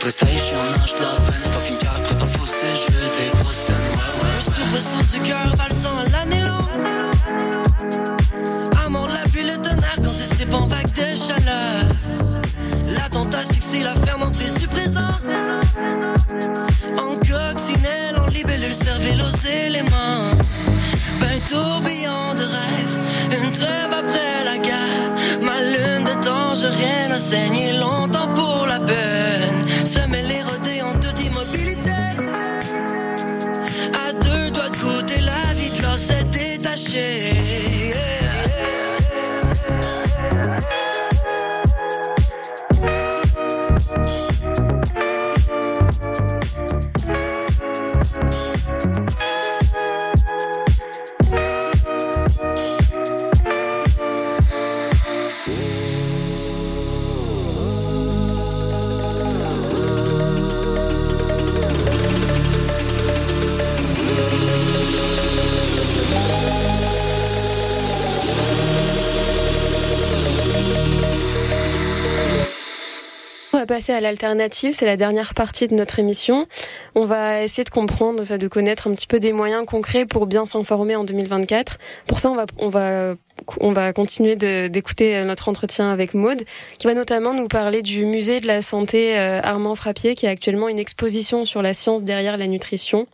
Faudrait 0.00 0.12
en 0.54 0.82
âge 0.82 0.94
de 0.94 1.02
la 1.02 1.12
veine. 1.26 1.52
Fucking 1.52 1.78
carré 1.78 2.00
prise 2.02 2.18
dans 2.18 2.26
fossé. 2.26 2.66
J'veux 2.86 3.10
des 3.18 3.38
grosses 3.38 3.56
scènes. 3.56 3.76
Ouais, 3.76 4.12
ouais, 4.20 4.36
ouais. 4.46 4.82
Soubresaut 4.82 5.04
du 5.12 5.20
cœur, 5.28 5.56
valsant 5.56 5.98
l'année 6.12 6.40
longue. 6.40 6.68
Amour, 8.84 9.08
la 9.12 9.28
pluie, 9.30 9.44
le 9.44 9.56
tonnerre, 9.56 9.96
quand 9.96 10.46
pas 10.50 10.56
en 10.56 10.66
vague 10.66 10.92
de 10.92 11.16
chaleur. 11.16 11.84
L'attentat 12.90 13.42
fixé 13.52 13.82
la 13.82 13.94
ferme 13.94 14.22
en 14.22 14.30
prise 14.30 14.54
du 14.54 14.68
présent. 14.68 15.14
En 16.96 17.14
coccinelle, 17.16 18.16
en 18.18 18.26
libellule, 18.28 18.74
cervelle 18.84 19.20
aux 19.20 19.66
éléments. 19.66 20.30
Ben 21.20 21.40
tourbillon 21.48 22.34
de 22.34 22.44
rêve, 22.56 23.42
une 23.42 23.52
trêve 23.52 23.92
après 23.92 24.44
la 24.44 24.58
guerre. 24.58 25.10
Ma 25.42 25.60
lune 25.60 26.04
de 26.04 26.24
tangerine 26.24 27.12
a 27.12 27.18
saigné 27.18 27.72
longtemps 27.72 27.77
à 73.92 74.00
l'alternative, 74.00 74.72
c'est 74.72 74.86
la 74.86 74.96
dernière 74.96 75.34
partie 75.34 75.68
de 75.68 75.74
notre 75.74 75.98
émission. 75.98 76.46
On 76.94 77.04
va 77.04 77.42
essayer 77.42 77.64
de 77.64 77.70
comprendre, 77.70 78.22
enfin, 78.22 78.38
de 78.38 78.48
connaître 78.48 78.88
un 78.88 78.94
petit 78.94 79.06
peu 79.06 79.18
des 79.18 79.32
moyens 79.32 79.64
concrets 79.66 80.06
pour 80.06 80.26
bien 80.26 80.46
s'informer 80.46 80.96
en 80.96 81.04
2024. 81.04 81.78
Pour 82.06 82.18
ça, 82.18 82.30
on 82.30 82.36
va, 82.36 82.46
on 82.58 82.68
va, 82.68 83.14
on 83.60 83.72
va 83.72 83.92
continuer 83.92 84.36
d'écouter 84.36 85.24
notre 85.24 85.48
entretien 85.48 85.90
avec 85.90 86.14
Maude, 86.14 86.42
qui 86.78 86.86
va 86.86 86.94
notamment 86.94 87.34
nous 87.34 87.48
parler 87.48 87.82
du 87.82 88.04
musée 88.04 88.40
de 88.40 88.46
la 88.46 88.62
santé 88.62 89.18
euh, 89.18 89.40
Armand 89.42 89.74
Frappier, 89.74 90.14
qui 90.14 90.26
a 90.26 90.30
actuellement 90.30 90.68
une 90.68 90.78
exposition 90.78 91.44
sur 91.44 91.62
la 91.62 91.74
science 91.74 92.04
derrière 92.04 92.36
la 92.36 92.46
nutrition 92.46 93.06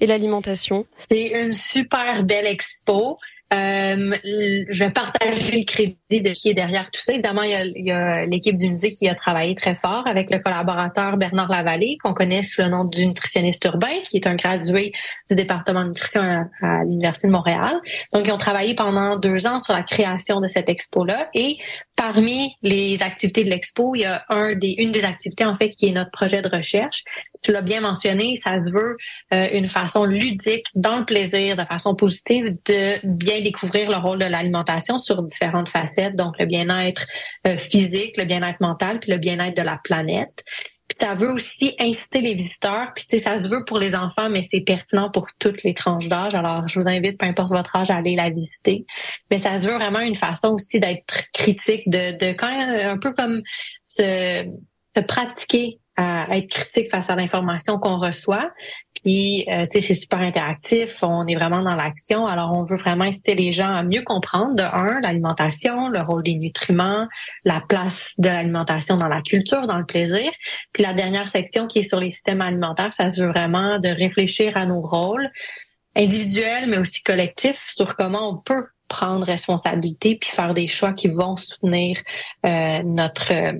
et 0.00 0.06
l'alimentation. 0.06 0.86
C'est 1.10 1.28
une 1.28 1.52
super 1.52 2.24
belle 2.24 2.46
expo. 2.46 3.18
Euh, 3.52 4.16
je 4.24 4.84
vais 4.84 4.90
partager 4.90 5.58
le 5.58 5.64
crédit 5.64 6.22
de 6.22 6.30
qui 6.30 6.50
est 6.50 6.54
derrière 6.54 6.90
tout 6.90 7.00
ça. 7.00 7.12
Évidemment, 7.12 7.42
il 7.42 7.84
y 7.84 7.90
a, 7.90 8.24
l'équipe 8.24 8.56
du 8.56 8.68
musée 8.68 8.90
qui 8.92 9.08
a 9.08 9.14
travaillé 9.14 9.56
très 9.56 9.74
fort 9.74 10.04
avec 10.06 10.30
le 10.30 10.38
collaborateur 10.38 11.16
Bernard 11.16 11.50
Lavallée, 11.50 11.98
qu'on 12.02 12.14
connaît 12.14 12.44
sous 12.44 12.62
le 12.62 12.68
nom 12.68 12.84
du 12.84 13.06
nutritionniste 13.06 13.64
urbain, 13.64 13.88
qui 14.04 14.18
est 14.18 14.26
un 14.28 14.36
gradué 14.36 14.92
du 15.28 15.34
département 15.34 15.82
de 15.82 15.88
nutrition 15.88 16.20
à, 16.22 16.44
à 16.62 16.84
l'Université 16.84 17.26
de 17.26 17.32
Montréal. 17.32 17.80
Donc, 18.12 18.26
ils 18.26 18.32
ont 18.32 18.38
travaillé 18.38 18.74
pendant 18.74 19.16
deux 19.16 19.46
ans 19.48 19.58
sur 19.58 19.72
la 19.72 19.82
création 19.82 20.40
de 20.40 20.46
cette 20.46 20.68
expo-là. 20.68 21.28
Et 21.34 21.56
parmi 22.00 22.56
les 22.62 23.02
activités 23.02 23.44
de 23.44 23.50
l'expo, 23.50 23.94
il 23.94 24.00
y 24.00 24.04
a 24.06 24.24
un 24.30 24.54
des, 24.54 24.74
une 24.78 24.90
des 24.90 25.04
activités, 25.04 25.44
en 25.44 25.54
fait, 25.54 25.68
qui 25.68 25.86
est 25.86 25.92
notre 25.92 26.10
projet 26.10 26.40
de 26.40 26.48
recherche. 26.48 27.04
Tu 27.44 27.52
l'as 27.52 27.60
bien 27.60 27.82
mentionné, 27.82 28.36
ça 28.36 28.56
se 28.64 28.70
veut 28.70 28.96
euh, 29.34 29.48
une 29.52 29.68
façon 29.68 30.06
ludique, 30.06 30.64
dans 30.74 31.00
le 31.00 31.04
plaisir, 31.04 31.56
de 31.56 31.64
façon 31.64 31.94
positive, 31.94 32.56
de 32.64 33.06
bien 33.06 33.42
découvrir 33.42 33.90
le 33.90 33.96
rôle 33.96 34.18
de 34.18 34.24
l'alimentation 34.24 34.96
sur 34.96 35.22
différentes 35.22 35.68
facettes, 35.68 36.16
donc 36.16 36.38
le 36.38 36.46
bien-être 36.46 37.06
euh, 37.46 37.58
physique, 37.58 38.16
le 38.16 38.24
bien-être 38.24 38.62
mental, 38.62 38.98
puis 38.98 39.10
le 39.10 39.18
bien-être 39.18 39.58
de 39.58 39.62
la 39.62 39.78
planète. 39.84 40.42
Ça 40.96 41.14
veut 41.14 41.30
aussi 41.32 41.74
inciter 41.78 42.20
les 42.20 42.34
visiteurs, 42.34 42.92
puis 42.94 43.06
tu 43.08 43.18
sais, 43.18 43.24
ça 43.24 43.38
se 43.38 43.48
veut 43.48 43.64
pour 43.64 43.78
les 43.78 43.94
enfants, 43.94 44.30
mais 44.30 44.48
c'est 44.52 44.60
pertinent 44.60 45.10
pour 45.10 45.28
toutes 45.38 45.62
les 45.62 45.74
tranches 45.74 46.08
d'âge. 46.08 46.34
Alors, 46.34 46.66
je 46.68 46.80
vous 46.80 46.88
invite, 46.88 47.18
peu 47.18 47.26
importe 47.26 47.50
votre 47.50 47.74
âge, 47.76 47.90
à 47.90 47.96
aller 47.96 48.16
la 48.16 48.30
visiter. 48.30 48.86
Mais 49.30 49.38
ça 49.38 49.58
se 49.58 49.68
veut 49.68 49.74
vraiment 49.74 50.00
une 50.00 50.16
façon 50.16 50.54
aussi 50.54 50.80
d'être 50.80 51.30
critique, 51.32 51.88
de, 51.88 52.18
de 52.18 52.32
quand 52.32 52.48
un 52.48 52.98
peu 52.98 53.12
comme 53.12 53.42
se, 53.88 54.46
se 54.94 55.00
pratiquer 55.00 55.79
à 55.96 56.36
être 56.36 56.48
critique 56.48 56.90
face 56.90 57.10
à 57.10 57.16
l'information 57.16 57.78
qu'on 57.78 57.98
reçoit. 57.98 58.50
Puis, 58.94 59.46
euh, 59.48 59.66
tu 59.66 59.80
sais, 59.80 59.88
c'est 59.88 59.94
super 59.94 60.20
interactif. 60.20 61.02
On 61.02 61.26
est 61.26 61.34
vraiment 61.34 61.62
dans 61.62 61.74
l'action. 61.74 62.26
Alors, 62.26 62.52
on 62.52 62.62
veut 62.62 62.76
vraiment 62.76 63.04
inciter 63.04 63.34
les 63.34 63.52
gens 63.52 63.74
à 63.74 63.82
mieux 63.82 64.02
comprendre, 64.02 64.54
de 64.54 64.62
un, 64.62 65.00
l'alimentation, 65.00 65.88
le 65.88 66.00
rôle 66.00 66.22
des 66.22 66.34
nutriments, 66.34 67.06
la 67.44 67.60
place 67.66 68.12
de 68.18 68.28
l'alimentation 68.28 68.96
dans 68.96 69.08
la 69.08 69.22
culture, 69.22 69.66
dans 69.66 69.78
le 69.78 69.86
plaisir. 69.86 70.30
Puis, 70.72 70.82
la 70.82 70.92
dernière 70.92 71.28
section 71.28 71.66
qui 71.66 71.80
est 71.80 71.88
sur 71.88 72.00
les 72.00 72.10
systèmes 72.10 72.42
alimentaires, 72.42 72.92
ça 72.92 73.10
se 73.10 73.22
veut 73.22 73.28
vraiment 73.28 73.78
de 73.78 73.88
réfléchir 73.88 74.56
à 74.56 74.66
nos 74.66 74.80
rôles 74.82 75.30
individuels, 75.96 76.68
mais 76.68 76.78
aussi 76.78 77.02
collectifs, 77.02 77.72
sur 77.74 77.96
comment 77.96 78.30
on 78.30 78.36
peut 78.36 78.66
prendre 78.88 79.24
responsabilité 79.24 80.16
puis 80.16 80.30
faire 80.30 80.52
des 80.52 80.66
choix 80.66 80.92
qui 80.92 81.08
vont 81.08 81.36
soutenir 81.36 81.96
euh, 82.44 82.82
notre 82.82 83.32
euh, 83.32 83.52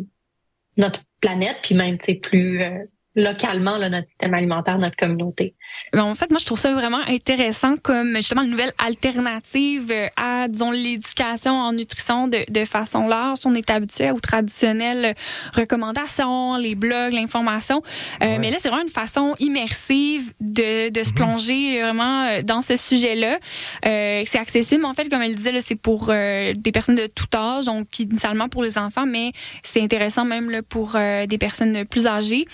notre 0.76 1.02
planète, 1.20 1.58
puis 1.62 1.74
même, 1.74 1.98
sais, 2.06 2.14
plus 2.14 2.62
euh, 2.62 2.84
localement 3.16 3.78
notre 3.78 4.06
système 4.06 4.34
alimentaire, 4.34 4.78
notre 4.78 4.96
communauté. 4.96 5.54
Ben, 5.92 6.04
en 6.04 6.14
fait, 6.14 6.30
moi, 6.30 6.38
je 6.38 6.46
trouve 6.46 6.60
ça 6.60 6.72
vraiment 6.72 7.00
intéressant 7.08 7.74
comme 7.76 8.14
justement 8.16 8.42
une 8.42 8.50
nouvelle 8.50 8.72
alternative 8.78 9.90
euh, 9.90 10.06
à, 10.16 10.48
disons, 10.48 10.70
l'éducation 10.70 11.52
en 11.52 11.72
nutrition 11.72 12.28
de, 12.28 12.44
de 12.50 12.64
façon 12.64 13.08
large. 13.08 13.40
On 13.44 13.54
est 13.54 13.68
habitué 13.70 14.10
aux 14.10 14.20
traditionnelles 14.20 15.14
recommandations, 15.54 16.56
les 16.56 16.74
blogs, 16.74 17.12
l'information. 17.12 17.82
Euh, 18.22 18.36
mais 18.38 18.50
là, 18.50 18.56
c'est 18.58 18.68
vraiment 18.68 18.84
une 18.84 18.90
façon 18.90 19.34
immersive 19.38 20.32
de, 20.40 20.90
de 20.90 21.02
se 21.02 21.10
mhm. 21.10 21.14
plonger 21.14 21.82
vraiment 21.82 22.24
euh, 22.24 22.42
dans 22.42 22.62
ce 22.62 22.76
sujet-là. 22.76 23.38
Euh, 23.86 24.22
c'est 24.26 24.38
accessible, 24.38 24.84
en 24.84 24.94
fait, 24.94 25.08
comme 25.08 25.22
elle 25.22 25.34
disait, 25.34 25.52
c'est 25.60 25.74
pour 25.74 26.06
des 26.06 26.72
personnes 26.72 26.94
de 26.94 27.06
tout 27.06 27.26
âge, 27.34 27.66
donc 27.66 27.98
initialement 27.98 28.48
pour 28.48 28.62
les 28.62 28.78
enfants, 28.78 29.06
mais 29.06 29.32
c'est 29.62 29.82
intéressant 29.82 30.24
même 30.24 30.50
là, 30.50 30.62
pour 30.62 30.92
des 30.92 31.38
personnes 31.38 31.84
plus 31.84 32.06
âgées. 32.06 32.44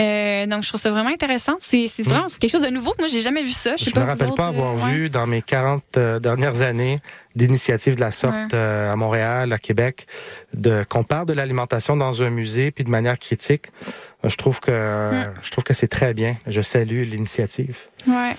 Euh, 0.00 0.46
donc, 0.46 0.62
je 0.62 0.68
trouve 0.68 0.80
ça 0.80 0.90
vraiment 0.90 1.10
intéressant. 1.10 1.56
C'est 1.60 1.86
vraiment 2.02 2.28
quelque 2.28 2.50
chose 2.50 2.62
de 2.62 2.70
nouveau 2.70 2.94
moi, 2.98 3.06
j'ai 3.06 3.20
jamais 3.20 3.42
vu 3.42 3.50
ça. 3.50 3.76
Je, 3.76 3.90
ne 3.90 4.00
me 4.00 4.06
rappelle 4.06 4.32
pas 4.32 4.48
avoir 4.48 4.72
euh, 4.72 4.90
vu 4.90 5.10
dans 5.10 5.26
mes 5.26 5.42
40 5.42 5.82
euh, 5.96 6.18
dernières 6.18 6.62
années 6.62 7.00
d'initiatives 7.36 7.94
de 7.94 8.00
la 8.00 8.10
sorte 8.10 8.54
à 8.54 8.96
Montréal, 8.96 9.52
à 9.52 9.58
Québec, 9.58 10.06
de 10.52 10.84
qu'on 10.88 11.04
parle 11.04 11.26
de 11.26 11.32
l'alimentation 11.32 11.96
dans 11.96 12.22
un 12.22 12.30
musée 12.30 12.72
puis 12.72 12.82
de 12.82 12.90
manière 12.90 13.18
critique. 13.18 13.66
Je 14.24 14.34
trouve 14.34 14.58
que 14.58 15.10
je 15.40 15.50
trouve 15.50 15.62
que 15.62 15.74
c'est 15.74 15.88
très 15.88 16.12
bien. 16.12 16.36
Je 16.48 16.60
salue 16.60 17.04
l'initiative. 17.04 17.78
Ouais. 18.08 18.32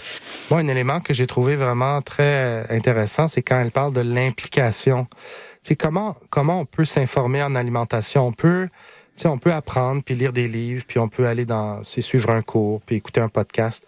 Moi, 0.49 0.59
un 0.59 0.67
élément 0.67 0.99
que 0.99 1.13
j'ai 1.13 1.25
trouvé 1.25 1.55
vraiment 1.55 2.01
très 2.01 2.65
intéressant, 2.69 3.27
c'est 3.27 3.41
quand 3.41 3.61
elle 3.61 3.71
parle 3.71 3.93
de 3.93 4.01
l'implication. 4.01 5.07
Tu 5.63 5.77
comment 5.77 6.17
comment 6.29 6.59
on 6.59 6.65
peut 6.65 6.85
s'informer 6.85 7.41
en 7.41 7.55
alimentation? 7.55 8.27
On 8.27 8.33
peut 8.33 8.67
on 9.25 9.37
peut 9.37 9.53
apprendre, 9.53 10.01
puis 10.03 10.15
lire 10.15 10.33
des 10.33 10.47
livres, 10.47 10.83
puis 10.87 10.99
on 10.99 11.07
peut 11.07 11.27
aller 11.27 11.45
dans, 11.45 11.83
suivre 11.83 12.31
un 12.31 12.41
cours, 12.41 12.81
puis 12.81 12.95
écouter 12.95 13.21
un 13.21 13.29
podcast. 13.29 13.87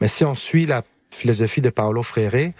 Mais 0.00 0.08
si 0.08 0.24
on 0.24 0.34
suit 0.34 0.66
la 0.66 0.82
philosophie 1.14 1.60
de 1.60 1.70
Paolo 1.70 2.02
Freire, 2.02 2.52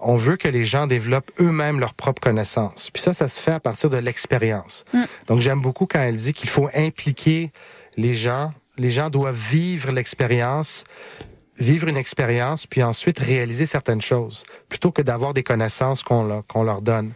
on 0.00 0.16
veut 0.16 0.36
que 0.36 0.48
les 0.48 0.64
gens 0.64 0.86
développent 0.86 1.30
eux-mêmes 1.40 1.80
leurs 1.80 1.94
propres 1.94 2.20
connaissances. 2.20 2.90
Puis 2.90 3.02
ça, 3.02 3.12
ça 3.12 3.28
se 3.28 3.40
fait 3.40 3.52
à 3.52 3.60
partir 3.60 3.88
de 3.88 3.96
l'expérience. 3.96 4.84
Mm. 4.92 5.02
Donc 5.28 5.40
j'aime 5.40 5.62
beaucoup 5.62 5.86
quand 5.86 6.00
elle 6.00 6.16
dit 6.16 6.32
qu'il 6.32 6.48
faut 6.48 6.68
impliquer 6.74 7.52
les 7.96 8.14
gens. 8.14 8.52
Les 8.76 8.90
gens 8.90 9.10
doivent 9.10 9.36
vivre 9.36 9.92
l'expérience, 9.92 10.84
vivre 11.58 11.88
une 11.88 11.96
expérience, 11.96 12.66
puis 12.66 12.82
ensuite 12.82 13.18
réaliser 13.18 13.66
certaines 13.66 14.00
choses, 14.00 14.44
plutôt 14.68 14.90
que 14.90 15.02
d'avoir 15.02 15.34
des 15.34 15.42
connaissances 15.42 16.02
qu'on 16.02 16.24
leur, 16.24 16.46
qu'on 16.46 16.62
leur 16.62 16.82
donne. 16.82 17.12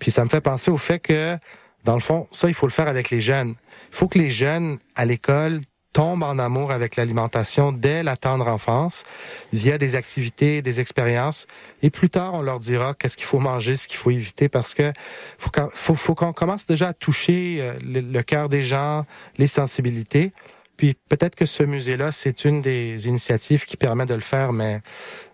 Puis 0.00 0.10
ça 0.10 0.24
me 0.24 0.28
fait 0.28 0.40
penser 0.40 0.70
au 0.70 0.78
fait 0.78 0.98
que 0.98 1.36
dans 1.84 1.94
le 1.94 2.00
fond, 2.00 2.28
ça, 2.30 2.48
il 2.48 2.54
faut 2.54 2.66
le 2.66 2.72
faire 2.72 2.88
avec 2.88 3.10
les 3.10 3.20
jeunes. 3.20 3.54
Il 3.90 3.96
faut 3.96 4.08
que 4.08 4.18
les 4.18 4.30
jeunes 4.30 4.78
à 4.94 5.04
l'école 5.04 5.60
tombent 5.92 6.22
en 6.22 6.38
amour 6.38 6.72
avec 6.72 6.96
l'alimentation 6.96 7.72
dès 7.72 8.02
la 8.02 8.16
tendre 8.16 8.48
enfance, 8.48 9.04
via 9.52 9.78
des 9.78 9.94
activités, 9.94 10.62
des 10.62 10.80
expériences. 10.80 11.46
Et 11.82 11.90
plus 11.90 12.08
tard, 12.08 12.34
on 12.34 12.42
leur 12.42 12.60
dira 12.60 12.94
qu'est-ce 12.94 13.16
qu'il 13.16 13.26
faut 13.26 13.38
manger, 13.38 13.76
ce 13.76 13.88
qu'il 13.88 13.98
faut 13.98 14.10
éviter, 14.10 14.48
parce 14.48 14.74
que 14.74 14.92
faut, 15.38 16.14
qu'on 16.14 16.32
commence 16.32 16.66
déjà 16.66 16.88
à 16.88 16.92
toucher 16.92 17.58
euh, 17.60 17.74
le, 17.84 18.22
cœur 18.22 18.48
des 18.48 18.62
gens, 18.62 19.04
les 19.36 19.46
sensibilités. 19.46 20.32
Puis 20.76 20.96
peut-être 21.08 21.34
que 21.34 21.46
ce 21.46 21.62
musée-là, 21.62 22.10
c'est 22.10 22.44
une 22.44 22.60
des 22.60 23.06
initiatives 23.06 23.66
qui 23.66 23.76
permet 23.76 24.06
de 24.06 24.14
le 24.14 24.20
faire, 24.20 24.52
mais 24.52 24.80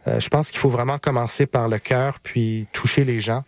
euh, 0.09 0.19
je 0.19 0.29
pense 0.29 0.51
qu'il 0.51 0.59
faut 0.59 0.69
vraiment 0.69 0.99
commencer 0.99 1.47
par 1.47 1.69
le 1.69 1.79
cœur, 1.79 2.19
puis 2.21 2.67
toucher 2.73 3.05
les 3.05 3.21
gens. 3.21 3.45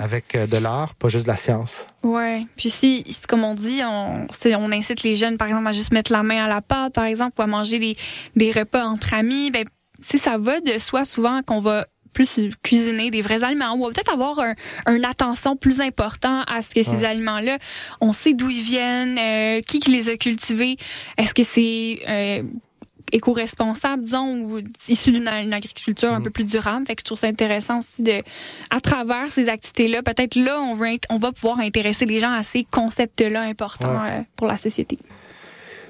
Avec 0.00 0.34
euh, 0.34 0.46
de 0.46 0.56
l'art, 0.56 0.94
pas 0.94 1.08
juste 1.08 1.26
de 1.26 1.30
la 1.30 1.36
science. 1.36 1.86
Ouais. 2.02 2.46
Puis 2.56 2.70
si, 2.70 3.16
comme 3.28 3.44
on 3.44 3.54
dit, 3.54 3.80
on, 3.84 4.26
on 4.44 4.72
incite 4.72 5.02
les 5.02 5.14
jeunes, 5.14 5.36
par 5.36 5.48
exemple, 5.48 5.66
à 5.66 5.72
juste 5.72 5.92
mettre 5.92 6.12
la 6.12 6.22
main 6.22 6.44
à 6.44 6.48
la 6.48 6.60
pâte, 6.60 6.94
par 6.94 7.04
exemple, 7.04 7.34
ou 7.38 7.42
à 7.42 7.46
manger 7.46 7.78
des, 7.78 7.96
des 8.36 8.52
repas 8.52 8.84
entre 8.84 9.14
amis, 9.14 9.50
ben 9.50 9.64
si 10.00 10.18
ça 10.18 10.38
va 10.38 10.60
de 10.60 10.78
soi 10.78 11.04
souvent 11.04 11.42
qu'on 11.42 11.60
va 11.60 11.86
plus 12.12 12.40
cuisiner 12.62 13.10
des 13.10 13.20
vrais 13.20 13.44
aliments 13.44 13.74
ou 13.74 13.86
peut-être 13.90 14.12
avoir 14.12 14.40
un, 14.40 14.54
une 14.88 15.04
attention 15.04 15.56
plus 15.56 15.80
important 15.80 16.42
à 16.48 16.62
ce 16.62 16.70
que 16.74 16.82
ces 16.82 17.04
aliments-là, 17.04 17.58
on 18.00 18.12
sait 18.12 18.32
d'où 18.32 18.50
ils 18.50 18.62
viennent, 18.62 19.18
euh, 19.18 19.60
qui, 19.60 19.78
qui 19.78 19.92
les 19.92 20.08
a 20.08 20.16
cultivés, 20.16 20.76
est-ce 21.16 21.34
que 21.34 21.44
c'est 21.44 22.00
euh, 22.08 22.42
éco-responsable, 23.12 24.02
disons, 24.02 24.40
ou 24.42 24.60
issu 24.88 25.12
d'une 25.12 25.28
agriculture 25.28 26.12
un 26.12 26.20
mm. 26.20 26.24
peu 26.24 26.30
plus 26.30 26.44
durable. 26.44 26.86
Fait 26.86 26.94
que 26.94 27.00
je 27.00 27.04
trouve 27.04 27.18
ça 27.18 27.26
intéressant 27.26 27.78
aussi 27.78 28.02
de, 28.02 28.20
à 28.70 28.80
travers 28.80 29.30
ces 29.30 29.48
activités-là, 29.48 30.02
peut-être 30.02 30.36
là, 30.36 30.60
on, 30.60 30.74
veut, 30.74 30.88
on 31.10 31.18
va 31.18 31.32
pouvoir 31.32 31.60
intéresser 31.60 32.06
les 32.06 32.18
gens 32.18 32.32
à 32.32 32.42
ces 32.42 32.64
concepts-là 32.64 33.42
importants 33.42 34.04
euh, 34.04 34.20
pour 34.36 34.46
la 34.46 34.56
société. 34.56 34.98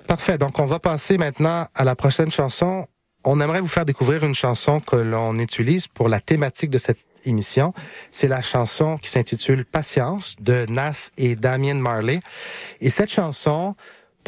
Parfait. 0.06 0.38
Donc, 0.38 0.58
on 0.58 0.64
va 0.64 0.78
passer 0.78 1.18
maintenant 1.18 1.66
à 1.74 1.84
la 1.84 1.94
prochaine 1.94 2.30
chanson. 2.30 2.86
On 3.24 3.40
aimerait 3.40 3.60
vous 3.60 3.68
faire 3.68 3.84
découvrir 3.84 4.24
une 4.24 4.34
chanson 4.34 4.80
que 4.80 4.96
l'on 4.96 5.38
utilise 5.38 5.86
pour 5.86 6.08
la 6.08 6.20
thématique 6.20 6.70
de 6.70 6.78
cette 6.78 6.98
émission. 7.24 7.74
C'est 8.10 8.28
la 8.28 8.40
chanson 8.40 8.96
qui 8.96 9.10
s'intitule 9.10 9.66
Patience 9.66 10.36
de 10.40 10.66
Nas 10.68 11.10
et 11.18 11.36
Damien 11.36 11.74
Marley. 11.74 12.20
Et 12.80 12.88
cette 12.88 13.10
chanson, 13.10 13.74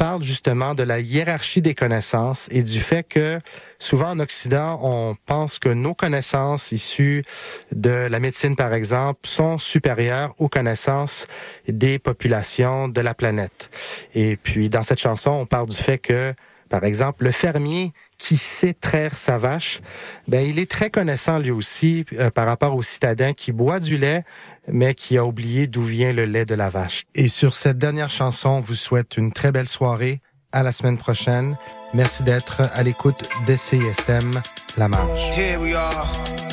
parle 0.01 0.23
justement 0.23 0.73
de 0.73 0.81
la 0.81 0.99
hiérarchie 0.99 1.61
des 1.61 1.75
connaissances 1.75 2.47
et 2.49 2.63
du 2.63 2.81
fait 2.81 3.03
que 3.03 3.39
souvent 3.77 4.09
en 4.09 4.19
Occident, 4.19 4.79
on 4.81 5.15
pense 5.27 5.59
que 5.59 5.69
nos 5.69 5.93
connaissances 5.93 6.71
issues 6.71 7.23
de 7.71 8.07
la 8.09 8.19
médecine, 8.19 8.55
par 8.55 8.73
exemple, 8.73 9.19
sont 9.27 9.59
supérieures 9.59 10.33
aux 10.39 10.49
connaissances 10.49 11.27
des 11.67 11.99
populations 11.99 12.87
de 12.87 12.99
la 12.99 13.13
planète. 13.13 13.69
Et 14.15 14.37
puis, 14.37 14.69
dans 14.69 14.81
cette 14.81 14.99
chanson, 14.99 15.29
on 15.29 15.45
parle 15.45 15.69
du 15.69 15.77
fait 15.77 15.99
que 15.99 16.33
par 16.71 16.85
exemple, 16.85 17.25
le 17.25 17.31
fermier 17.31 17.91
qui 18.17 18.37
sait 18.37 18.73
traire 18.73 19.17
sa 19.17 19.37
vache, 19.37 19.81
ben 20.29 20.39
il 20.47 20.57
est 20.57 20.71
très 20.71 20.89
connaissant 20.89 21.37
lui 21.37 21.51
aussi 21.51 22.05
euh, 22.13 22.31
par 22.31 22.45
rapport 22.47 22.75
au 22.75 22.81
citadin 22.81 23.33
qui 23.33 23.51
boit 23.51 23.81
du 23.81 23.97
lait 23.97 24.23
mais 24.67 24.93
qui 24.93 25.17
a 25.17 25.25
oublié 25.25 25.67
d'où 25.67 25.83
vient 25.83 26.13
le 26.13 26.25
lait 26.25 26.45
de 26.45 26.55
la 26.55 26.69
vache. 26.69 27.03
Et 27.15 27.27
sur 27.27 27.53
cette 27.53 27.77
dernière 27.77 28.09
chanson, 28.09 28.49
on 28.49 28.61
vous 28.61 28.75
souhaite 28.75 29.17
une 29.17 29.31
très 29.31 29.51
belle 29.51 29.67
soirée. 29.67 30.21
À 30.53 30.63
la 30.63 30.73
semaine 30.73 30.97
prochaine. 30.97 31.57
Merci 31.93 32.23
d'être 32.23 32.61
à 32.73 32.83
l'écoute 32.83 33.29
d'SCSM 33.47 34.31
La 34.77 34.89
Marche. 34.89 35.29
Here 35.37 35.57
we 35.59 35.73
are. 35.73 36.50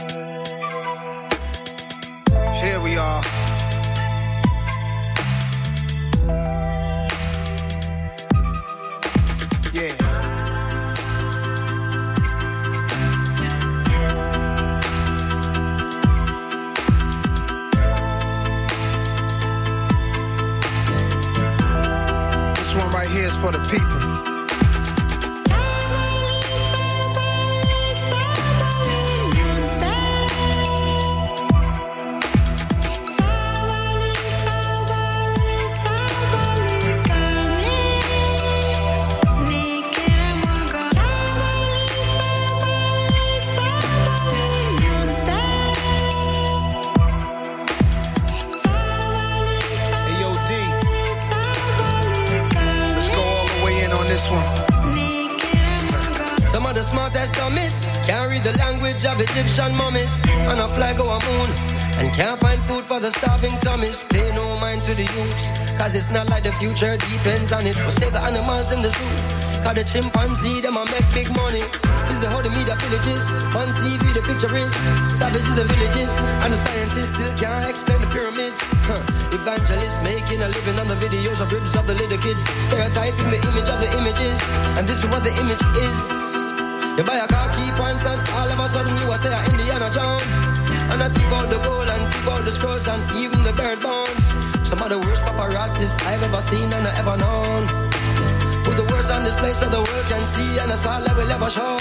Future 66.59 66.98
depends 66.98 67.54
on 67.54 67.62
it. 67.66 67.78
But 67.78 67.94
save 67.94 68.12
the 68.12 68.20
animals 68.20 68.74
in 68.74 68.82
the 68.82 68.90
zoo. 68.90 69.14
Cause 69.62 69.74
the 69.78 69.84
chimpanzee, 69.86 70.61
them 70.61 70.76
a 70.76 70.82
make 70.90 71.06
big 71.14 71.30
money. 71.34 71.62
This 72.11 72.18
is 72.18 72.28
how 72.30 72.42
the 72.42 72.50
media 72.50 72.74
villages. 72.82 73.30
On 73.54 73.70
TV, 73.78 74.02
the 74.11 74.22
picture 74.26 74.50
is 74.50 74.74
savages 75.14 75.54
and 75.54 75.70
villages. 75.70 76.11
And 76.42 76.50
the 76.50 76.59
scientists 76.59 77.14
still 77.14 77.32
can't 77.38 77.70
explain 77.70 78.02
the 78.02 78.11
pyramids. 78.11 78.59
Huh. 78.90 78.98
Evangelists 79.30 79.98
making 80.02 80.42
a 80.42 80.48
living 80.50 80.78
on 80.82 80.90
the 80.90 80.98
videos 80.98 81.38
of 81.38 81.50
ribs 81.54 81.74
of 81.78 81.86
the 81.86 81.94
little 81.94 82.18
kids. 82.18 82.42
Stereotyping 82.66 83.30
the 83.30 83.40
image 83.48 83.70
of 83.70 83.78
the 83.78 83.90
images. 83.94 84.38
And 84.74 84.82
this 84.82 84.98
is 85.02 85.09
what 85.11 85.22
the 85.22 85.34
image 85.38 85.62
is. 85.78 85.98
You 86.98 87.06
buy 87.06 87.22
a 87.22 87.28
car, 87.30 87.46
key 87.54 87.70
points, 87.78 88.02
and 88.02 88.18
all 88.34 88.50
of 88.50 88.59
a 88.59 88.66
sudden 88.66 88.90
you 88.98 89.06
are 89.06 89.18
say 89.22 89.30
I 89.30 89.42
Indiana 89.54 89.86
Jones. 89.94 90.34
And 90.90 90.98
I 90.98 91.06
tip 91.14 91.30
out 91.30 91.46
the 91.46 91.62
gold 91.62 91.86
and 91.86 92.02
tip 92.11 92.26
out 92.26 92.42
the 92.42 92.50
scrolls 92.50 92.88
and 92.90 93.02
even 93.22 93.46
the 93.46 93.54
bird 93.54 93.78
bones. 93.78 94.28
Some 94.69 94.83
of 94.85 94.91
the 94.91 94.99
worst 95.01 95.23
paparazzis 95.23 95.97
I've 96.05 96.23
ever 96.29 96.43
seen 96.45 96.69
and 96.69 96.85
I 96.87 96.93
ever 97.01 97.16
known. 97.16 97.64
Who 98.69 98.77
the 98.77 98.85
worst 98.93 99.11
on 99.11 99.25
this 99.25 99.35
place 99.35 99.61
so 99.61 99.66
the 99.66 99.81
world 99.81 100.07
can 100.12 100.21
see, 100.29 100.61
and 100.61 100.69
that's 100.69 100.85
all 100.85 101.01
I 101.01 101.12
will 101.16 101.33
ever 101.33 101.49
show. 101.49 101.81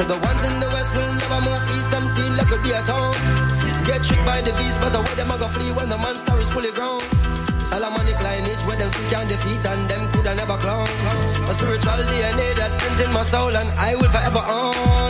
So 0.00 0.08
the 0.08 0.16
ones 0.24 0.40
in 0.48 0.56
the 0.56 0.68
west 0.72 0.96
will 0.96 1.12
never 1.12 1.40
move 1.44 1.60
east 1.76 1.92
and 1.92 2.08
feel 2.16 2.32
like 2.40 2.48
it'll 2.48 2.64
be 2.64 2.72
a 2.72 2.80
town. 2.88 3.12
Get 3.84 4.00
tricked 4.00 4.24
by 4.24 4.40
the 4.40 4.56
beast, 4.56 4.80
but 4.80 4.96
the 4.96 5.04
way 5.04 5.12
them 5.12 5.28
a 5.28 5.36
go 5.36 5.44
flee 5.48 5.72
when 5.76 5.92
the 5.92 5.98
monster 6.00 6.32
is 6.40 6.48
fully 6.48 6.72
grown. 6.72 7.04
Solomonic 7.68 8.16
lineage 8.24 8.64
where 8.64 8.80
them 8.80 8.88
still 8.88 9.10
can't 9.12 9.28
defeat 9.28 9.60
and 9.68 9.84
them 9.84 10.08
coulda 10.12 10.34
never 10.34 10.56
clone. 10.56 10.88
My 11.44 11.52
spiritual 11.52 12.00
DNA 12.08 12.56
that 12.56 12.72
prints 12.80 13.04
in 13.04 13.12
my 13.12 13.28
soul 13.28 13.52
and 13.52 13.68
I 13.76 13.92
will 13.92 14.08
forever 14.08 14.40
own, 14.40 15.05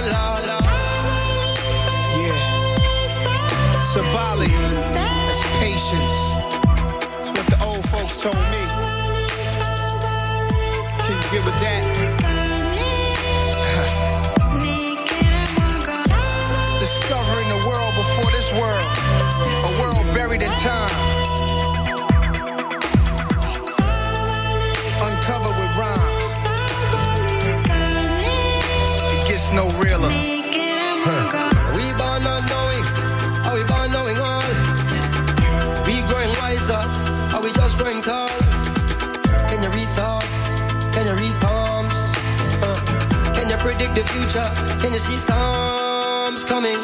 you 44.96 45.04
see 45.12 45.16
storms 45.16 46.44
coming? 46.44 46.80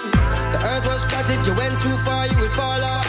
The 0.52 0.60
earth 0.68 0.84
was 0.84 1.00
flat, 1.08 1.24
if 1.32 1.40
you 1.48 1.54
went 1.56 1.72
too 1.80 1.96
far, 2.04 2.28
you 2.28 2.36
would 2.40 2.52
fall 2.52 2.80
off. 2.84 3.08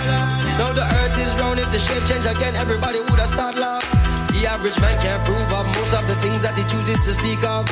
Now 0.55 0.71
the 0.71 0.83
earth 0.83 1.15
is 1.19 1.35
round, 1.35 1.59
if 1.59 1.67
the 1.71 1.79
shape 1.79 2.03
change 2.07 2.25
again, 2.25 2.55
everybody 2.55 2.99
would 2.99 3.19
have 3.19 3.27
started 3.27 3.59
laugh. 3.59 3.83
The 4.31 4.47
average 4.47 4.79
man 4.79 4.95
can't 5.03 5.23
prove 5.27 5.51
of 5.51 5.67
most 5.75 5.91
of 5.91 6.07
the 6.07 6.15
things 6.23 6.39
that 6.43 6.55
he 6.55 6.63
chooses 6.63 7.03
to 7.03 7.11
speak 7.19 7.43
of. 7.43 7.67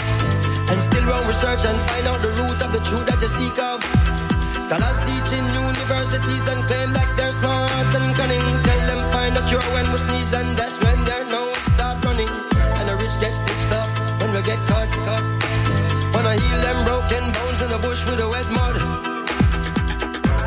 And 0.71 0.83
still 0.83 1.03
run 1.07 1.23
research 1.27 1.63
and 1.63 1.79
find 1.87 2.07
out 2.07 2.19
the 2.19 2.31
root 2.39 2.59
of 2.59 2.71
the 2.75 2.83
truth 2.87 3.07
that 3.07 3.19
you 3.23 3.31
seek 3.31 3.55
of. 3.59 3.79
Scholars 4.59 4.99
teach 5.07 5.31
in 5.35 5.43
universities 5.51 6.45
and 6.51 6.63
claim 6.67 6.91
that 6.91 7.07
they're 7.15 7.31
smart 7.31 7.91
and 7.95 8.15
cunning. 8.15 8.47
Tell 8.63 8.81
them 8.87 9.01
find 9.11 9.35
a 9.35 9.43
cure 9.47 9.63
when 9.75 9.87
we 9.91 9.99
sneeze 10.03 10.31
and 10.31 10.55
that's 10.55 10.70
the 18.05 18.11
with 18.11 18.21
a 18.21 18.29
wet 18.29 18.49
mud. 18.49 18.77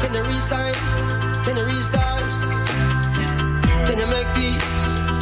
Can 0.00 0.14
you 0.14 0.22
signs? 0.40 0.94
Can 1.44 1.56
you 1.56 1.64
read 1.64 1.84
stars? 1.84 2.38
Can 3.86 3.98
you 3.98 4.06
make 4.06 4.28
peace? 4.34 4.74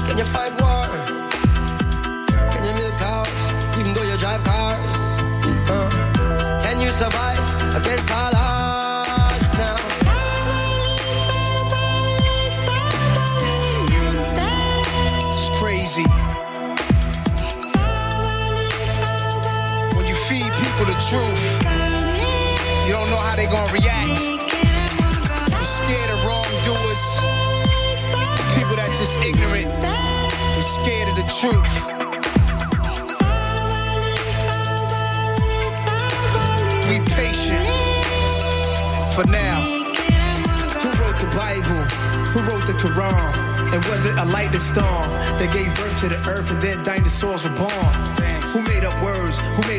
Can 0.06 0.18
you 0.18 0.24
fight 0.24 0.52
war? 0.60 0.86
Can 2.52 2.64
you 2.64 2.72
milk 2.74 2.96
cows 2.98 3.42
even 3.78 3.92
though 3.94 4.02
you 4.02 4.16
drive 4.18 4.42
cars? 4.44 5.02
Uh, 5.68 6.60
can 6.62 6.80
you 6.80 6.90
survive 6.90 7.42
against 7.74 8.10
all 8.10 8.31
truth. 31.42 31.74
Be 36.86 37.00
patient 37.18 37.66
for 39.12 39.26
now. 39.26 39.58
Who 40.82 40.90
wrote 41.00 41.18
the 41.18 41.32
Bible? 41.34 41.82
Who 42.30 42.40
wrote 42.48 42.64
the 42.64 42.74
Quran? 42.78 43.74
And 43.74 43.84
was 43.86 44.04
it 44.04 44.16
a 44.18 44.24
lightning 44.26 44.60
storm 44.60 45.08
that 45.38 45.50
gave 45.52 45.74
birth 45.74 45.98
to 46.02 46.08
the 46.10 46.30
earth 46.30 46.52
and 46.52 46.62
then 46.62 46.80
dinosaurs 46.84 47.42
were 47.42 47.56
born? 47.56 48.31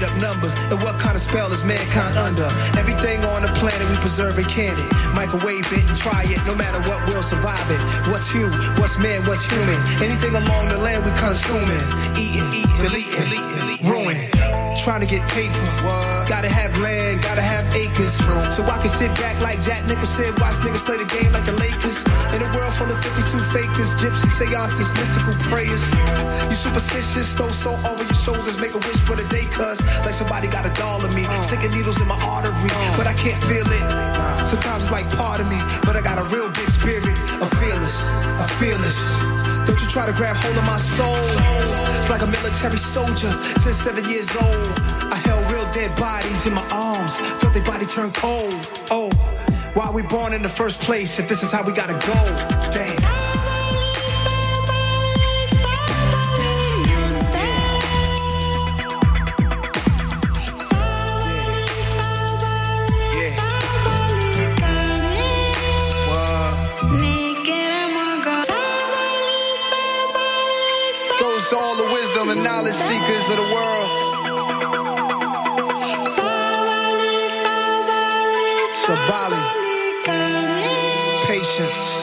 Made 0.04 0.12
up 0.12 0.22
numbers? 0.22 0.54
And 0.72 0.82
what 0.82 1.00
kind 1.00 1.16
of 1.16 1.22
spell 1.22 1.52
is 1.52 1.64
mankind 1.64 2.18
under? 2.18 2.46
Everything 2.78 3.24
on 3.26 3.42
the 3.42 3.50
planet 3.60 3.88
we 3.90 3.96
preserve 3.98 4.38
and 4.38 4.48
can 4.48 4.74
it. 4.78 4.92
Microwave 5.14 5.72
it 5.72 5.88
and 5.88 5.98
try 5.98 6.24
it, 6.26 6.40
no 6.46 6.56
matter 6.56 6.80
what, 6.90 7.06
we'll 7.08 7.24
survive 7.24 7.70
it. 7.72 7.82
What's 8.10 8.34
you? 8.34 8.50
What's 8.80 8.98
man? 8.98 9.22
What's 9.26 9.46
human? 9.46 9.80
Anything 10.02 10.36
along 10.36 10.70
the 10.70 10.78
land 10.78 11.06
we 11.06 11.12
consuming. 11.18 11.84
Eating, 12.18 12.66
deleting, 12.80 13.64
ruin. 13.64 13.73
Trying 14.84 15.00
to 15.00 15.08
get 15.08 15.24
paper. 15.32 15.64
Gotta 16.28 16.52
have 16.52 16.76
land, 16.84 17.24
gotta 17.24 17.40
have 17.40 17.64
acres. 17.72 18.20
So 18.52 18.68
I 18.68 18.76
can 18.84 18.92
sit 18.92 19.16
back 19.16 19.40
like 19.40 19.64
Jack 19.64 19.88
Nicholson, 19.88 20.28
watch 20.44 20.60
niggas 20.60 20.84
play 20.84 21.00
the 21.00 21.08
game 21.08 21.32
like 21.32 21.48
the 21.48 21.56
Lakers. 21.56 22.04
In 22.36 22.44
a 22.44 22.50
world 22.52 22.76
full 22.76 22.92
of 22.92 23.00
52 23.00 23.24
fakers, 23.56 23.96
gypsy 23.96 24.28
seances, 24.28 24.92
mystical 25.00 25.40
prayers. 25.48 25.88
You 26.52 26.56
superstitious, 26.60 27.32
throw 27.32 27.48
so 27.48 27.80
over 27.88 28.04
your 28.04 28.20
shoulders, 28.20 28.60
make 28.60 28.76
a 28.76 28.82
wish 28.84 29.00
for 29.08 29.16
the 29.16 29.24
day, 29.32 29.48
cuz 29.56 29.80
like 30.04 30.12
somebody 30.12 30.52
got 30.52 30.68
a 30.68 30.74
doll 30.76 31.00
of 31.00 31.16
me, 31.16 31.24
sticking 31.48 31.72
needles 31.72 31.96
in 32.04 32.08
my 32.12 32.20
artery, 32.28 32.72
but 33.00 33.08
I 33.08 33.16
can't 33.16 33.40
feel 33.48 33.64
it. 33.64 33.86
Sometimes 34.44 34.84
it's 34.84 34.92
like 34.92 35.08
part 35.16 35.40
of 35.40 35.48
me, 35.48 35.64
but 35.88 35.96
I 35.96 36.04
got 36.04 36.20
a 36.20 36.28
real 36.28 36.52
big 36.52 36.68
spirit, 36.68 37.16
a 37.40 37.48
fearless, 37.56 37.96
a 38.36 38.48
fearless. 38.60 39.00
Don't 39.64 39.80
you 39.80 39.88
try 39.88 40.04
to 40.04 40.12
grab 40.12 40.36
hold 40.36 40.60
of 40.60 40.68
my 40.68 40.76
soul. 40.76 41.93
Like 42.10 42.22
a 42.22 42.28
military 42.28 42.78
soldier 42.78 43.32
since 43.32 43.78
seven 43.78 44.08
years 44.08 44.30
old. 44.36 44.68
I 45.12 45.16
held 45.26 45.52
real 45.52 45.68
dead 45.72 45.96
bodies 45.98 46.46
in 46.46 46.54
my 46.54 46.68
arms, 46.72 47.18
felt 47.42 47.54
their 47.54 47.64
body 47.64 47.86
turn 47.86 48.12
cold. 48.12 48.54
Oh, 48.92 49.10
why 49.74 49.90
we 49.90 50.04
born 50.04 50.34
in 50.34 50.44
the 50.44 50.50
first 50.50 50.80
place 50.82 51.18
if 51.18 51.28
this 51.28 51.42
is 51.42 51.52
how 51.52 51.66
we 51.66 51.74
gotta 51.74 51.94
go? 52.06 52.72
Damn. 52.72 53.13
The 72.36 72.42
knowledge 72.42 72.74
seekers 72.74 73.30
of 73.30 73.38
the 73.38 73.44
world. 73.54 73.90
Sabali. 78.84 79.42
Patience. 81.26 82.03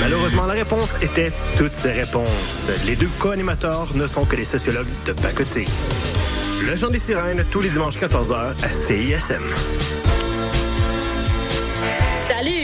Malheureusement, 0.00 0.46
la 0.46 0.54
réponse 0.54 0.94
était 1.02 1.32
toutes 1.56 1.74
ces 1.74 1.92
réponses. 1.92 2.68
Les 2.86 2.96
deux 2.96 3.08
co-animateurs 3.18 3.88
ne 3.94 4.06
sont 4.06 4.24
que 4.24 4.36
des 4.36 4.44
sociologues 4.44 4.88
de 5.06 5.12
pacotille. 5.12 5.68
Le 6.66 6.76
Chant 6.76 6.88
des 6.88 6.98
Sirènes, 6.98 7.44
tous 7.50 7.60
les 7.60 7.68
dimanches 7.68 7.98
14h 7.98 8.54
à 8.62 8.68
CISM. 8.68 9.42
Salut, 12.20 12.63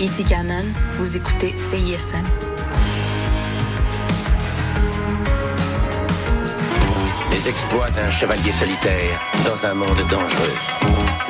Ici 0.00 0.24
Canon. 0.24 0.64
Vous 0.98 1.16
écoutez 1.16 1.54
CISM. 1.56 2.24
Les 7.30 7.48
exploits 7.48 7.90
d'un 7.90 8.10
chevalier 8.10 8.52
solitaire 8.52 9.20
dans 9.44 9.68
un 9.68 9.74
monde 9.74 10.00
dangereux. 10.10 10.56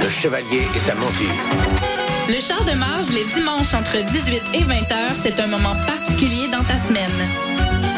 Le 0.01 0.09
chevalier 0.09 0.66
et 0.75 0.81
sa 0.81 0.95
monture. 0.95 1.35
Le 2.29 2.41
char 2.41 2.64
de 2.64 2.73
marge 2.73 3.11
les 3.11 3.25
dimanches 3.25 3.75
entre 3.75 3.97
18 3.99 4.43
et 4.55 4.64
20 4.64 4.75
heures, 4.93 5.16
c'est 5.23 5.41
un 5.41 5.49
moment 5.49 5.75
particulier 5.87 6.49
dans 6.49 6.62
ta 6.62 6.77
semaine. 6.77 7.11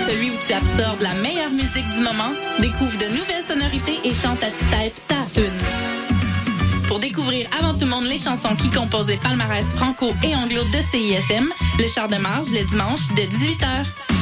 Celui 0.08 0.30
où 0.30 0.34
tu 0.46 0.52
absorbes 0.52 1.02
la 1.02 1.14
meilleure 1.14 1.50
musique 1.50 1.88
du 1.90 2.00
moment, 2.00 2.32
découvre 2.60 2.98
de 2.98 3.06
nouvelles 3.06 3.44
sonorités 3.46 4.00
et 4.04 4.14
chante 4.14 4.42
à 4.42 4.50
tête 4.70 5.02
ta 5.06 5.16
tune. 5.34 6.01
Pour 6.92 7.00
découvrir 7.00 7.48
avant 7.58 7.72
tout 7.72 7.86
le 7.86 7.90
monde 7.90 8.04
les 8.04 8.18
chansons 8.18 8.54
qui 8.54 8.68
composent 8.68 9.08
les 9.08 9.16
palmarès 9.16 9.64
franco 9.64 10.12
et 10.22 10.36
anglo 10.36 10.62
de 10.64 10.78
CISM, 10.90 11.48
le 11.78 11.88
char 11.88 12.06
de 12.06 12.16
marge 12.16 12.50
le 12.50 12.62
dimanche 12.64 13.08
dès 13.16 13.24
18h. 13.28 14.21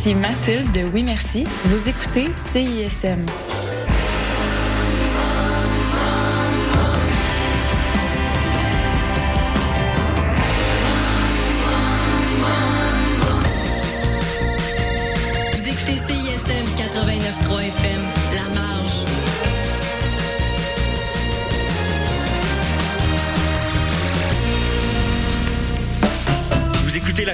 Ici 0.00 0.14
Mathilde 0.14 0.72
de 0.72 0.82
Oui 0.94 1.02
Merci. 1.02 1.44
Vous 1.64 1.88
écoutez 1.88 2.28
CISM. 2.36 3.26